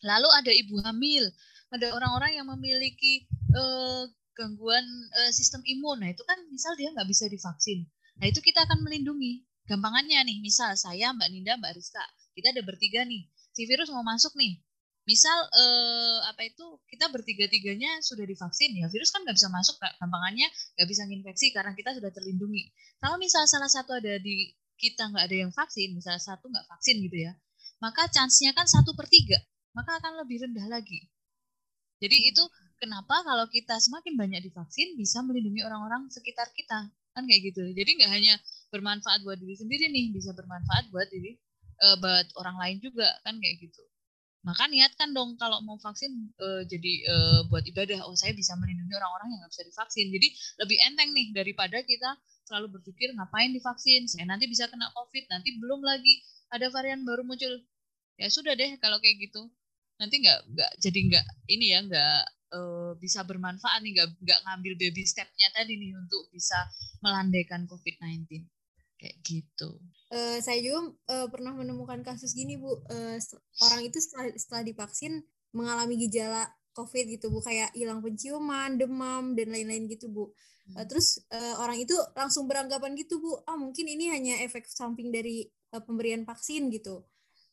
Lalu 0.01 0.29
ada 0.33 0.53
ibu 0.55 0.77
hamil, 0.81 1.25
ada 1.70 1.92
orang-orang 1.92 2.40
yang 2.40 2.46
memiliki 2.49 3.27
eh, 3.31 4.05
gangguan 4.35 4.87
eh, 5.25 5.33
sistem 5.35 5.61
imun. 5.66 6.01
Nah 6.01 6.11
itu 6.11 6.23
kan 6.25 6.38
misal 6.49 6.73
dia 6.79 6.90
nggak 6.94 7.09
bisa 7.09 7.29
divaksin. 7.29 7.85
Nah 8.20 8.27
itu 8.31 8.40
kita 8.40 8.64
akan 8.64 8.81
melindungi. 8.87 9.44
Gampangannya 9.70 10.27
nih, 10.27 10.42
misal 10.42 10.75
saya, 10.75 11.14
Mbak 11.14 11.29
Ninda, 11.31 11.55
Mbak 11.55 11.79
Rizka, 11.79 12.03
kita 12.35 12.51
ada 12.51 12.62
bertiga 12.66 13.07
nih. 13.07 13.23
Si 13.55 13.62
virus 13.70 13.87
mau 13.94 14.03
masuk 14.03 14.35
nih, 14.35 14.59
misal 15.09 15.38
eh, 15.51 16.18
apa 16.31 16.46
itu 16.46 16.64
kita 16.87 17.09
bertiga-tiganya 17.09 18.05
sudah 18.05 18.23
divaksin 18.23 18.77
ya 18.77 18.87
virus 18.87 19.11
kan 19.11 19.25
nggak 19.25 19.35
bisa 19.35 19.49
masuk 19.49 19.75
gampangannya 19.99 20.46
nggak 20.77 20.88
bisa 20.88 21.03
nginfeksi 21.09 21.51
karena 21.51 21.73
kita 21.75 21.96
sudah 21.96 22.14
terlindungi 22.14 22.70
kalau 23.01 23.16
misal 23.16 23.42
salah 23.49 23.66
satu 23.66 23.96
ada 23.96 24.20
di 24.20 24.53
kita 24.81 25.12
nggak 25.12 25.25
ada 25.29 25.37
yang 25.47 25.53
vaksin 25.53 25.93
misalnya 25.93 26.25
satu 26.25 26.49
nggak 26.49 26.66
vaksin 26.73 26.97
gitu 27.05 27.29
ya 27.29 27.33
maka 27.85 28.09
chance-nya 28.09 28.57
kan 28.57 28.64
satu 28.64 28.97
per 28.97 29.05
tiga 29.12 29.37
maka 29.75 30.03
akan 30.03 30.23
lebih 30.27 30.43
rendah 30.47 30.66
lagi. 30.66 31.07
Jadi 32.01 32.33
itu 32.33 32.43
kenapa 32.81 33.23
kalau 33.23 33.47
kita 33.53 33.77
semakin 33.77 34.16
banyak 34.16 34.40
divaksin 34.49 34.97
bisa 34.97 35.21
melindungi 35.21 35.61
orang-orang 35.62 36.09
sekitar 36.09 36.49
kita 36.57 36.88
kan 36.88 37.23
kayak 37.29 37.53
gitu. 37.53 37.62
Jadi 37.77 37.90
nggak 38.01 38.11
hanya 38.11 38.35
bermanfaat 38.73 39.21
buat 39.27 39.37
diri 39.37 39.55
sendiri 39.59 39.93
nih 39.93 40.14
bisa 40.14 40.33
bermanfaat 40.33 40.88
buat 40.88 41.07
diri 41.12 41.37
uh, 41.85 41.97
buat 42.01 42.27
orang 42.40 42.57
lain 42.57 42.77
juga 42.81 43.09
kan 43.27 43.37
kayak 43.37 43.69
gitu 43.69 43.83
maka 44.40 44.64
niatkan 44.72 45.12
dong 45.12 45.37
kalau 45.37 45.61
mau 45.61 45.76
vaksin 45.76 46.33
uh, 46.40 46.64
jadi 46.64 46.92
uh, 47.12 47.40
buat 47.53 47.61
ibadah. 47.68 48.09
Oh 48.09 48.16
saya 48.16 48.33
bisa 48.33 48.57
melindungi 48.57 48.96
orang-orang 48.96 49.37
yang 49.37 49.40
nggak 49.44 49.53
bisa 49.53 49.64
divaksin. 49.68 50.09
Jadi 50.09 50.29
lebih 50.64 50.76
enteng 50.81 51.11
nih 51.12 51.29
daripada 51.37 51.85
kita 51.85 52.16
selalu 52.48 52.81
berpikir 52.81 53.12
ngapain 53.12 53.53
divaksin? 53.53 54.09
Saya 54.09 54.24
nanti 54.24 54.48
bisa 54.48 54.64
kena 54.72 54.88
covid 54.96 55.29
nanti 55.29 55.61
belum 55.61 55.85
lagi 55.85 56.24
ada 56.48 56.72
varian 56.72 57.05
baru 57.05 57.20
muncul. 57.20 57.53
Ya 58.16 58.33
sudah 58.33 58.57
deh 58.57 58.81
kalau 58.81 58.96
kayak 59.05 59.20
gitu. 59.29 59.44
Nanti 60.00 60.24
nggak 60.24 60.40
nggak 60.57 60.72
jadi 60.81 60.98
nggak 61.12 61.26
ini 61.53 61.66
ya 61.76 61.79
nggak 61.85 62.20
uh, 62.57 62.92
bisa 62.96 63.20
bermanfaat 63.29 63.85
nih 63.85 63.92
nggak 64.00 64.09
nggak 64.24 64.40
ngambil 64.48 64.72
baby 64.81 65.05
stepnya 65.05 65.53
tadi 65.53 65.76
nih 65.76 65.92
untuk 65.94 66.33
bisa 66.33 66.57
melandaikan 67.05 67.68
covid 67.68 67.96
19 68.00 68.60
kayak 69.01 69.17
gitu. 69.25 69.81
Uh, 70.13 70.37
saya 70.45 70.61
juga 70.61 70.93
uh, 71.09 71.27
pernah 71.33 71.57
menemukan 71.57 72.05
kasus 72.05 72.37
gini 72.37 72.61
bu, 72.61 72.85
uh, 72.93 73.17
orang 73.65 73.81
itu 73.89 73.97
setelah 73.97 74.29
setelah 74.37 74.63
divaksin 74.69 75.25
mengalami 75.57 75.97
gejala 76.05 76.53
COVID 76.77 77.09
gitu 77.09 77.33
bu, 77.33 77.41
kayak 77.41 77.73
hilang 77.73 78.05
penciuman, 78.05 78.77
demam 78.77 79.33
dan 79.33 79.49
lain-lain 79.49 79.89
gitu 79.89 80.13
bu. 80.13 80.29
Uh, 80.77 80.85
terus 80.85 81.25
uh, 81.33 81.65
orang 81.65 81.81
itu 81.81 81.97
langsung 82.13 82.45
beranggapan 82.45 82.93
gitu 83.01 83.19
bu, 83.19 83.41
ah 83.49 83.57
mungkin 83.57 83.89
ini 83.89 84.13
hanya 84.13 84.45
efek 84.45 84.69
samping 84.69 85.09
dari 85.09 85.49
uh, 85.73 85.81
pemberian 85.81 86.29
vaksin 86.29 86.69
gitu. 86.69 87.01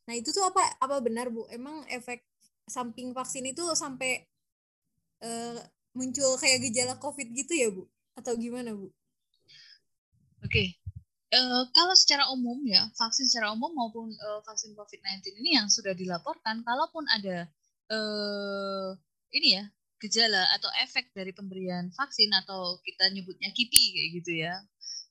Nah 0.06 0.14
itu 0.20 0.36
tuh 0.36 0.44
apa 0.44 0.62
apa 0.84 1.00
benar 1.00 1.32
bu? 1.32 1.48
Emang 1.48 1.88
efek 1.88 2.28
samping 2.68 3.16
vaksin 3.16 3.48
itu 3.48 3.64
sampai 3.74 4.28
uh, 5.24 5.58
muncul 5.96 6.36
kayak 6.36 6.68
gejala 6.68 7.00
COVID 7.00 7.28
gitu 7.32 7.54
ya 7.56 7.70
bu? 7.72 7.88
Atau 8.20 8.36
gimana 8.36 8.76
bu? 8.76 8.92
Oke, 10.46 10.78
uh, 11.34 11.64
kalau 11.76 11.96
secara 11.98 12.30
umum 12.32 12.60
ya, 12.64 12.88
vaksin 12.96 13.28
secara 13.28 13.52
umum 13.52 13.72
maupun 13.76 14.12
uh, 14.12 14.42
vaksin 14.48 14.72
COVID-19 14.78 15.44
ini 15.44 15.60
yang 15.60 15.68
sudah 15.68 15.92
dilaporkan, 15.92 16.64
kalaupun 16.64 17.04
ada 17.12 17.48
uh, 17.92 18.96
ini 19.36 19.60
ya 19.60 19.64
gejala 19.98 20.46
atau 20.54 20.70
efek 20.86 21.10
dari 21.18 21.34
pemberian 21.34 21.90
vaksin 21.98 22.30
atau 22.46 22.78
kita 22.86 23.10
nyebutnya 23.10 23.50
KIPI 23.50 23.84
kayak 23.98 24.10
gitu 24.22 24.32
ya, 24.46 24.54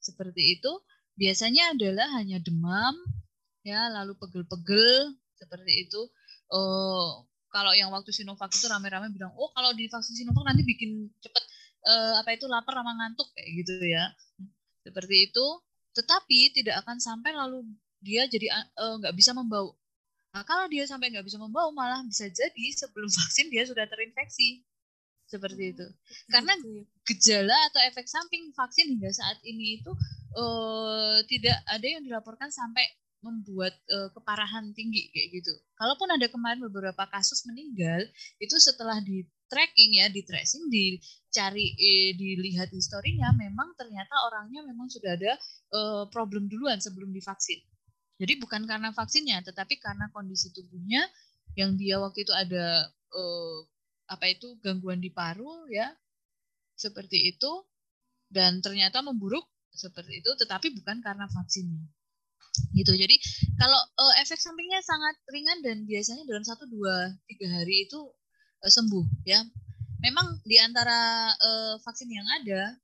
seperti 0.01 0.57
itu 0.57 0.73
biasanya 1.19 1.75
adalah 1.75 2.07
hanya 2.21 2.39
demam, 2.39 2.95
ya 3.67 3.91
lalu 3.91 4.15
pegel-pegel 4.21 5.17
seperti 5.37 5.89
itu. 5.89 6.01
Uh, 6.47 7.25
kalau 7.51 7.73
yang 7.73 7.89
waktu 7.89 8.13
Sinovac 8.13 8.53
itu 8.53 8.69
rame-rame 8.69 9.09
bilang, 9.11 9.33
oh 9.35 9.49
kalau 9.57 9.73
divaksin 9.73 10.13
Sinovac 10.13 10.45
nanti 10.45 10.63
bikin 10.63 11.09
cepet 11.25 11.45
apa 11.87 12.35
itu 12.35 12.51
lapar 12.51 12.75
sama 12.75 12.99
ngantuk 12.99 13.31
kayak 13.31 13.63
gitu 13.63 13.79
ya. 13.87 14.11
Seperti 14.83 15.31
itu 15.31 15.47
tetapi 15.97 16.53
tidak 16.53 16.85
akan 16.85 17.01
sampai 17.01 17.33
lalu 17.33 17.65
dia 18.05 18.29
jadi 18.29 18.53
eh, 18.53 18.95
nggak 19.01 19.15
uh, 19.15 19.17
bisa 19.17 19.33
membau. 19.33 19.73
Nah, 20.37 20.45
kalau 20.45 20.69
dia 20.69 20.85
sampai 20.85 21.09
nggak 21.09 21.25
bisa 21.25 21.41
membau, 21.41 21.73
malah 21.73 22.05
bisa 22.05 22.29
jadi 22.29 22.67
sebelum 22.77 23.09
vaksin 23.25 23.49
dia 23.49 23.65
sudah 23.65 23.89
terinfeksi. 23.89 24.61
Seperti 25.27 25.75
itu. 25.75 25.87
Karena 26.31 26.55
gejala 27.03 27.57
atau 27.73 27.83
efek 27.91 28.07
samping 28.07 28.55
vaksin 28.55 28.95
hingga 28.95 29.11
saat 29.11 29.43
ini 29.43 29.83
itu 29.83 29.91
uh, 30.39 31.19
tidak 31.27 31.59
ada 31.67 31.83
yang 31.83 32.07
dilaporkan 32.07 32.47
sampai 32.55 32.87
membuat 33.27 33.75
uh, 33.91 34.07
keparahan 34.15 34.71
tinggi 34.71 35.11
kayak 35.11 35.43
gitu. 35.43 35.51
Kalaupun 35.75 36.15
ada 36.15 36.31
kemarin 36.31 36.63
beberapa 36.63 37.11
kasus 37.11 37.43
meninggal, 37.43 38.07
itu 38.39 38.55
setelah 38.63 39.03
di 39.03 39.27
tracking 39.47 39.99
ya, 40.03 40.07
di 40.11 40.23
tracing, 40.27 40.67
dicari, 40.69 41.67
eh, 41.77 42.11
dilihat 42.19 42.71
historinya, 42.71 43.33
memang 43.35 43.75
ternyata 43.79 44.15
orangnya 44.27 44.63
memang 44.67 44.91
sudah 44.91 45.15
ada 45.15 45.33
eh, 45.73 46.05
problem 46.11 46.51
duluan 46.51 46.79
sebelum 46.83 47.11
divaksin. 47.11 47.61
Jadi 48.17 48.33
bukan 48.41 48.65
karena 48.65 48.91
vaksinnya, 48.97 49.45
tetapi 49.45 49.77
karena 49.77 50.09
kondisi 50.15 50.49
tubuhnya 50.55 51.05
yang 51.59 51.77
dia 51.77 52.01
waktu 52.01 52.25
itu 52.25 52.33
ada 52.33 52.89
eh, 52.93 53.59
apa 54.07 54.25
itu 54.31 54.59
gangguan 54.63 55.03
di 55.03 55.11
paru 55.11 55.67
ya, 55.71 55.91
seperti 56.77 57.33
itu, 57.35 57.53
dan 58.31 58.61
ternyata 58.63 59.03
memburuk 59.03 59.47
seperti 59.73 60.25
itu, 60.25 60.31
tetapi 60.41 60.73
bukan 60.77 60.99
karena 61.05 61.27
vaksinnya 61.29 61.85
gitu 62.73 62.93
jadi 62.97 63.17
kalau 63.61 63.77
uh, 63.77 64.15
efek 64.25 64.41
sampingnya 64.41 64.81
sangat 64.81 65.17
ringan 65.29 65.59
dan 65.61 65.85
biasanya 65.85 66.25
dalam 66.25 66.45
satu 66.45 66.65
dua 66.69 67.13
tiga 67.29 67.49
hari 67.53 67.89
itu 67.89 68.01
sembuh 68.71 69.27
ya. 69.27 69.41
Memang 70.03 70.39
di 70.45 70.61
antara 70.61 71.33
uh, 71.33 71.75
vaksin 71.81 72.11
yang 72.11 72.29
ada 72.43 72.77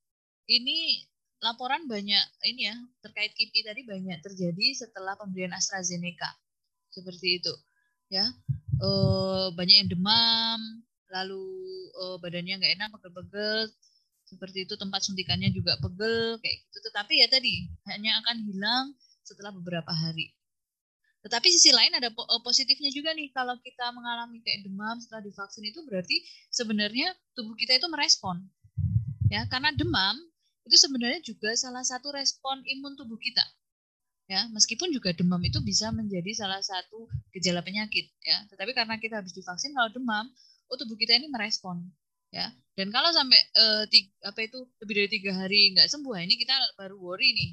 ini 0.48 1.04
laporan 1.42 1.84
banyak 1.90 2.24
ini 2.46 2.70
ya 2.70 2.76
terkait 3.02 3.34
KIPI 3.34 3.60
tadi 3.66 3.80
banyak 3.82 4.18
terjadi 4.22 4.66
setelah 4.86 5.18
pemberian 5.18 5.52
AstraZeneca. 5.54 6.30
Seperti 6.90 7.42
itu 7.42 7.54
ya. 8.08 8.26
Uh, 8.82 9.54
banyak 9.54 9.86
yang 9.86 9.90
demam 9.92 10.58
lalu 11.12 11.44
uh, 12.00 12.16
badannya 12.18 12.58
nggak 12.58 12.74
enak 12.80 12.88
pegel-pegel. 12.98 13.70
Seperti 14.24 14.64
itu 14.64 14.74
tempat 14.80 15.04
suntikannya 15.04 15.52
juga 15.52 15.76
pegel 15.76 16.40
kayak 16.40 16.56
gitu. 16.64 16.78
Tetapi 16.88 17.12
ya 17.20 17.28
tadi 17.28 17.68
hanya 17.92 18.16
akan 18.24 18.36
hilang 18.48 18.84
setelah 19.22 19.52
beberapa 19.52 19.92
hari 19.92 20.32
tetapi 21.22 21.46
sisi 21.54 21.70
lain 21.70 21.94
ada 21.94 22.10
eh, 22.10 22.42
positifnya 22.42 22.90
juga 22.90 23.14
nih 23.14 23.30
kalau 23.30 23.54
kita 23.62 23.94
mengalami 23.94 24.42
kayak 24.42 24.66
demam 24.66 24.98
setelah 24.98 25.22
divaksin 25.22 25.62
itu 25.70 25.80
berarti 25.86 26.16
sebenarnya 26.50 27.14
tubuh 27.38 27.54
kita 27.54 27.78
itu 27.78 27.86
merespon. 27.86 28.42
Ya, 29.30 29.46
karena 29.46 29.70
demam 29.72 30.18
itu 30.66 30.76
sebenarnya 30.76 31.22
juga 31.22 31.54
salah 31.54 31.86
satu 31.86 32.10
respon 32.10 32.66
imun 32.66 32.98
tubuh 32.98 33.16
kita. 33.16 33.42
Ya, 34.26 34.50
meskipun 34.50 34.90
juga 34.90 35.14
demam 35.14 35.38
itu 35.46 35.62
bisa 35.62 35.94
menjadi 35.94 36.34
salah 36.34 36.58
satu 36.58 37.06
gejala 37.30 37.62
penyakit 37.62 38.10
ya. 38.26 38.42
Tetapi 38.50 38.74
karena 38.74 38.98
kita 38.98 39.22
habis 39.22 39.30
divaksin 39.30 39.72
kalau 39.78 39.94
demam, 39.94 40.26
oh 40.68 40.76
tubuh 40.76 40.98
kita 40.98 41.14
ini 41.14 41.30
merespon 41.30 41.86
ya. 42.34 42.50
Dan 42.74 42.90
kalau 42.90 43.14
sampai 43.14 43.38
uh, 43.54 43.84
tiga, 43.86 44.10
apa 44.26 44.42
itu 44.42 44.58
lebih 44.82 44.94
dari 45.04 45.10
tiga 45.12 45.32
hari 45.38 45.76
nggak 45.76 45.86
sembuh, 45.86 46.18
ini 46.18 46.34
kita 46.34 46.54
baru 46.74 46.98
worry 46.98 47.30
nih 47.30 47.50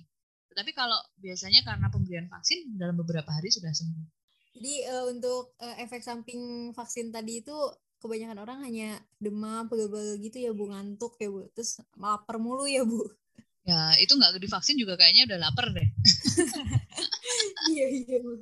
tetapi 0.50 0.72
kalau 0.74 0.98
biasanya 1.22 1.62
karena 1.62 1.88
pemberian 1.94 2.28
vaksin 2.28 2.76
dalam 2.76 2.98
beberapa 2.98 3.30
hari 3.30 3.54
sudah 3.54 3.72
sembuh. 3.72 4.06
Jadi 4.60 4.74
uh, 4.90 5.06
untuk 5.14 5.56
uh, 5.62 5.76
efek 5.80 6.02
samping 6.02 6.74
vaksin 6.74 7.14
tadi 7.14 7.46
itu 7.46 7.56
kebanyakan 8.00 8.40
orang 8.42 8.60
hanya 8.66 8.98
demam, 9.20 9.68
pegel-pegel 9.68 10.18
gitu 10.24 10.38
ya 10.40 10.52
Bu, 10.56 10.72
ngantuk 10.72 11.20
ya 11.20 11.30
Bu. 11.30 11.48
Terus 11.54 11.84
lapar 12.00 12.42
mulu 12.42 12.66
ya 12.66 12.84
Bu. 12.84 13.06
Ya, 13.68 13.94
itu 14.02 14.18
nggak 14.18 14.40
divaksin 14.42 14.80
juga 14.80 14.98
kayaknya 14.98 15.30
udah 15.30 15.40
lapar 15.46 15.70
deh. 15.70 15.88
iya, 17.76 17.88
iya 17.92 18.18
Bu. 18.24 18.40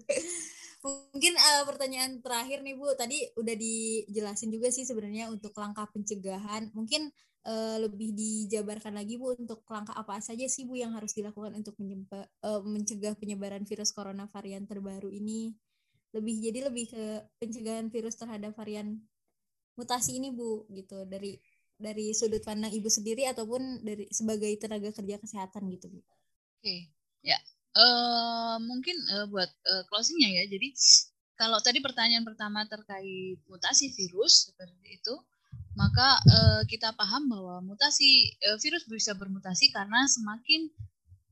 mungkin 0.88 1.36
uh, 1.36 1.68
pertanyaan 1.68 2.24
terakhir 2.24 2.64
nih 2.64 2.78
Bu, 2.80 2.88
tadi 2.96 3.18
udah 3.36 3.56
dijelasin 3.58 4.54
juga 4.54 4.72
sih 4.72 4.88
sebenarnya 4.88 5.28
untuk 5.28 5.52
langkah 5.58 5.90
pencegahan. 5.92 6.72
Mungkin 6.72 7.12
uh, 7.46 7.78
lebih 7.84 8.16
dijabarkan 8.16 8.98
lagi 8.98 9.20
Bu 9.20 9.38
untuk 9.38 9.62
langkah 9.70 9.94
apa 9.94 10.18
saja 10.24 10.48
sih 10.50 10.66
Bu 10.66 10.80
yang 10.80 10.96
harus 10.98 11.14
dilakukan 11.14 11.54
untuk 11.54 11.78
uh, 11.78 12.62
mencegah 12.66 13.14
penyebaran 13.20 13.68
virus 13.68 13.94
corona 13.94 14.26
varian 14.32 14.66
terbaru 14.66 15.14
ini. 15.14 15.54
Lebih 16.16 16.36
jadi 16.50 16.60
lebih 16.72 16.86
ke 16.90 17.04
pencegahan 17.38 17.92
virus 17.94 18.16
terhadap 18.18 18.56
varian 18.58 18.98
mutasi 19.78 20.18
ini 20.18 20.34
Bu 20.34 20.66
gitu 20.74 21.06
dari 21.06 21.38
dari 21.78 22.10
sudut 22.18 22.42
pandang 22.42 22.74
Ibu 22.74 22.90
sendiri 22.90 23.30
ataupun 23.30 23.86
dari 23.86 24.10
sebagai 24.10 24.50
tenaga 24.58 24.90
kerja 24.90 25.22
kesehatan 25.22 25.70
gitu 25.70 25.94
Bu. 25.94 26.02
Oke, 26.58 26.90
ya 27.22 27.38
uh, 27.78 28.56
mungkin 28.62 28.98
uh, 29.14 29.26
buat 29.30 29.50
uh, 29.50 29.84
closingnya 29.88 30.42
ya. 30.42 30.44
Jadi 30.50 30.74
kalau 31.38 31.62
tadi 31.62 31.80
pertanyaan 31.80 32.26
pertama 32.26 32.66
terkait 32.66 33.38
mutasi 33.46 33.94
virus 33.94 34.50
seperti 34.50 34.98
itu, 34.98 35.14
maka 35.78 36.18
uh, 36.26 36.62
kita 36.66 36.90
paham 36.98 37.30
bahwa 37.30 37.62
mutasi 37.62 38.34
uh, 38.50 38.58
virus 38.58 38.90
bisa 38.90 39.14
bermutasi 39.14 39.70
karena 39.70 40.10
semakin 40.10 40.74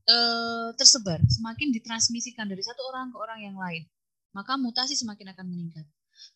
uh, 0.06 0.70
tersebar, 0.78 1.18
semakin 1.26 1.74
ditransmisikan 1.74 2.46
dari 2.46 2.62
satu 2.62 2.80
orang 2.94 3.10
ke 3.10 3.18
orang 3.18 3.40
yang 3.42 3.58
lain, 3.58 3.82
maka 4.30 4.54
mutasi 4.54 4.94
semakin 4.94 5.34
akan 5.34 5.46
meningkat. 5.50 5.86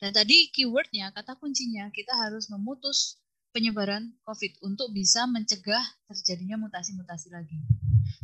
Dan 0.03 0.11
tadi 0.13 0.51
keywordnya, 0.53 1.15
kata 1.15 1.39
kuncinya, 1.39 1.89
kita 1.95 2.13
harus 2.13 2.51
memutus 2.53 3.21
penyebaran 3.51 4.15
COVID 4.27 4.63
untuk 4.63 4.95
bisa 4.95 5.27
mencegah 5.27 5.83
terjadinya 6.07 6.61
mutasi-mutasi 6.61 7.29
lagi. 7.35 7.59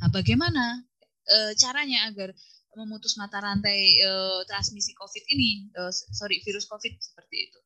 Nah, 0.03 0.09
bagaimana 0.13 0.85
e, 1.27 1.57
caranya 1.59 2.07
agar 2.07 2.31
memutus 2.77 3.19
mata 3.19 3.43
rantai 3.43 3.99
e, 3.99 4.11
transmisi 4.47 4.95
COVID 4.95 5.25
ini, 5.35 5.73
e, 5.73 5.81
sorry 5.91 6.39
virus 6.47 6.69
COVID 6.71 6.95
seperti 7.01 7.37
itu. 7.51 7.59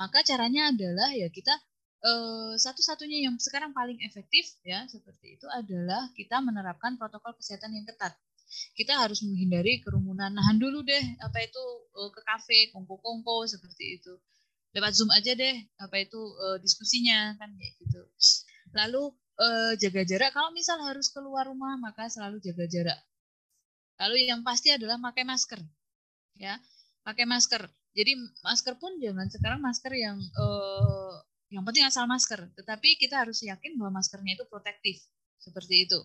Maka 0.00 0.24
caranya 0.24 0.72
adalah 0.72 1.12
ya 1.12 1.28
kita 1.28 1.52
e, 2.00 2.12
satu-satunya 2.56 3.28
yang 3.28 3.36
sekarang 3.36 3.76
paling 3.76 4.00
efektif 4.00 4.48
ya 4.64 4.88
seperti 4.88 5.36
itu 5.36 5.44
adalah 5.52 6.08
kita 6.16 6.40
menerapkan 6.40 6.96
protokol 6.96 7.36
kesehatan 7.36 7.76
yang 7.76 7.84
ketat. 7.84 8.16
Kita 8.72 8.96
harus 8.96 9.20
menghindari 9.20 9.84
kerumunan. 9.84 10.32
Nahan 10.32 10.56
dulu 10.56 10.80
deh 10.80 11.04
apa 11.20 11.44
itu 11.44 11.64
e, 11.92 12.00
ke 12.16 12.20
kafe, 12.24 12.58
kongko-kongko 12.72 13.44
seperti 13.44 14.00
itu. 14.00 14.16
Lewat 14.72 14.96
Zoom 14.96 15.12
aja 15.12 15.36
deh 15.36 15.56
apa 15.76 15.96
itu 16.00 16.16
e, 16.16 16.46
diskusinya 16.64 17.36
kan 17.36 17.52
kayak 17.52 17.74
gitu. 17.84 18.00
Lalu 18.72 19.12
jaga 19.80 20.04
jarak. 20.04 20.36
Kalau 20.36 20.52
misal 20.52 20.76
harus 20.84 21.08
keluar 21.08 21.48
rumah, 21.48 21.72
maka 21.80 22.12
selalu 22.12 22.44
jaga 22.44 22.68
jarak. 22.68 23.00
Lalu 23.96 24.28
yang 24.28 24.44
pasti 24.44 24.68
adalah 24.68 25.00
pakai 25.00 25.24
masker. 25.24 25.64
Ya, 26.36 26.60
pakai 27.08 27.24
masker. 27.24 27.64
Jadi 27.90 28.14
masker 28.46 28.78
pun 28.78 28.96
jangan 29.02 29.26
sekarang 29.26 29.60
masker 29.60 29.92
yang 29.98 30.18
uh, 30.38 31.14
yang 31.50 31.66
penting 31.66 31.82
asal 31.82 32.06
masker, 32.06 32.46
tetapi 32.54 32.94
kita 33.02 33.26
harus 33.26 33.42
yakin 33.42 33.74
bahwa 33.74 33.98
maskernya 33.98 34.38
itu 34.38 34.46
protektif. 34.46 35.02
Seperti 35.40 35.88
itu. 35.88 35.98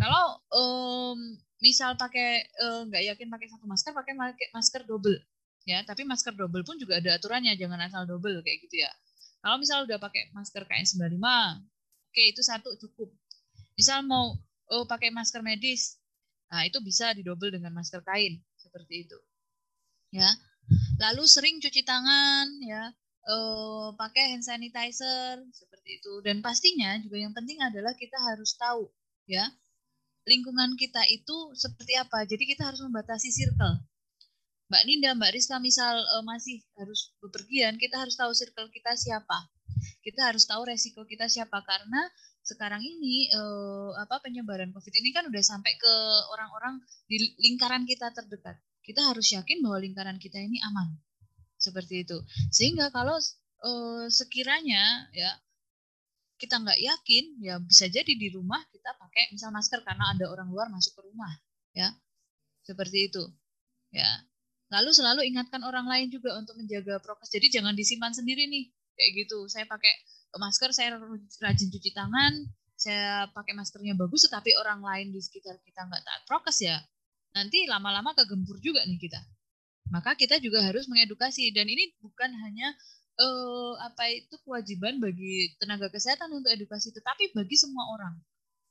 Kalau 0.00 0.40
um, 0.50 1.18
misal 1.62 1.94
pakai 1.94 2.48
nggak 2.90 3.02
uh, 3.02 3.08
yakin 3.14 3.28
pakai 3.30 3.46
satu 3.46 3.64
masker, 3.70 3.92
pakai 3.94 4.14
masker 4.50 4.82
double. 4.88 5.16
Ya, 5.64 5.80
tapi 5.86 6.04
masker 6.04 6.36
double 6.36 6.60
pun 6.66 6.76
juga 6.76 7.00
ada 7.00 7.16
aturannya, 7.16 7.56
jangan 7.56 7.80
asal 7.86 8.04
double 8.04 8.44
kayak 8.44 8.68
gitu 8.68 8.84
ya. 8.84 8.92
Kalau 9.40 9.56
misal 9.56 9.88
udah 9.88 9.96
pakai 9.96 10.28
masker 10.36 10.64
KN95, 10.68 11.24
Oke, 12.14 12.30
itu 12.30 12.46
satu 12.46 12.70
cukup. 12.78 13.10
Misal 13.74 14.06
mau 14.06 14.38
oh, 14.70 14.84
pakai 14.86 15.10
masker 15.10 15.42
medis, 15.42 15.98
nah 16.46 16.62
itu 16.62 16.78
bisa 16.78 17.10
didobel 17.10 17.50
dengan 17.50 17.74
masker 17.74 18.06
kain 18.06 18.38
seperti 18.54 19.02
itu. 19.02 19.18
Ya. 20.14 20.30
Lalu 21.00 21.24
sering 21.26 21.58
cuci 21.58 21.82
tangan, 21.82 22.46
ya, 22.62 22.94
oh, 23.26 23.94
pakai 23.98 24.34
hand 24.34 24.46
sanitizer 24.46 25.42
seperti 25.50 25.98
itu. 25.98 26.12
Dan 26.22 26.38
pastinya 26.40 26.94
juga 27.02 27.18
yang 27.18 27.34
penting 27.34 27.58
adalah 27.60 27.92
kita 27.98 28.16
harus 28.30 28.54
tahu, 28.54 28.86
ya, 29.26 29.44
lingkungan 30.28 30.78
kita 30.78 31.02
itu 31.10 31.36
seperti 31.58 31.98
apa. 31.98 32.22
Jadi 32.24 32.44
kita 32.54 32.70
harus 32.70 32.80
membatasi 32.84 33.28
circle. 33.34 33.82
Mbak 34.70 34.82
Ninda, 34.88 35.10
Mbak 35.18 35.32
Rizka 35.36 35.60
misal 35.60 36.00
uh, 36.00 36.24
masih 36.24 36.64
harus 36.80 37.12
bepergian, 37.20 37.76
kita 37.76 38.00
harus 38.00 38.16
tahu 38.16 38.32
circle 38.32 38.70
kita 38.72 38.96
siapa 38.96 39.50
kita 40.04 40.20
harus 40.32 40.44
tahu 40.44 40.68
resiko 40.68 41.04
kita 41.08 41.26
siapa 41.28 41.60
karena 41.64 42.00
sekarang 42.44 42.84
ini 42.84 43.32
eh, 43.32 43.90
apa 43.96 44.20
penyebaran 44.20 44.68
COVID 44.72 44.94
ini 45.00 45.10
kan 45.16 45.24
udah 45.28 45.42
sampai 45.42 45.72
ke 45.80 45.94
orang-orang 46.36 46.80
di 47.08 47.32
lingkaran 47.40 47.88
kita 47.88 48.12
terdekat. 48.12 48.60
Kita 48.84 49.00
harus 49.00 49.32
yakin 49.32 49.64
bahwa 49.64 49.80
lingkaran 49.80 50.20
kita 50.20 50.36
ini 50.36 50.60
aman. 50.60 50.92
Seperti 51.56 52.04
itu. 52.04 52.20
Sehingga 52.52 52.92
kalau 52.92 53.16
eh, 53.64 54.06
sekiranya 54.12 55.08
ya 55.16 55.32
kita 56.36 56.60
nggak 56.60 56.76
yakin, 56.76 57.24
ya 57.40 57.56
bisa 57.62 57.88
jadi 57.88 58.12
di 58.12 58.28
rumah 58.28 58.60
kita 58.68 58.92
pakai 59.00 59.32
misal 59.32 59.48
masker 59.48 59.80
karena 59.80 60.12
ada 60.12 60.28
orang 60.28 60.52
luar 60.52 60.68
masuk 60.68 60.92
ke 60.98 61.02
rumah, 61.08 61.32
ya. 61.72 61.88
Seperti 62.66 63.08
itu. 63.08 63.24
Ya. 63.94 64.28
Lalu 64.68 64.90
selalu 64.92 65.20
ingatkan 65.30 65.62
orang 65.64 65.88
lain 65.88 66.12
juga 66.12 66.36
untuk 66.36 66.58
menjaga 66.58 67.00
prokes. 67.00 67.32
Jadi 67.32 67.48
jangan 67.48 67.72
disimpan 67.72 68.12
sendiri 68.12 68.44
nih 68.50 68.68
kayak 68.94 69.10
gitu 69.26 69.38
saya 69.50 69.66
pakai 69.66 69.90
masker 70.38 70.70
saya 70.74 70.98
rajin 71.42 71.68
cuci 71.70 71.90
tangan 71.94 72.32
saya 72.74 73.30
pakai 73.30 73.54
maskernya 73.54 73.94
bagus 73.94 74.26
tetapi 74.26 74.54
orang 74.58 74.82
lain 74.82 75.14
di 75.14 75.20
sekitar 75.22 75.58
kita 75.62 75.86
nggak 75.86 76.02
taat 76.02 76.22
prokes 76.26 76.58
ya 76.62 76.78
nanti 77.34 77.66
lama-lama 77.66 78.14
kegempur 78.14 78.62
juga 78.62 78.86
nih 78.86 78.96
kita. 78.96 79.20
Maka 79.92 80.16
kita 80.16 80.40
juga 80.40 80.64
harus 80.64 80.88
mengedukasi. 80.88 81.52
Dan 81.52 81.68
ini 81.68 81.92
bukan 82.00 82.30
hanya 82.46 82.72
uh, 83.20 83.74
apa 83.84 84.08
itu 84.14 84.34
kewajiban 84.46 85.02
bagi 85.02 85.52
tenaga 85.60 85.92
kesehatan 85.92 86.30
untuk 86.32 86.50
edukasi 86.54 86.94
tetapi 86.94 87.36
bagi 87.36 87.56
semua 87.58 87.84
orang. 87.92 88.14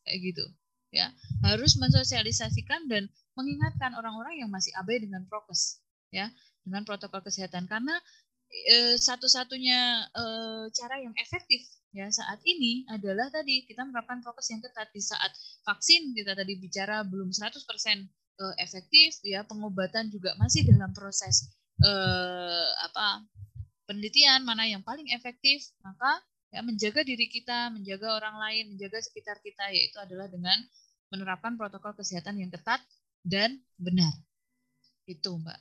Kayak 0.07 0.19
gitu 0.33 0.45
ya. 0.89 1.11
Harus 1.45 1.77
mensosialisasikan 1.77 2.89
dan 2.89 3.11
mengingatkan 3.37 3.93
orang-orang 3.93 4.41
yang 4.41 4.49
masih 4.49 4.73
abai 4.79 4.97
dengan 5.03 5.27
prokes 5.29 5.83
ya 6.09 6.31
dengan 6.65 6.87
protokol 6.87 7.21
kesehatan. 7.21 7.67
Karena 7.69 7.93
Eh, 8.53 8.95
satu-satunya 9.01 10.13
uh, 10.13 10.69
cara 10.69 11.01
yang 11.01 11.09
efektif 11.17 11.65
ya 11.89 12.05
saat 12.13 12.37
ini 12.45 12.85
adalah 12.85 13.25
tadi 13.33 13.65
kita 13.65 13.81
menerapkan 13.81 14.21
prokes 14.21 14.53
yang 14.53 14.61
ketat. 14.61 14.93
Di 14.93 15.01
saat 15.01 15.33
vaksin 15.65 16.13
kita 16.13 16.37
tadi 16.37 16.53
bicara 16.61 17.01
belum 17.01 17.33
100% 17.33 17.65
uh, 18.39 18.55
efektif 18.61 19.19
ya 19.25 19.43
pengobatan 19.43 20.09
juga 20.09 20.33
masih 20.39 20.65
dalam 20.65 20.93
proses 20.95 21.51
uh, 21.83 22.69
apa 22.87 23.25
penelitian 23.85 24.47
mana 24.47 24.65
yang 24.69 24.81
paling 24.81 25.09
efektif 25.11 25.73
maka 25.83 26.21
ya 26.53 26.61
menjaga 26.61 27.01
diri 27.01 27.27
kita 27.27 27.73
menjaga 27.73 28.17
orang 28.17 28.37
lain 28.37 28.63
menjaga 28.77 29.01
sekitar 29.01 29.41
kita 29.41 29.69
yaitu 29.73 29.97
adalah 29.99 30.29
dengan 30.29 30.57
menerapkan 31.09 31.57
protokol 31.57 31.93
kesehatan 31.97 32.41
yang 32.41 32.49
ketat 32.49 32.81
dan 33.25 33.61
benar 33.77 34.13
itu 35.09 35.33
mbak 35.37 35.59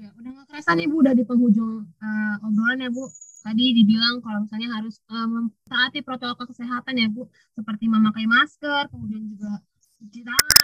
ya. 0.00 0.10
Udah 0.16 0.30
gak 0.32 0.46
kerasa 0.48 0.70
nih 0.74 0.86
Bu 0.88 0.96
udah 1.04 1.14
di 1.14 1.24
penghujung 1.28 1.84
uh, 1.84 2.46
obrolan 2.46 2.80
ya 2.80 2.90
Bu. 2.90 3.04
Tadi 3.40 3.64
dibilang 3.72 4.20
kalau 4.20 4.44
misalnya 4.44 4.68
harus 4.76 5.00
uh, 5.08 5.28
mentaati 5.28 6.04
protokol 6.04 6.44
kesehatan 6.48 6.94
ya 6.96 7.08
Bu, 7.08 7.28
seperti 7.56 7.88
memakai 7.88 8.24
masker, 8.28 8.88
kemudian 8.92 9.24
juga 9.32 9.64
cuci 10.00 10.20
tangan, 10.24 10.59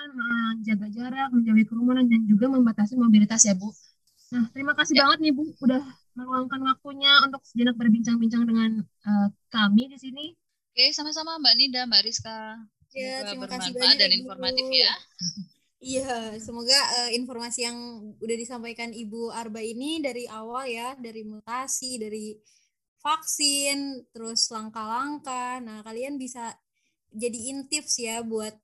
jarak, 1.07 1.31
menjauhi 1.31 1.65
kerumunan 1.71 2.03
dan 2.11 2.27
juga 2.27 2.51
membatasi 2.51 2.99
mobilitas 2.99 3.47
ya 3.47 3.55
Bu. 3.55 3.71
Nah, 4.35 4.51
terima 4.51 4.75
kasih 4.75 4.99
ya. 4.99 5.07
banget 5.07 5.19
nih 5.23 5.33
Bu 5.39 5.55
udah 5.63 5.83
meluangkan 6.19 6.61
waktunya 6.67 7.13
untuk 7.23 7.47
sejenak 7.47 7.79
berbincang-bincang 7.79 8.43
dengan 8.43 8.83
uh, 8.83 9.29
kami 9.55 9.87
di 9.87 9.99
sini. 10.03 10.35
Oke, 10.75 10.91
sama-sama 10.91 11.39
Mbak 11.39 11.55
Nida, 11.55 11.83
Mbak 11.87 12.03
Rizka. 12.03 12.59
Ya, 12.91 13.23
terima 13.29 13.47
kasih 13.47 13.71
banyak 13.71 13.97
dan 14.03 14.11
informatif 14.11 14.67
ya. 14.75 14.95
Iya, 15.77 16.41
semoga 16.41 16.75
uh, 16.75 17.11
informasi 17.13 17.69
yang 17.69 17.77
udah 18.19 18.37
disampaikan 18.41 18.91
Ibu 18.97 19.29
Arba 19.29 19.61
ini 19.61 20.01
dari 20.01 20.25
awal 20.25 20.73
ya, 20.73 20.97
dari 20.97 21.21
mutasi, 21.21 22.01
dari 22.01 22.33
vaksin, 23.05 24.09
terus 24.11 24.49
langkah-langkah. 24.51 25.61
Nah, 25.61 25.85
kalian 25.85 26.17
bisa 26.17 26.57
jadi 27.13 27.39
tips 27.69 28.03
ya 28.03 28.25
buat 28.25 28.57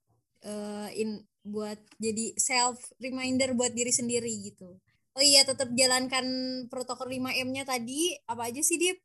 uh, 0.48 0.88
in 0.96 1.22
buat 1.44 1.78
jadi 1.98 2.34
self 2.38 2.78
reminder 3.02 3.54
buat 3.58 3.72
diri 3.74 3.90
sendiri 3.94 4.32
gitu. 4.48 4.78
Oh 5.12 5.24
iya, 5.24 5.44
tetap 5.44 5.68
jalankan 5.76 6.24
protokol 6.72 7.08
5M-nya 7.12 7.64
tadi. 7.68 8.16
Apa 8.26 8.48
aja 8.48 8.62
sih, 8.64 8.80
Dip? 8.80 8.96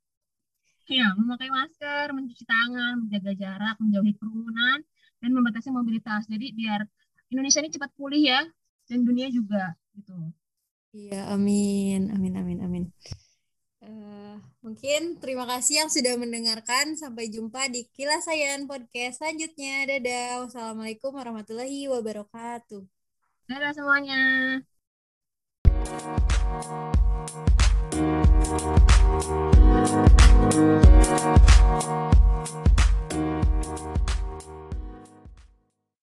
Iya, 0.93 1.05
memakai 1.19 1.49
masker, 1.57 2.07
mencuci 2.15 2.43
tangan, 2.51 2.93
menjaga 3.03 3.31
jarak, 3.43 3.75
menjauhi 3.83 4.11
kerumunan, 4.19 4.79
dan 5.21 5.29
membatasi 5.35 5.69
mobilitas. 5.77 6.21
Jadi 6.33 6.45
biar 6.59 6.81
Indonesia 7.31 7.59
ini 7.63 7.71
cepat 7.75 7.91
pulih 7.99 8.21
ya 8.31 8.39
dan 8.88 8.99
dunia 9.07 9.27
juga 9.38 9.75
gitu. 9.97 10.15
Iya, 10.97 11.15
amin, 11.33 11.99
amin, 12.13 12.33
amin, 12.39 12.57
amin. 12.65 12.83
Uh, 13.88 14.35
mungkin 14.59 15.15
terima 15.23 15.47
kasih 15.47 15.88
yang 15.88 15.89
sudah 15.91 16.19
mendengarkan. 16.19 16.99
Sampai 16.99 17.31
jumpa 17.31 17.71
di 17.71 17.88
Kilasayan 17.95 18.67
Podcast 18.67 19.23
selanjutnya. 19.23 19.88
Dadah. 19.88 20.43
Wassalamualaikum 20.43 21.15
warahmatullahi 21.15 21.88
wabarakatuh. 21.88 22.83
Dadah 23.47 23.71
semuanya. 23.71 24.59